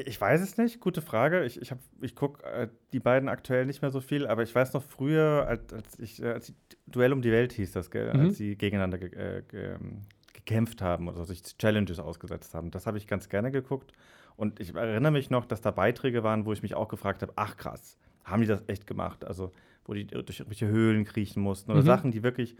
[0.05, 1.44] Ich weiß es nicht, gute Frage.
[1.44, 4.72] Ich, ich, ich gucke äh, die beiden aktuell nicht mehr so viel, aber ich weiß
[4.72, 6.53] noch früher, als, als ich, äh, als
[6.86, 8.20] Duell um die Welt hieß das, gell, mhm.
[8.20, 12.70] als sie gegeneinander ge äh, ge ähm, gekämpft haben oder sich Challenges ausgesetzt haben.
[12.70, 13.92] Das habe ich ganz gerne geguckt.
[14.39, 17.32] Und ich erinnere mich noch, dass da Beiträge waren, wo ich mich auch gefragt habe,
[17.34, 19.24] ach krass, haben die das echt gemacht?
[19.24, 19.51] Also,
[19.84, 21.86] wo die durch irgendwelche Höhlen kriechen mussten oder mhm.
[21.86, 22.55] Sachen, die wirklich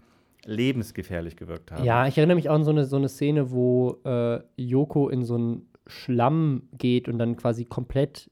[0.45, 1.85] lebensgefährlich gewirkt haben.
[1.85, 5.25] Ja, ich erinnere mich auch an so eine, so eine Szene, wo äh, Yoko in
[5.25, 8.29] so einen Schlamm geht und dann quasi komplett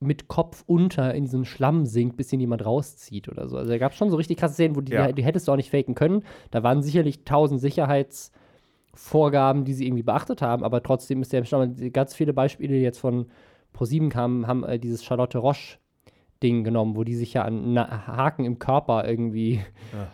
[0.00, 3.56] mit Kopf unter in diesen Schlamm sinkt, bis ihn jemand rauszieht oder so.
[3.56, 5.06] Also da gab es schon so richtig krasse Szenen, wo die, ja.
[5.06, 6.24] die, die hättest du auch nicht faken können.
[6.50, 8.32] Da waren sicherlich tausend Sicherheits-
[8.94, 11.42] Vorgaben, die sie irgendwie beachtet haben, aber trotzdem ist der
[11.90, 13.26] ganz viele Beispiele jetzt von
[13.72, 15.78] ProSieben kamen, haben äh, dieses Charlotte Roche
[16.42, 19.62] Ding genommen, wo die sich ja an Haken im Körper irgendwie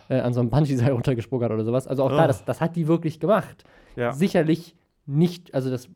[0.09, 1.87] äh, an so einem Bungee-Seil runtergesprungen hat oder sowas.
[1.87, 2.15] Also auch oh.
[2.15, 3.63] da, das, das hat die wirklich gemacht.
[3.95, 4.13] Ja.
[4.13, 4.75] Sicherlich
[5.05, 5.89] nicht, also das,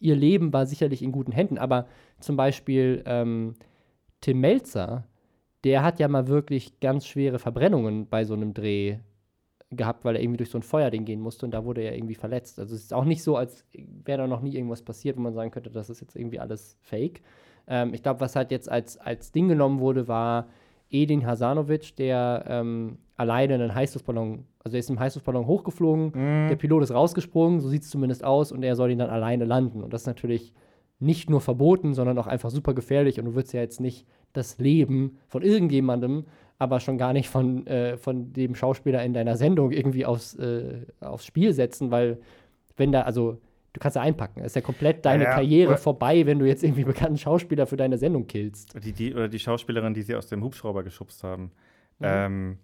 [0.00, 1.86] ihr Leben war sicherlich in guten Händen, aber
[2.20, 3.54] zum Beispiel ähm,
[4.20, 5.04] Tim Melzer,
[5.64, 8.98] der hat ja mal wirklich ganz schwere Verbrennungen bei so einem Dreh
[9.70, 12.14] gehabt, weil er irgendwie durch so ein Feuerding gehen musste und da wurde er irgendwie
[12.14, 12.58] verletzt.
[12.58, 13.64] Also es ist auch nicht so, als
[14.04, 16.78] wäre da noch nie irgendwas passiert, wo man sagen könnte, das ist jetzt irgendwie alles
[16.82, 17.22] fake.
[17.66, 20.46] Ähm, ich glaube, was halt jetzt als, als Ding genommen wurde, war
[20.88, 26.48] Edin Hasanovic, der ähm, alleine einen Heißluftballon, also er ist im Heißluftballon hochgeflogen, mm.
[26.48, 29.44] der Pilot ist rausgesprungen, so sieht es zumindest aus, und er soll ihn dann alleine
[29.44, 29.82] landen.
[29.82, 30.52] Und das ist natürlich
[30.98, 34.58] nicht nur verboten, sondern auch einfach super gefährlich und du würdest ja jetzt nicht das
[34.58, 36.24] Leben von irgendjemandem
[36.58, 40.86] aber schon gar nicht von, äh, von dem Schauspieler in deiner Sendung irgendwie aufs, äh,
[41.00, 42.18] aufs Spiel setzen, weil
[42.76, 43.38] wenn da, also
[43.76, 44.40] du kannst ja einpacken.
[44.40, 47.66] Es ist ja komplett deine ja, Karriere oder vorbei, wenn du jetzt irgendwie bekannten Schauspieler
[47.66, 48.74] für deine Sendung killst.
[48.82, 51.52] Die, die, oder die Schauspielerin, die sie aus dem Hubschrauber geschubst haben.
[51.98, 52.06] Mhm.
[52.06, 52.58] Ähm,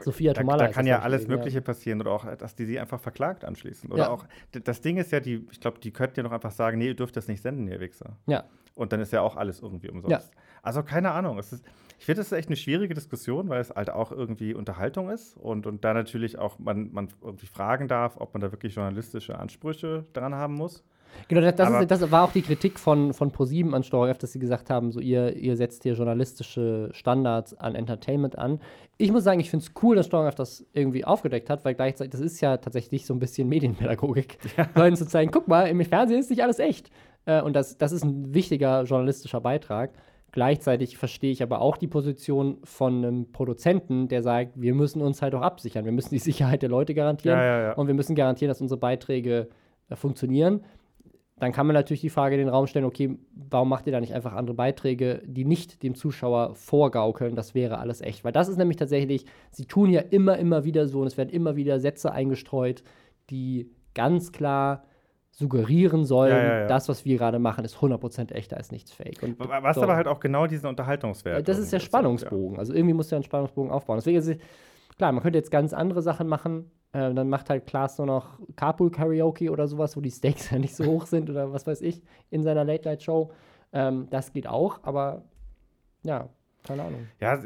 [0.00, 0.58] Sophia Tomala.
[0.58, 1.62] Da, da kann ja alles Mögliche ja.
[1.62, 3.90] passieren oder auch, dass die sie einfach verklagt anschließen.
[3.90, 4.10] Oder ja.
[4.10, 6.88] auch, das Ding ist ja, die, ich glaube, die könnten ja noch einfach sagen, nee,
[6.88, 8.16] ihr dürft das nicht senden, ihr Wichser.
[8.26, 8.44] Ja.
[8.74, 10.10] Und dann ist ja auch alles irgendwie umsonst.
[10.10, 10.40] Ja.
[10.62, 11.38] Also keine Ahnung.
[11.38, 11.62] Ist,
[11.98, 15.36] ich finde, das ist echt eine schwierige Diskussion, weil es halt auch irgendwie Unterhaltung ist
[15.36, 19.38] und, und da natürlich auch man, man irgendwie fragen darf, ob man da wirklich journalistische
[19.38, 20.84] Ansprüche dran haben muss.
[21.26, 24.32] Genau, das, das, ist, das, war auch die Kritik von, von ProSieben an Steuer dass
[24.32, 28.60] sie gesagt haben, so ihr, ihr setzt hier journalistische Standards an Entertainment an.
[28.98, 32.12] Ich muss sagen, ich finde es cool, dass Steuer das irgendwie aufgedeckt hat, weil gleichzeitig,
[32.12, 34.68] das ist ja tatsächlich so ein bisschen Medienpädagogik, ja.
[34.74, 36.90] Leuten zu zeigen, guck mal, im Fernsehen ist nicht alles echt.
[37.24, 39.92] Äh, und das, das ist ein wichtiger journalistischer Beitrag.
[40.30, 45.22] Gleichzeitig verstehe ich aber auch die Position von einem Produzenten, der sagt, wir müssen uns
[45.22, 45.84] halt auch absichern.
[45.84, 47.72] Wir müssen die Sicherheit der Leute garantieren ja, ja, ja.
[47.72, 49.48] und wir müssen garantieren, dass unsere Beiträge
[49.88, 50.64] äh, funktionieren.
[51.38, 54.00] Dann kann man natürlich die Frage in den Raum stellen, okay, warum macht ihr da
[54.00, 58.24] nicht einfach andere Beiträge, die nicht dem Zuschauer vorgaukeln, das wäre alles echt?
[58.24, 61.30] Weil das ist nämlich tatsächlich, sie tun ja immer, immer wieder so und es werden
[61.30, 62.82] immer wieder Sätze eingestreut,
[63.30, 64.82] die ganz klar
[65.38, 66.66] suggerieren sollen, ja, ja, ja.
[66.66, 69.22] das, was wir gerade machen, ist 100% echt, da ist nichts fake.
[69.22, 71.46] Und was so, aber halt auch genau diesen Unterhaltungswert.
[71.46, 72.58] Das ist der Spannungsbogen.
[72.58, 73.98] Also irgendwie muss der einen Spannungsbogen aufbauen.
[73.98, 74.38] Deswegen ist es,
[74.96, 76.72] klar, man könnte jetzt ganz andere Sachen machen.
[76.92, 80.58] Äh, dann macht halt Klaas nur noch Carpool Karaoke oder sowas, wo die Stakes ja
[80.58, 83.30] nicht so hoch sind oder was weiß ich in seiner Late Night Show.
[83.72, 85.22] Ähm, das geht auch, aber
[86.02, 86.30] ja,
[86.68, 87.08] keine Ahnung.
[87.18, 87.42] Ja,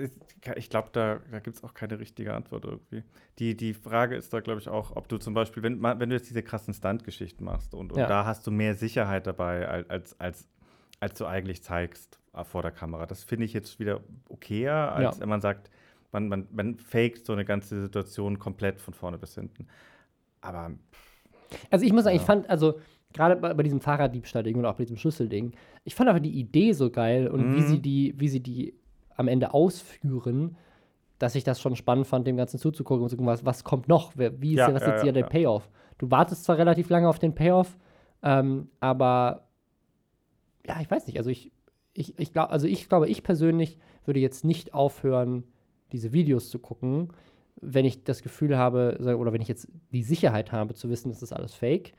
[0.57, 3.05] ich glaube, da, da gibt es auch keine richtige Antwort irgendwie.
[3.39, 6.17] Die, die Frage ist da, glaube ich, auch, ob du zum Beispiel, wenn, wenn du
[6.17, 8.07] jetzt diese krassen Stunt-Geschichten machst und, und ja.
[8.07, 10.49] da hast du mehr Sicherheit dabei, als, als,
[10.99, 13.07] als du eigentlich zeigst äh, vor der Kamera.
[13.07, 15.23] Das finde ich jetzt wieder okayer, als ja.
[15.23, 15.71] wenn man sagt,
[16.11, 19.69] man, man, man faked so eine ganze Situation komplett von vorne bis hinten.
[20.41, 20.73] Aber.
[21.71, 22.21] Also ich muss sagen, ja.
[22.23, 22.81] ich fand, also
[23.13, 25.53] gerade bei, bei, diesem Fahrraddiebstahl-Ding und auch bei diesem Schlüsselding,
[25.85, 27.57] ich fand aber die Idee so geil und mhm.
[27.57, 28.75] wie sie die, wie sie die
[29.17, 30.57] am Ende ausführen,
[31.19, 33.89] dass ich das schon spannend fand, dem Ganzen zuzugucken und zu gucken, was, was kommt
[33.89, 34.13] noch?
[34.17, 35.71] Wie ist ja, was ja, jetzt hier der Payoff?
[35.99, 37.79] Du wartest zwar relativ lange auf den Payoff,
[38.23, 39.47] ähm, aber
[40.67, 41.19] ja, ich weiß nicht.
[41.19, 41.53] Also ich,
[41.95, 45.45] ich, ich glaube, also ich glaube, ich persönlich würde jetzt nicht aufhören,
[45.93, 47.13] diese Videos zu gucken,
[47.61, 51.23] wenn ich das Gefühl habe, oder wenn ich jetzt die Sicherheit habe, zu wissen, das
[51.23, 51.93] ist alles fake.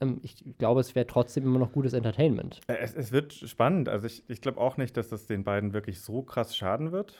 [0.00, 2.60] Ähm, ich glaube, es wäre trotzdem immer noch gutes Entertainment.
[2.66, 3.88] Äh, es, es wird spannend.
[3.88, 7.18] Also ich, ich glaube auch nicht, dass das den beiden wirklich so krass schaden wird.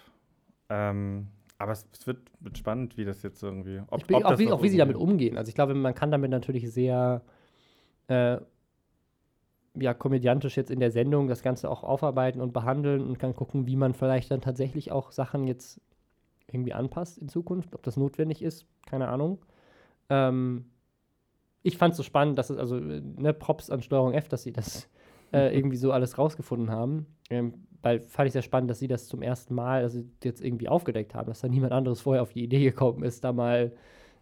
[0.68, 3.81] Ähm, aber es, es wird, wird, spannend, wie das jetzt irgendwie.
[3.89, 5.39] Ob, bin, ob auch, wie, auch wie sie damit umgehen.
[5.39, 7.22] Also ich glaube, man kann damit natürlich sehr
[8.09, 8.39] äh,
[9.79, 13.66] ja, komödiantisch jetzt in der Sendung das Ganze auch aufarbeiten und behandeln und kann gucken,
[13.66, 15.81] wie man vielleicht dann tatsächlich auch Sachen jetzt
[16.51, 17.74] irgendwie anpasst in Zukunft.
[17.74, 19.39] Ob das notwendig ist, keine Ahnung.
[20.09, 20.66] Ähm,
[21.67, 24.53] ich fand es so spannend, dass es, also, ne, Props an Steuerung F, dass sie
[24.53, 24.89] das
[25.33, 27.07] äh, irgendwie so alles rausgefunden haben.
[27.29, 30.69] Ähm, weil fand ich sehr spannend, dass sie das zum ersten Mal, also jetzt irgendwie
[30.69, 33.73] aufgedeckt haben, dass da niemand anderes vorher auf die Idee gekommen ist, da mal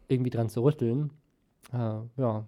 [0.08, 1.10] irgendwie dran zu rütteln.
[1.72, 1.76] Äh,
[2.16, 2.46] ja.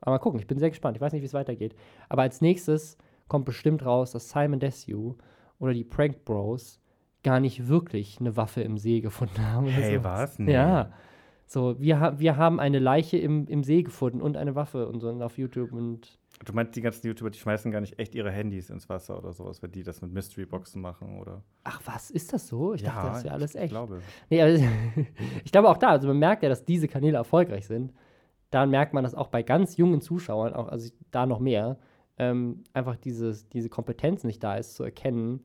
[0.00, 0.96] Aber mal gucken, ich bin sehr gespannt.
[0.96, 1.74] Ich weiß nicht, wie es weitergeht.
[2.08, 5.16] Aber als nächstes kommt bestimmt raus, dass Simon Desue
[5.58, 6.80] oder die Prank Bros
[7.24, 9.66] gar nicht wirklich eine Waffe im See gefunden haben.
[9.66, 10.38] Hey, was?
[10.38, 10.52] Nee.
[10.52, 10.92] Ja.
[11.52, 15.10] So, wir, wir haben eine Leiche im, im See gefunden und eine Waffe und so
[15.10, 16.18] auf YouTube und.
[16.46, 19.34] Du meinst, die ganzen YouTuber, die schmeißen gar nicht echt ihre Handys ins Wasser oder
[19.34, 21.42] sowas, wenn die das mit Mystery-Boxen machen, oder?
[21.64, 22.72] Ach was, ist das so?
[22.72, 23.66] Ich ja, dachte, das wäre alles echt.
[23.66, 24.00] Ich glaube.
[24.30, 24.64] Nee, also,
[25.44, 27.92] ich glaube auch da, also man merkt ja, dass diese Kanäle erfolgreich sind.
[28.50, 31.76] Da merkt man das auch bei ganz jungen Zuschauern, auch, also da noch mehr,
[32.16, 35.44] ähm, einfach dieses, diese Kompetenz nicht da ist, zu erkennen,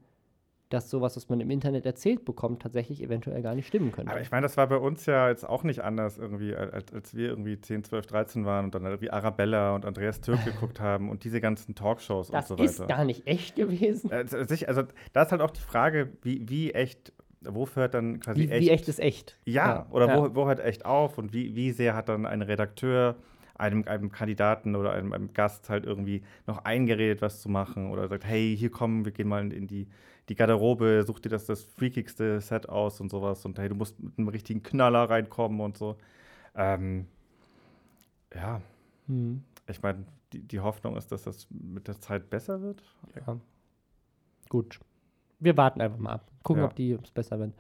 [0.70, 4.12] dass sowas, was man im Internet erzählt bekommt, tatsächlich eventuell gar nicht stimmen könnte.
[4.12, 7.16] Aber ich meine, das war bei uns ja jetzt auch nicht anders irgendwie, als, als
[7.16, 11.10] wir irgendwie 10, 12, 13 waren und dann irgendwie Arabella und Andreas Türk geguckt haben
[11.10, 12.72] und diese ganzen Talkshows das und so weiter.
[12.72, 14.12] Das ist gar nicht echt gewesen.
[14.12, 14.26] Äh,
[14.68, 18.50] also da ist halt auch die Frage, wie, wie echt wo hört dann quasi wie,
[18.50, 18.62] echt?
[18.62, 19.38] Wie echt ist echt?
[19.46, 19.88] Ja, ja.
[19.92, 20.18] oder ja.
[20.18, 23.16] Wo, wo hört echt auf und wie, wie sehr hat dann ein Redakteur
[23.56, 28.08] einem, einem Kandidaten oder einem, einem, Gast halt irgendwie noch eingeredet, was zu machen oder
[28.08, 29.88] sagt, hey, hier kommen, wir gehen mal in die,
[30.30, 34.00] die Garderobe, such dir das, das freakigste Set aus und sowas und hey, du musst
[34.02, 35.96] mit einem richtigen Knaller reinkommen und so.
[36.56, 37.08] Ähm,
[38.34, 38.62] ja,
[39.08, 39.44] hm.
[39.68, 42.84] ich meine, die, die Hoffnung ist, dass das mit der Zeit besser wird.
[43.16, 43.38] Ja.
[44.50, 44.80] Gut.
[45.40, 46.32] Wir warten einfach mal ab.
[46.44, 46.68] Gucken, ja.
[46.68, 47.54] ob die es besser wird.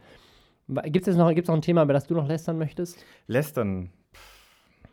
[0.92, 3.04] Gibt es noch, gibt's noch ein Thema, über das du noch lästern möchtest?
[3.28, 3.92] Lästern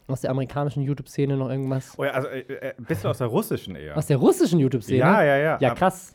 [0.06, 1.98] aus der amerikanischen YouTube-Szene noch irgendwas?
[1.98, 3.96] Oh ja, also äh, äh, bist du aus der russischen eher?
[3.96, 4.98] Aus der russischen YouTube-Szene?
[4.98, 5.58] Ja, ja, ja.
[5.60, 6.14] Ja, krass.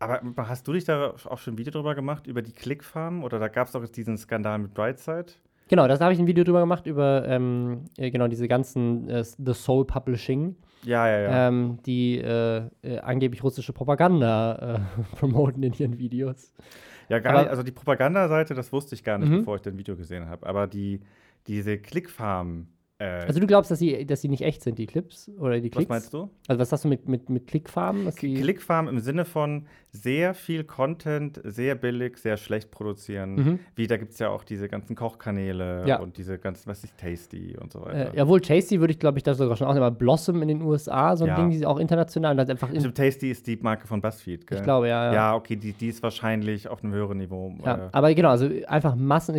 [0.00, 3.24] Aber, hast du dich da auch schon ein Video drüber gemacht, über die Clickfarm?
[3.24, 5.26] Oder da gab es doch jetzt diesen Skandal mit Brightside?
[5.68, 9.22] Genau, da habe ich ein Video drüber gemacht, über ähm, äh, genau diese ganzen äh,
[9.22, 10.56] The Soul Publishing.
[10.84, 11.48] Ja, ja, ja.
[11.48, 16.54] Ähm, die äh, äh angeblich russische Propaganda äh, promoten in ihren Videos.
[17.08, 17.50] Ja, gar aber, nicht.
[17.50, 19.38] Also die Propagandaseite, das wusste ich gar nicht, mhm.
[19.38, 20.46] bevor ich das Video gesehen habe.
[20.46, 21.00] Aber die,
[21.46, 22.68] diese Clickfarm
[22.98, 25.70] Äh, also du glaubst, dass sie, dass sie nicht echt sind, die Clips oder die
[25.70, 25.88] Klicks?
[25.88, 26.30] Was meinst du?
[26.48, 28.12] Also was hast du mit, mit, mit Klickfarmen?
[28.14, 29.66] Klickfarmen im Sinne von
[30.02, 33.34] sehr viel Content, sehr billig, sehr schlecht produzieren.
[33.34, 33.58] Mhm.
[33.74, 35.98] Wie da gibt es ja auch diese ganzen Kochkanäle ja.
[35.98, 38.14] und diese ganzen, was ist Tasty und so weiter.
[38.14, 40.62] Äh, jawohl, Tasty würde ich glaube ich da sogar schon auch aber Blossom in den
[40.62, 41.36] USA, so ein ja.
[41.36, 44.58] Ding, die auch international und einfach in Tasty ist die Marke von BuzzFeed, gell?
[44.58, 45.06] Ich glaube, ja.
[45.06, 47.54] Ja, ja okay, die, die ist wahrscheinlich auf einem höheren Niveau.
[47.64, 47.88] Ja, äh.
[47.92, 49.34] aber genau, also einfach Massen.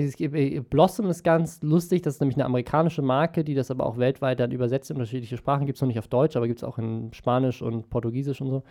[0.70, 4.40] Blossom ist ganz lustig, das ist nämlich eine amerikanische Marke, die das aber auch weltweit
[4.40, 5.66] dann übersetzt in unterschiedliche Sprachen.
[5.66, 8.50] Gibt es noch nicht auf Deutsch, aber gibt es auch in Spanisch und Portugiesisch und
[8.50, 8.64] so.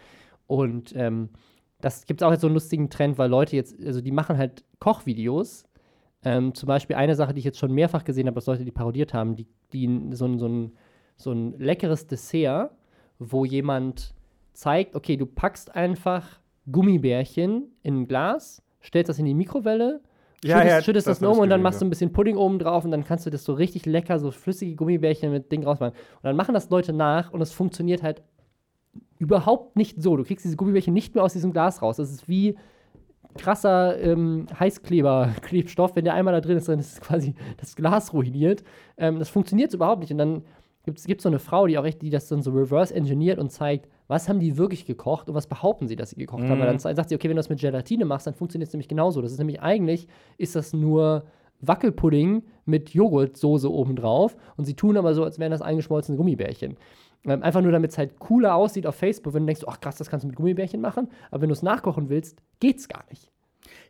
[0.46, 1.28] Und ähm,
[1.80, 4.36] das gibt es auch jetzt so einen lustigen Trend, weil Leute jetzt, also die machen
[4.36, 5.64] halt Kochvideos.
[6.24, 8.72] Ähm, zum Beispiel eine Sache, die ich jetzt schon mehrfach gesehen habe, dass Leute die
[8.72, 10.72] parodiert haben, die, die so, ein, so, ein,
[11.16, 12.72] so ein leckeres Dessert,
[13.20, 14.14] wo jemand
[14.52, 16.40] zeigt, okay, du packst einfach
[16.70, 20.00] Gummibärchen in ein Glas, stellst das in die Mikrowelle,
[20.44, 22.58] ja, schüttest, ja, schüttest das, das um und dann machst du ein bisschen Pudding oben
[22.58, 25.94] drauf und dann kannst du das so richtig lecker, so flüssige Gummibärchen mit Ding rausmachen.
[25.94, 28.22] Und dann machen das Leute nach und es funktioniert halt
[29.18, 30.16] überhaupt nicht so.
[30.16, 31.96] Du kriegst diese Gummibärchen nicht mehr aus diesem Glas raus.
[31.96, 32.56] Das ist wie
[33.36, 35.92] krasser ähm, Heißkleber-Klebstoff.
[35.96, 38.62] Wenn der einmal da drin ist, dann ist quasi das Glas ruiniert.
[38.96, 40.12] Ähm, das funktioniert überhaupt nicht.
[40.12, 40.42] Und dann
[40.84, 43.50] gibt es so eine Frau, die auch echt, die das dann so reverse engineert und
[43.50, 46.48] zeigt, was haben die wirklich gekocht und was behaupten sie, dass sie gekocht mhm.
[46.48, 46.60] haben.
[46.60, 48.88] Weil dann sagt sie, okay, wenn du das mit Gelatine machst, dann funktioniert es nämlich
[48.88, 49.20] genauso.
[49.20, 50.08] Das ist nämlich eigentlich,
[50.38, 51.24] ist das nur
[51.60, 56.76] Wackelpudding mit Joghurtsoße obendrauf und sie tun aber so, als wären das eingeschmolzene Gummibärchen.
[57.24, 59.96] Ähm, einfach nur, damit es halt cooler aussieht auf Facebook, wenn du denkst, ach krass,
[59.96, 63.30] das kannst du mit Gummibärchen machen, aber wenn du es nachkochen willst, geht's gar nicht.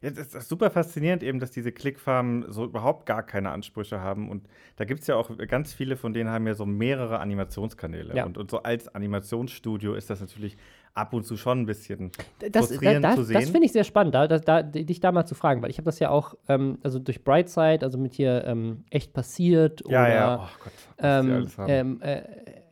[0.01, 4.29] Ja, das ist super faszinierend eben, dass diese Klickfarmen so überhaupt gar keine Ansprüche haben.
[4.29, 4.47] Und
[4.77, 8.17] da gibt es ja auch ganz viele von denen haben ja so mehrere Animationskanäle.
[8.17, 8.25] Ja.
[8.25, 10.57] Und, und so als Animationsstudio ist das natürlich
[10.95, 12.11] ab und zu schon ein bisschen
[12.51, 13.35] das, frustrierend da, da, zu sehen.
[13.35, 15.85] Das finde ich sehr spannend, da, da, dich da mal zu fragen, weil ich habe
[15.85, 20.15] das ja auch, ähm, also durch Brightside, also mit hier ähm, echt passiert ja, oder
[20.15, 20.37] ja.
[20.43, 22.23] Oh Gott, ähm, ähm, äh,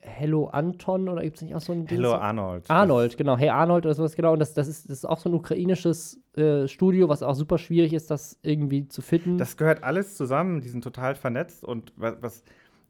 [0.07, 2.21] Hello Anton oder gibt es nicht auch so ein Hello Ding?
[2.21, 2.71] Arnold.
[2.71, 3.37] Arnold, genau.
[3.37, 4.33] Hey Arnold oder sowas, genau.
[4.33, 7.59] Und das, das, ist, das ist auch so ein ukrainisches äh, Studio, was auch super
[7.59, 9.39] schwierig ist, das irgendwie zu finden.
[9.39, 12.45] Das gehört alles zusammen, die sind total vernetzt und was, was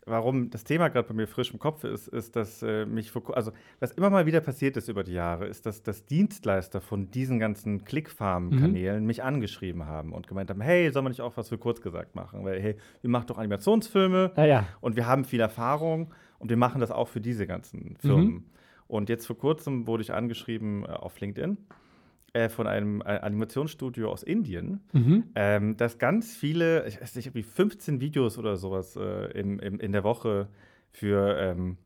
[0.06, 3.36] warum das Thema gerade bei mir frisch im Kopf ist, ist, dass äh, mich vor,
[3.36, 7.10] also was immer mal wieder passiert ist über die Jahre, ist, dass, dass Dienstleister von
[7.10, 9.06] diesen ganzen Clickfarm-Kanälen mhm.
[9.06, 12.14] mich angeschrieben haben und gemeint haben, hey, soll man nicht auch was für kurz gesagt
[12.14, 12.44] machen?
[12.44, 14.64] Weil, hey, wir machen doch Animationsfilme ah, ja.
[14.80, 18.26] und wir haben viel Erfahrung und wir machen das auch für diese ganzen Firmen.
[18.26, 18.44] Mhm.
[18.88, 21.58] Und jetzt vor kurzem wurde ich angeschrieben äh, auf LinkedIn
[22.32, 25.24] äh, von einem äh, Animationsstudio aus Indien, mhm.
[25.34, 29.80] ähm, das ganz viele, ich weiß nicht, wie 15 Videos oder sowas äh, im, im,
[29.80, 30.48] in der Woche
[30.90, 31.78] für ähm,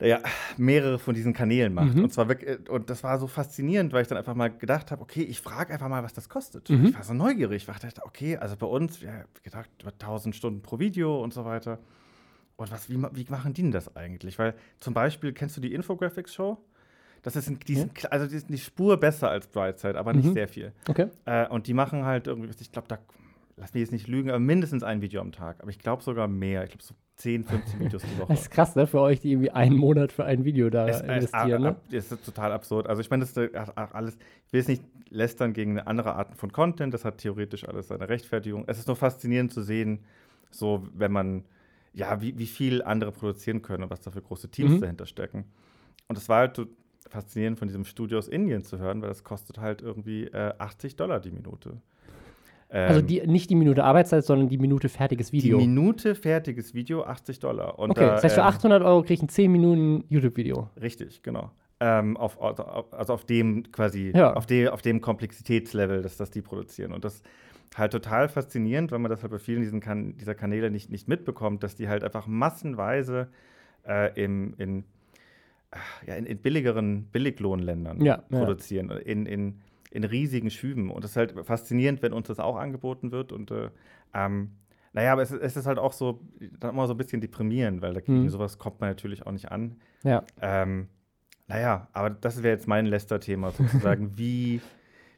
[0.00, 0.20] ja,
[0.56, 1.94] mehrere von diesen Kanälen macht.
[1.94, 2.04] Mhm.
[2.04, 4.90] Und zwar wirklich, äh, und das war so faszinierend, weil ich dann einfach mal gedacht
[4.90, 6.68] habe, okay, ich frage einfach mal, was das kostet.
[6.68, 6.86] Mhm.
[6.86, 10.62] Ich war so neugierig, ich dachte, okay, also bei uns, ja, gedacht, über 1000 Stunden
[10.62, 11.78] pro Video und so weiter.
[12.56, 14.38] Und was, wie, wie machen die denn das eigentlich?
[14.38, 16.58] Weil zum Beispiel, kennst du die Infographics-Show?
[17.22, 20.26] Das ist, ein, die sind, also die, sind die Spur besser als Brightside, aber nicht
[20.26, 20.34] mhm.
[20.34, 20.72] sehr viel.
[20.88, 21.08] Okay.
[21.24, 22.98] Äh, und die machen halt irgendwie, ich glaube, da,
[23.56, 25.56] lass mich jetzt nicht lügen, aber mindestens ein Video am Tag.
[25.60, 26.64] Aber ich glaube sogar mehr.
[26.64, 28.28] Ich glaube so 10, 15 Videos die Woche.
[28.28, 28.86] Das ist krass, ne?
[28.86, 31.64] Für euch, die irgendwie einen Monat für ein Video da es, investieren.
[31.64, 31.76] Es, ne?
[31.90, 32.86] Das ist total absurd.
[32.86, 34.16] Also ich meine, das ist alles,
[34.46, 38.08] ich will es nicht lästern gegen andere Arten von Content, das hat theoretisch alles seine
[38.08, 38.64] Rechtfertigung.
[38.66, 40.04] Es ist nur faszinierend zu sehen,
[40.50, 41.44] so wenn man
[41.96, 44.80] ja, wie, wie viel andere produzieren können und was da für große Teams mhm.
[44.82, 45.44] dahinter stecken.
[46.08, 46.66] Und es war halt so
[47.08, 50.96] faszinierend von diesem Studio aus Indien zu hören, weil das kostet halt irgendwie äh, 80
[50.96, 51.80] Dollar die Minute.
[52.68, 55.58] Also ähm, also die, nicht die Minute Arbeitszeit, sondern die Minute fertiges Video.
[55.58, 57.78] Die Minute fertiges Video, 80 Dollar.
[57.78, 60.68] Und okay, da, das heißt, für 800 ähm, Euro kriege ich ein 10 Minuten YouTube-Video.
[60.80, 61.50] Richtig, genau.
[61.80, 64.34] Ähm, auf, also auf dem quasi, ja.
[64.34, 66.92] auf, de, auf dem Komplexitätslevel, dass das die produzieren.
[66.92, 67.22] Und das
[67.74, 71.62] halt total faszinierend, weil man das halt bei vielen kan dieser Kanäle nicht, nicht mitbekommt,
[71.62, 73.28] dass die halt einfach massenweise
[73.86, 74.84] äh, im, in,
[76.06, 78.96] ja, in, in, billigeren Billiglohnländern ja, produzieren, ja.
[78.96, 79.60] In, in,
[79.90, 80.90] in riesigen Schüben.
[80.90, 83.32] Und das ist halt faszinierend, wenn uns das auch angeboten wird.
[83.32, 83.70] Und äh,
[84.14, 84.52] ähm,
[84.92, 86.20] naja, aber es, es, ist halt auch so,
[86.58, 88.28] dann immer so ein bisschen deprimierend, weil dagegen mhm.
[88.28, 89.76] sowas kommt man natürlich auch nicht an.
[90.02, 90.24] Ja.
[90.40, 90.88] Ähm,
[91.48, 94.60] naja, aber das wäre jetzt mein Lester-Thema sozusagen, wie,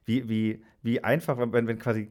[0.04, 2.10] wie, wie, wie einfach, wenn, wenn quasi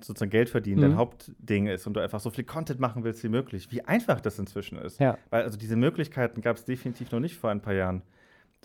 [0.00, 0.82] sozusagen Geld verdienen mhm.
[0.82, 4.20] dein Hauptding ist und du einfach so viel Content machen willst wie möglich, wie einfach
[4.20, 5.00] das inzwischen ist.
[5.00, 5.18] Ja.
[5.30, 8.02] Weil also diese Möglichkeiten gab es definitiv noch nicht vor ein paar Jahren.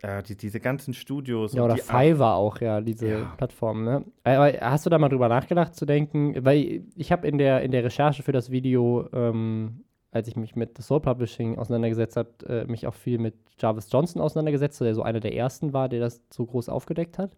[0.01, 1.53] Äh, die, diese ganzen Studios.
[1.53, 3.33] Ja, oder Fiverr auch, ja, diese ja.
[3.37, 3.85] Plattformen.
[3.85, 4.05] Ne?
[4.23, 6.43] Aber hast du da mal drüber nachgedacht zu denken?
[6.43, 10.55] Weil ich habe in der, in der Recherche für das Video, ähm, als ich mich
[10.55, 15.03] mit Soul Publishing auseinandergesetzt habe, äh, mich auch viel mit Jarvis Johnson auseinandergesetzt, der so
[15.03, 17.31] einer der ersten war, der das so groß aufgedeckt hat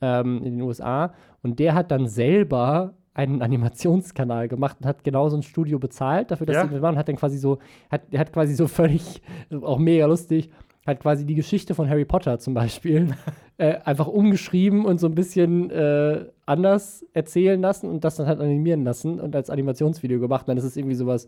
[0.00, 1.12] ähm, in den USA.
[1.42, 6.30] Und der hat dann selber einen Animationskanal gemacht und hat genau so ein Studio bezahlt
[6.30, 6.64] dafür, dass ja.
[6.64, 6.98] sie das machen.
[6.98, 7.58] Hat dann quasi so,
[7.90, 9.22] hat, hat quasi so völlig,
[9.62, 10.50] auch mega lustig,
[10.86, 13.08] hat quasi die Geschichte von Harry Potter zum Beispiel
[13.56, 18.38] äh, einfach umgeschrieben und so ein bisschen äh, anders erzählen lassen und das dann halt
[18.38, 20.42] animieren lassen und als Animationsvideo gemacht.
[20.42, 21.26] Und dann ist es irgendwie sowas,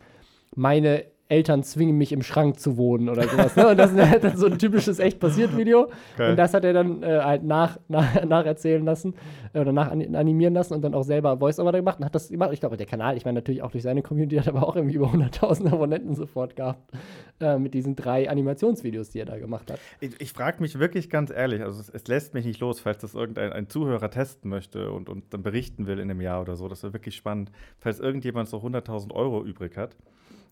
[0.54, 3.54] meine Eltern zwingen mich im Schrank zu wohnen oder sowas.
[3.54, 3.68] Ne?
[3.68, 5.90] Und das ist halt dann so ein typisches echt passiert Video.
[6.14, 6.30] Okay.
[6.30, 9.14] Und das hat er dann äh, halt nach, nach, nacherzählen lassen
[9.52, 12.50] äh, oder nach animieren lassen und dann auch selber Voice-Over gemacht und hat das gemacht.
[12.54, 14.96] Ich glaube, der Kanal, ich meine natürlich auch durch seine Community, hat aber auch irgendwie
[14.96, 16.90] über 100.000 Abonnenten sofort gehabt
[17.40, 19.78] äh, mit diesen drei Animationsvideos, die er da gemacht hat.
[20.00, 22.98] Ich, ich frage mich wirklich ganz ehrlich, also es, es, lässt mich nicht los, falls
[22.98, 26.56] das irgendein ein Zuhörer testen möchte und, und dann berichten will in einem Jahr oder
[26.56, 26.68] so.
[26.68, 29.94] Das wäre wirklich spannend, falls irgendjemand so 100.000 Euro übrig hat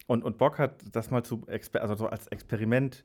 [0.06, 1.42] und, und Bock hat, das mal zu,
[1.74, 3.04] also so als Experiment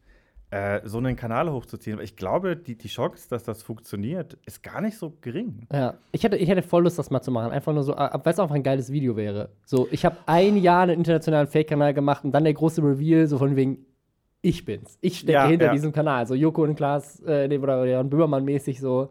[0.51, 1.99] äh, so einen Kanal hochzuziehen.
[2.01, 5.65] Ich glaube, die, die Chance, dass das funktioniert, ist gar nicht so gering.
[5.71, 7.51] Ja, ich hätte, ich hätte voll Lust, das mal zu machen.
[7.51, 9.49] Einfach nur so, weil es einfach ein geiles Video wäre.
[9.65, 13.37] So, ich habe ein Jahr einen internationalen Fake-Kanal gemacht und dann der große Reveal, so
[13.37, 13.85] von wegen,
[14.41, 14.97] ich bin's.
[14.99, 15.71] Ich stecke ja, hinter ja.
[15.71, 16.27] diesem Kanal.
[16.27, 19.09] So Joko und Klaas, äh, oder Jan Böhmermann mäßig so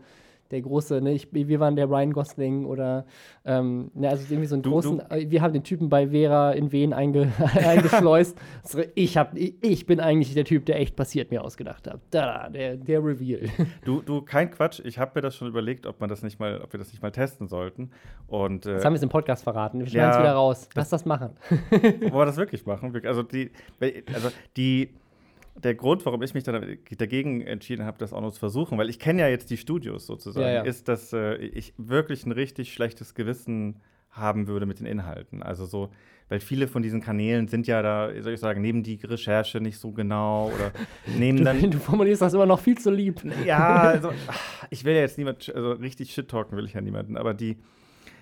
[0.51, 3.05] der große, ne, ich, wir waren der Ryan Gosling oder
[3.45, 5.15] ähm, ne, also irgendwie so einen du, großen, du.
[5.15, 8.37] Äh, wir haben den Typen bei Vera in Wien einge, eingeschleust.
[8.95, 12.01] ich, hab, ich, bin eigentlich der Typ, der echt passiert mir ausgedacht hat.
[12.11, 13.49] Da, der, der Reveal.
[13.85, 16.61] Du, du, kein Quatsch, ich habe mir das schon überlegt, ob man das nicht mal,
[16.61, 17.91] ob wir das nicht mal testen sollten.
[18.27, 19.81] Und, äh, das haben wir es im Podcast verraten.
[19.81, 20.69] Wir schneiden ja, es wieder raus.
[20.75, 21.31] Lass das machen.
[21.71, 22.95] Wollen wir das wirklich machen?
[23.05, 23.51] Also die,
[24.13, 24.91] also die
[25.57, 28.89] der Grund, warum ich mich dann dagegen entschieden habe, das auch noch zu versuchen, weil
[28.89, 30.63] ich kenne ja jetzt die Studios sozusagen, ja, ja.
[30.63, 35.43] ist, dass äh, ich wirklich ein richtig schlechtes Gewissen haben würde mit den Inhalten.
[35.43, 35.91] Also so,
[36.29, 39.79] weil viele von diesen Kanälen sind ja da, soll ich sagen, nehmen die Recherche nicht
[39.79, 40.73] so genau oder
[41.19, 41.61] nehmen dann.
[41.71, 43.23] Du formulierst das immer noch viel zu lieb.
[43.45, 44.13] Ja, also
[44.71, 47.59] ich will ja jetzt niemand, also richtig shit talken will ich ja niemanden, aber die,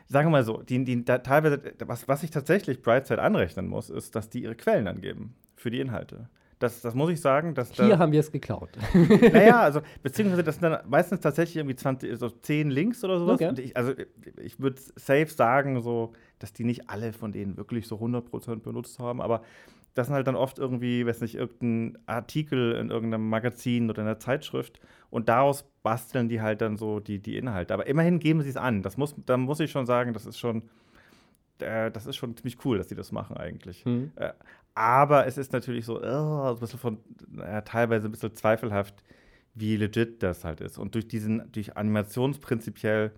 [0.06, 3.90] sagen wir mal so, die, die da, teilweise, was, was ich tatsächlich Brightside anrechnen muss,
[3.90, 6.28] ist, dass die ihre Quellen angeben für die Inhalte.
[6.58, 7.54] Das, das muss ich sagen.
[7.54, 8.70] Dass Hier da, haben wir es geklaut.
[9.32, 13.40] Naja, also beziehungsweise das sind dann meistens tatsächlich irgendwie 20, so 10 Links oder sowas.
[13.40, 13.60] Okay.
[13.60, 13.92] Ich, also
[14.42, 18.98] ich würde safe sagen, so, dass die nicht alle von denen wirklich so 100% benutzt
[18.98, 19.42] haben, aber
[19.94, 24.06] das sind halt dann oft irgendwie, weiß nicht, irgendein Artikel in irgendeinem Magazin oder in
[24.06, 24.80] einer Zeitschrift
[25.10, 27.74] und daraus basteln die halt dann so die, die Inhalte.
[27.74, 28.82] Aber immerhin geben sie es an.
[28.82, 30.62] Das muss, da muss ich schon sagen, das ist schon,
[31.58, 33.84] äh, das ist schon ziemlich cool, dass die das machen eigentlich.
[33.86, 34.12] Mhm.
[34.16, 34.32] Äh,
[34.78, 36.98] aber es ist natürlich so, oh, ein bisschen von,
[37.28, 39.02] naja, teilweise ein bisschen zweifelhaft,
[39.54, 40.78] wie legit das halt ist.
[40.78, 43.10] Und durch diesen, durch Animationsprinzipiell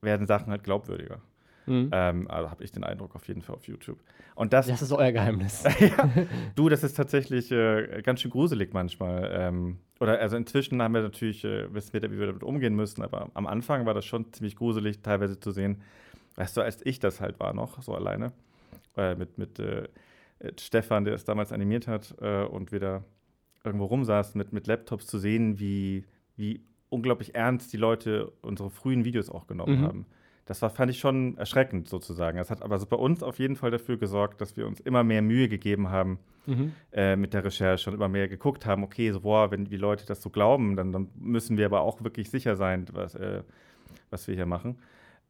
[0.00, 1.20] werden Sachen halt glaubwürdiger.
[1.66, 1.90] Mhm.
[1.92, 3.98] Ähm, also habe ich den Eindruck auf jeden Fall auf YouTube.
[4.36, 5.64] Und das, das ist euer Geheimnis.
[5.80, 6.08] ja,
[6.54, 9.30] du, das ist tatsächlich äh, ganz schön gruselig manchmal.
[9.34, 13.02] Ähm, oder also inzwischen haben wir natürlich, äh, wissen wir, wie wir damit umgehen müssen,
[13.02, 15.82] aber am Anfang war das schon ziemlich gruselig, teilweise zu sehen,
[16.36, 18.32] weißt du, als ich das halt war noch, so alleine,
[18.96, 19.88] äh, mit, mit äh,
[20.58, 23.04] Stefan, der es damals animiert hat äh, und wir da
[23.64, 26.04] irgendwo rumsaßen mit, mit Laptops zu sehen, wie,
[26.36, 29.84] wie unglaublich ernst die Leute unsere frühen Videos auch genommen mhm.
[29.84, 30.06] haben.
[30.44, 32.38] Das war, fand ich schon erschreckend sozusagen.
[32.38, 35.20] Das hat aber bei uns auf jeden Fall dafür gesorgt, dass wir uns immer mehr
[35.20, 36.72] Mühe gegeben haben mhm.
[36.92, 40.06] äh, mit der Recherche und immer mehr geguckt haben, okay, so, boah, wenn die Leute
[40.06, 43.42] das so glauben, dann, dann müssen wir aber auch wirklich sicher sein, was, äh,
[44.10, 44.78] was wir hier machen.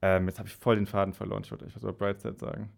[0.02, 2.68] Ähm, jetzt habe ich voll den Faden verloren, ich wollte euch was über Brightside sagen.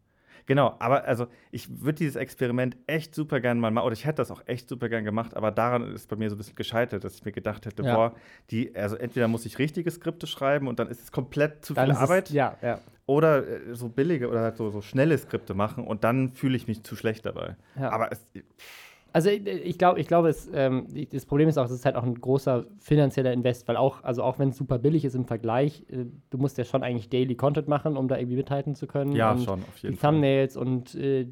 [0.47, 4.17] Genau, aber also ich würde dieses Experiment echt super gern mal machen, oder ich hätte
[4.17, 7.05] das auch echt super gern gemacht, aber daran ist bei mir so ein bisschen gescheitert,
[7.05, 7.95] dass ich mir gedacht hätte, ja.
[7.95, 8.15] boah,
[8.51, 11.87] die, also entweder muss ich richtige Skripte schreiben und dann ist es komplett zu dann
[11.87, 12.29] viel Arbeit.
[12.29, 12.81] Es, ja, ja.
[13.07, 16.69] Oder äh, so billige oder halt so, so schnelle Skripte machen und dann fühle ich
[16.69, 17.57] mich zu schlecht dabei.
[17.77, 18.27] Aber es.
[18.35, 22.03] Pff also ich glaube, ich glaube, ähm, das Problem ist auch, es ist halt auch
[22.03, 25.85] ein großer finanzieller Invest, weil auch, also auch wenn es super billig ist im Vergleich,
[25.91, 29.13] äh, du musst ja schon eigentlich Daily Content machen, um da irgendwie mithalten zu können.
[29.13, 30.13] Ja, und schon, auf jeden die Fall.
[30.13, 31.27] Thumbnails und äh,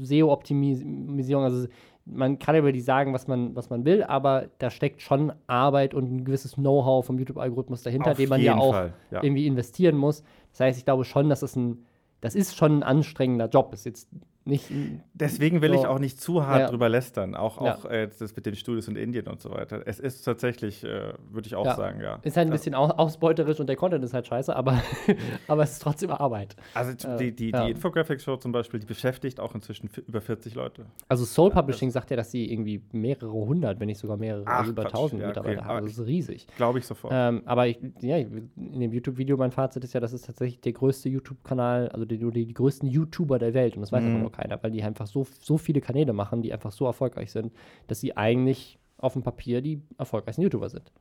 [0.00, 1.68] SEO-Optimisierung, also
[2.06, 5.92] man kann über die sagen, was man, was man will, aber da steckt schon Arbeit
[5.92, 8.74] und ein gewisses Know-how vom YouTube-Algorithmus dahinter, Auf den man ja auch
[9.10, 9.22] ja.
[9.22, 10.22] irgendwie investieren muss.
[10.52, 11.84] Das heißt, ich glaube schon, dass es ein,
[12.22, 13.74] das ist schon ein anstrengender Job.
[13.74, 14.08] Ist jetzt
[14.48, 14.70] nicht.
[15.14, 15.80] Deswegen will so.
[15.80, 16.66] ich auch nicht zu hart ja.
[16.68, 17.90] drüber lästern, auch, auch ja.
[17.90, 19.82] äh, das mit den Studios in Indien und so weiter.
[19.86, 21.76] Es ist tatsächlich, äh, würde ich auch ja.
[21.76, 22.18] sagen, ja.
[22.22, 24.82] Ist halt ein bisschen ausbeuterisch und der Content ist halt scheiße, aber,
[25.48, 26.56] aber es ist trotzdem Arbeit.
[26.74, 30.86] Also die, die, die Infographics-Show zum Beispiel, die beschäftigt auch inzwischen über 40 Leute.
[31.08, 34.60] Also Soul Publishing sagt ja, dass sie irgendwie mehrere hundert, wenn nicht sogar mehrere, Ach,
[34.60, 35.68] also über tausend Mitarbeiter okay.
[35.68, 35.86] haben.
[35.86, 36.46] Das ist riesig.
[36.56, 37.12] Glaube ich sofort.
[37.14, 40.72] Ähm, aber ich, ja, in dem YouTube-Video, mein Fazit ist ja, das ist tatsächlich der
[40.72, 44.20] größte YouTube-Kanal, also die, die, die größten YouTuber der Welt und das weiß mhm.
[44.20, 47.52] nur keiner, weil die einfach so, so viele Kanäle machen, die einfach so erfolgreich sind,
[47.86, 50.92] dass sie eigentlich auf dem Papier die erfolgreichsten YouTuber sind.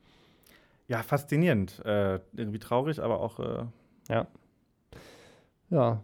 [0.87, 1.83] Ja, faszinierend.
[1.85, 3.39] Äh, irgendwie traurig, aber auch.
[3.39, 3.65] Äh
[4.09, 4.27] ja.
[5.69, 6.03] ja.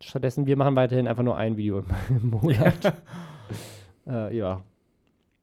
[0.00, 2.84] Stattdessen, wir machen weiterhin einfach nur ein Video im Monat.
[4.06, 4.26] Ja.
[4.28, 4.62] äh, ja.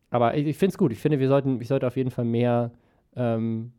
[0.10, 0.92] Aber ich, ich finde es gut.
[0.94, 2.72] Ich finde, wir sollten, ich sollte auf jeden Fall mehr
[3.16, 3.74] ähm,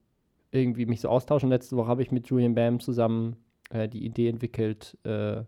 [0.51, 1.49] irgendwie mich so austauschen.
[1.49, 3.37] Letzte Woche habe ich mit Julian Bam zusammen
[3.71, 5.43] äh, die Idee entwickelt, äh,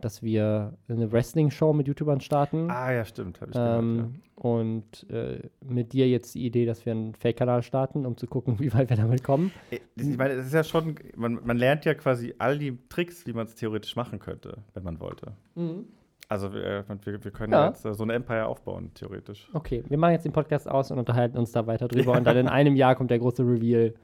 [0.00, 2.70] dass wir eine Wrestling-Show mit YouTubern starten.
[2.70, 3.38] Ah, ja, stimmt.
[3.38, 4.20] ich ähm, gehört, ja.
[4.34, 8.58] Und äh, mit dir jetzt die Idee, dass wir einen Fake-Kanal starten, um zu gucken,
[8.60, 9.52] wie weit wir damit kommen.
[9.70, 13.26] Äh, ich meine, es ist ja schon, man, man lernt ja quasi all die Tricks,
[13.26, 15.32] wie man es theoretisch machen könnte, wenn man wollte.
[15.54, 15.86] Mhm.
[16.28, 17.68] Also wir, wir, wir können ja.
[17.68, 19.48] jetzt äh, so ein Empire aufbauen, theoretisch.
[19.52, 22.12] Okay, wir machen jetzt den Podcast aus und unterhalten uns da weiter drüber.
[22.12, 23.94] und dann in einem Jahr kommt der große Reveal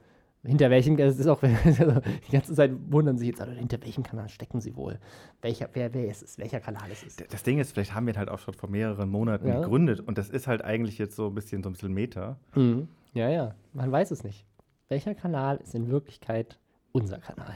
[0.43, 4.03] hinter welchem, es ist auch, also die ganze Zeit wundern sich jetzt, also hinter welchem
[4.03, 4.99] Kanal stecken sie wohl?
[5.41, 6.37] Welcher, wer, wer ist es?
[6.37, 7.15] Welcher Kanal ist es?
[7.15, 9.59] Das Ding ist, vielleicht haben wir ihn halt auch schon vor mehreren Monaten ja.
[9.59, 12.37] gegründet und das ist halt eigentlich jetzt so ein bisschen so ein bisschen Meta.
[12.55, 12.87] Mhm.
[13.13, 14.45] Ja, ja, man weiß es nicht.
[14.89, 16.57] Welcher Kanal ist in Wirklichkeit
[16.91, 17.53] unser Kanal?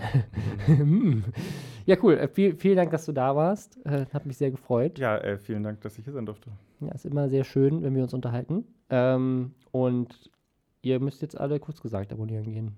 [0.67, 1.23] Mhm.
[1.85, 2.17] ja, cool.
[2.17, 3.77] Äh, viel, vielen Dank, dass du da warst.
[3.85, 4.99] Äh, hat mich sehr gefreut.
[4.99, 6.51] Ja, äh, vielen Dank, dass ich hier sein durfte.
[6.79, 8.65] Ja, ist immer sehr schön, wenn wir uns unterhalten.
[8.89, 10.29] Ähm, und
[10.85, 12.77] Ihr müsst jetzt alle kurz gesagt abonnieren gehen.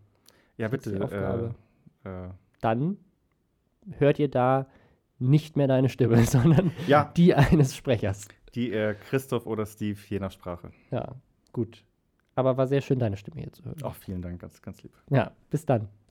[0.55, 0.95] Ja, bitte.
[0.95, 1.55] Die Aufgabe.
[2.05, 2.29] Äh, äh.
[2.61, 2.97] Dann
[3.97, 4.65] hört ihr da
[5.19, 7.11] nicht mehr deine Stimme, sondern ja.
[7.17, 8.29] die eines Sprechers.
[8.55, 10.71] Die äh, Christoph oder Steve, je nach Sprache.
[10.89, 11.15] Ja,
[11.51, 11.84] gut.
[12.35, 13.84] Aber war sehr schön, deine Stimme hier zu hören.
[13.84, 14.93] Auch vielen Dank, ganz, ganz lieb.
[15.09, 15.89] Ja, bis dann.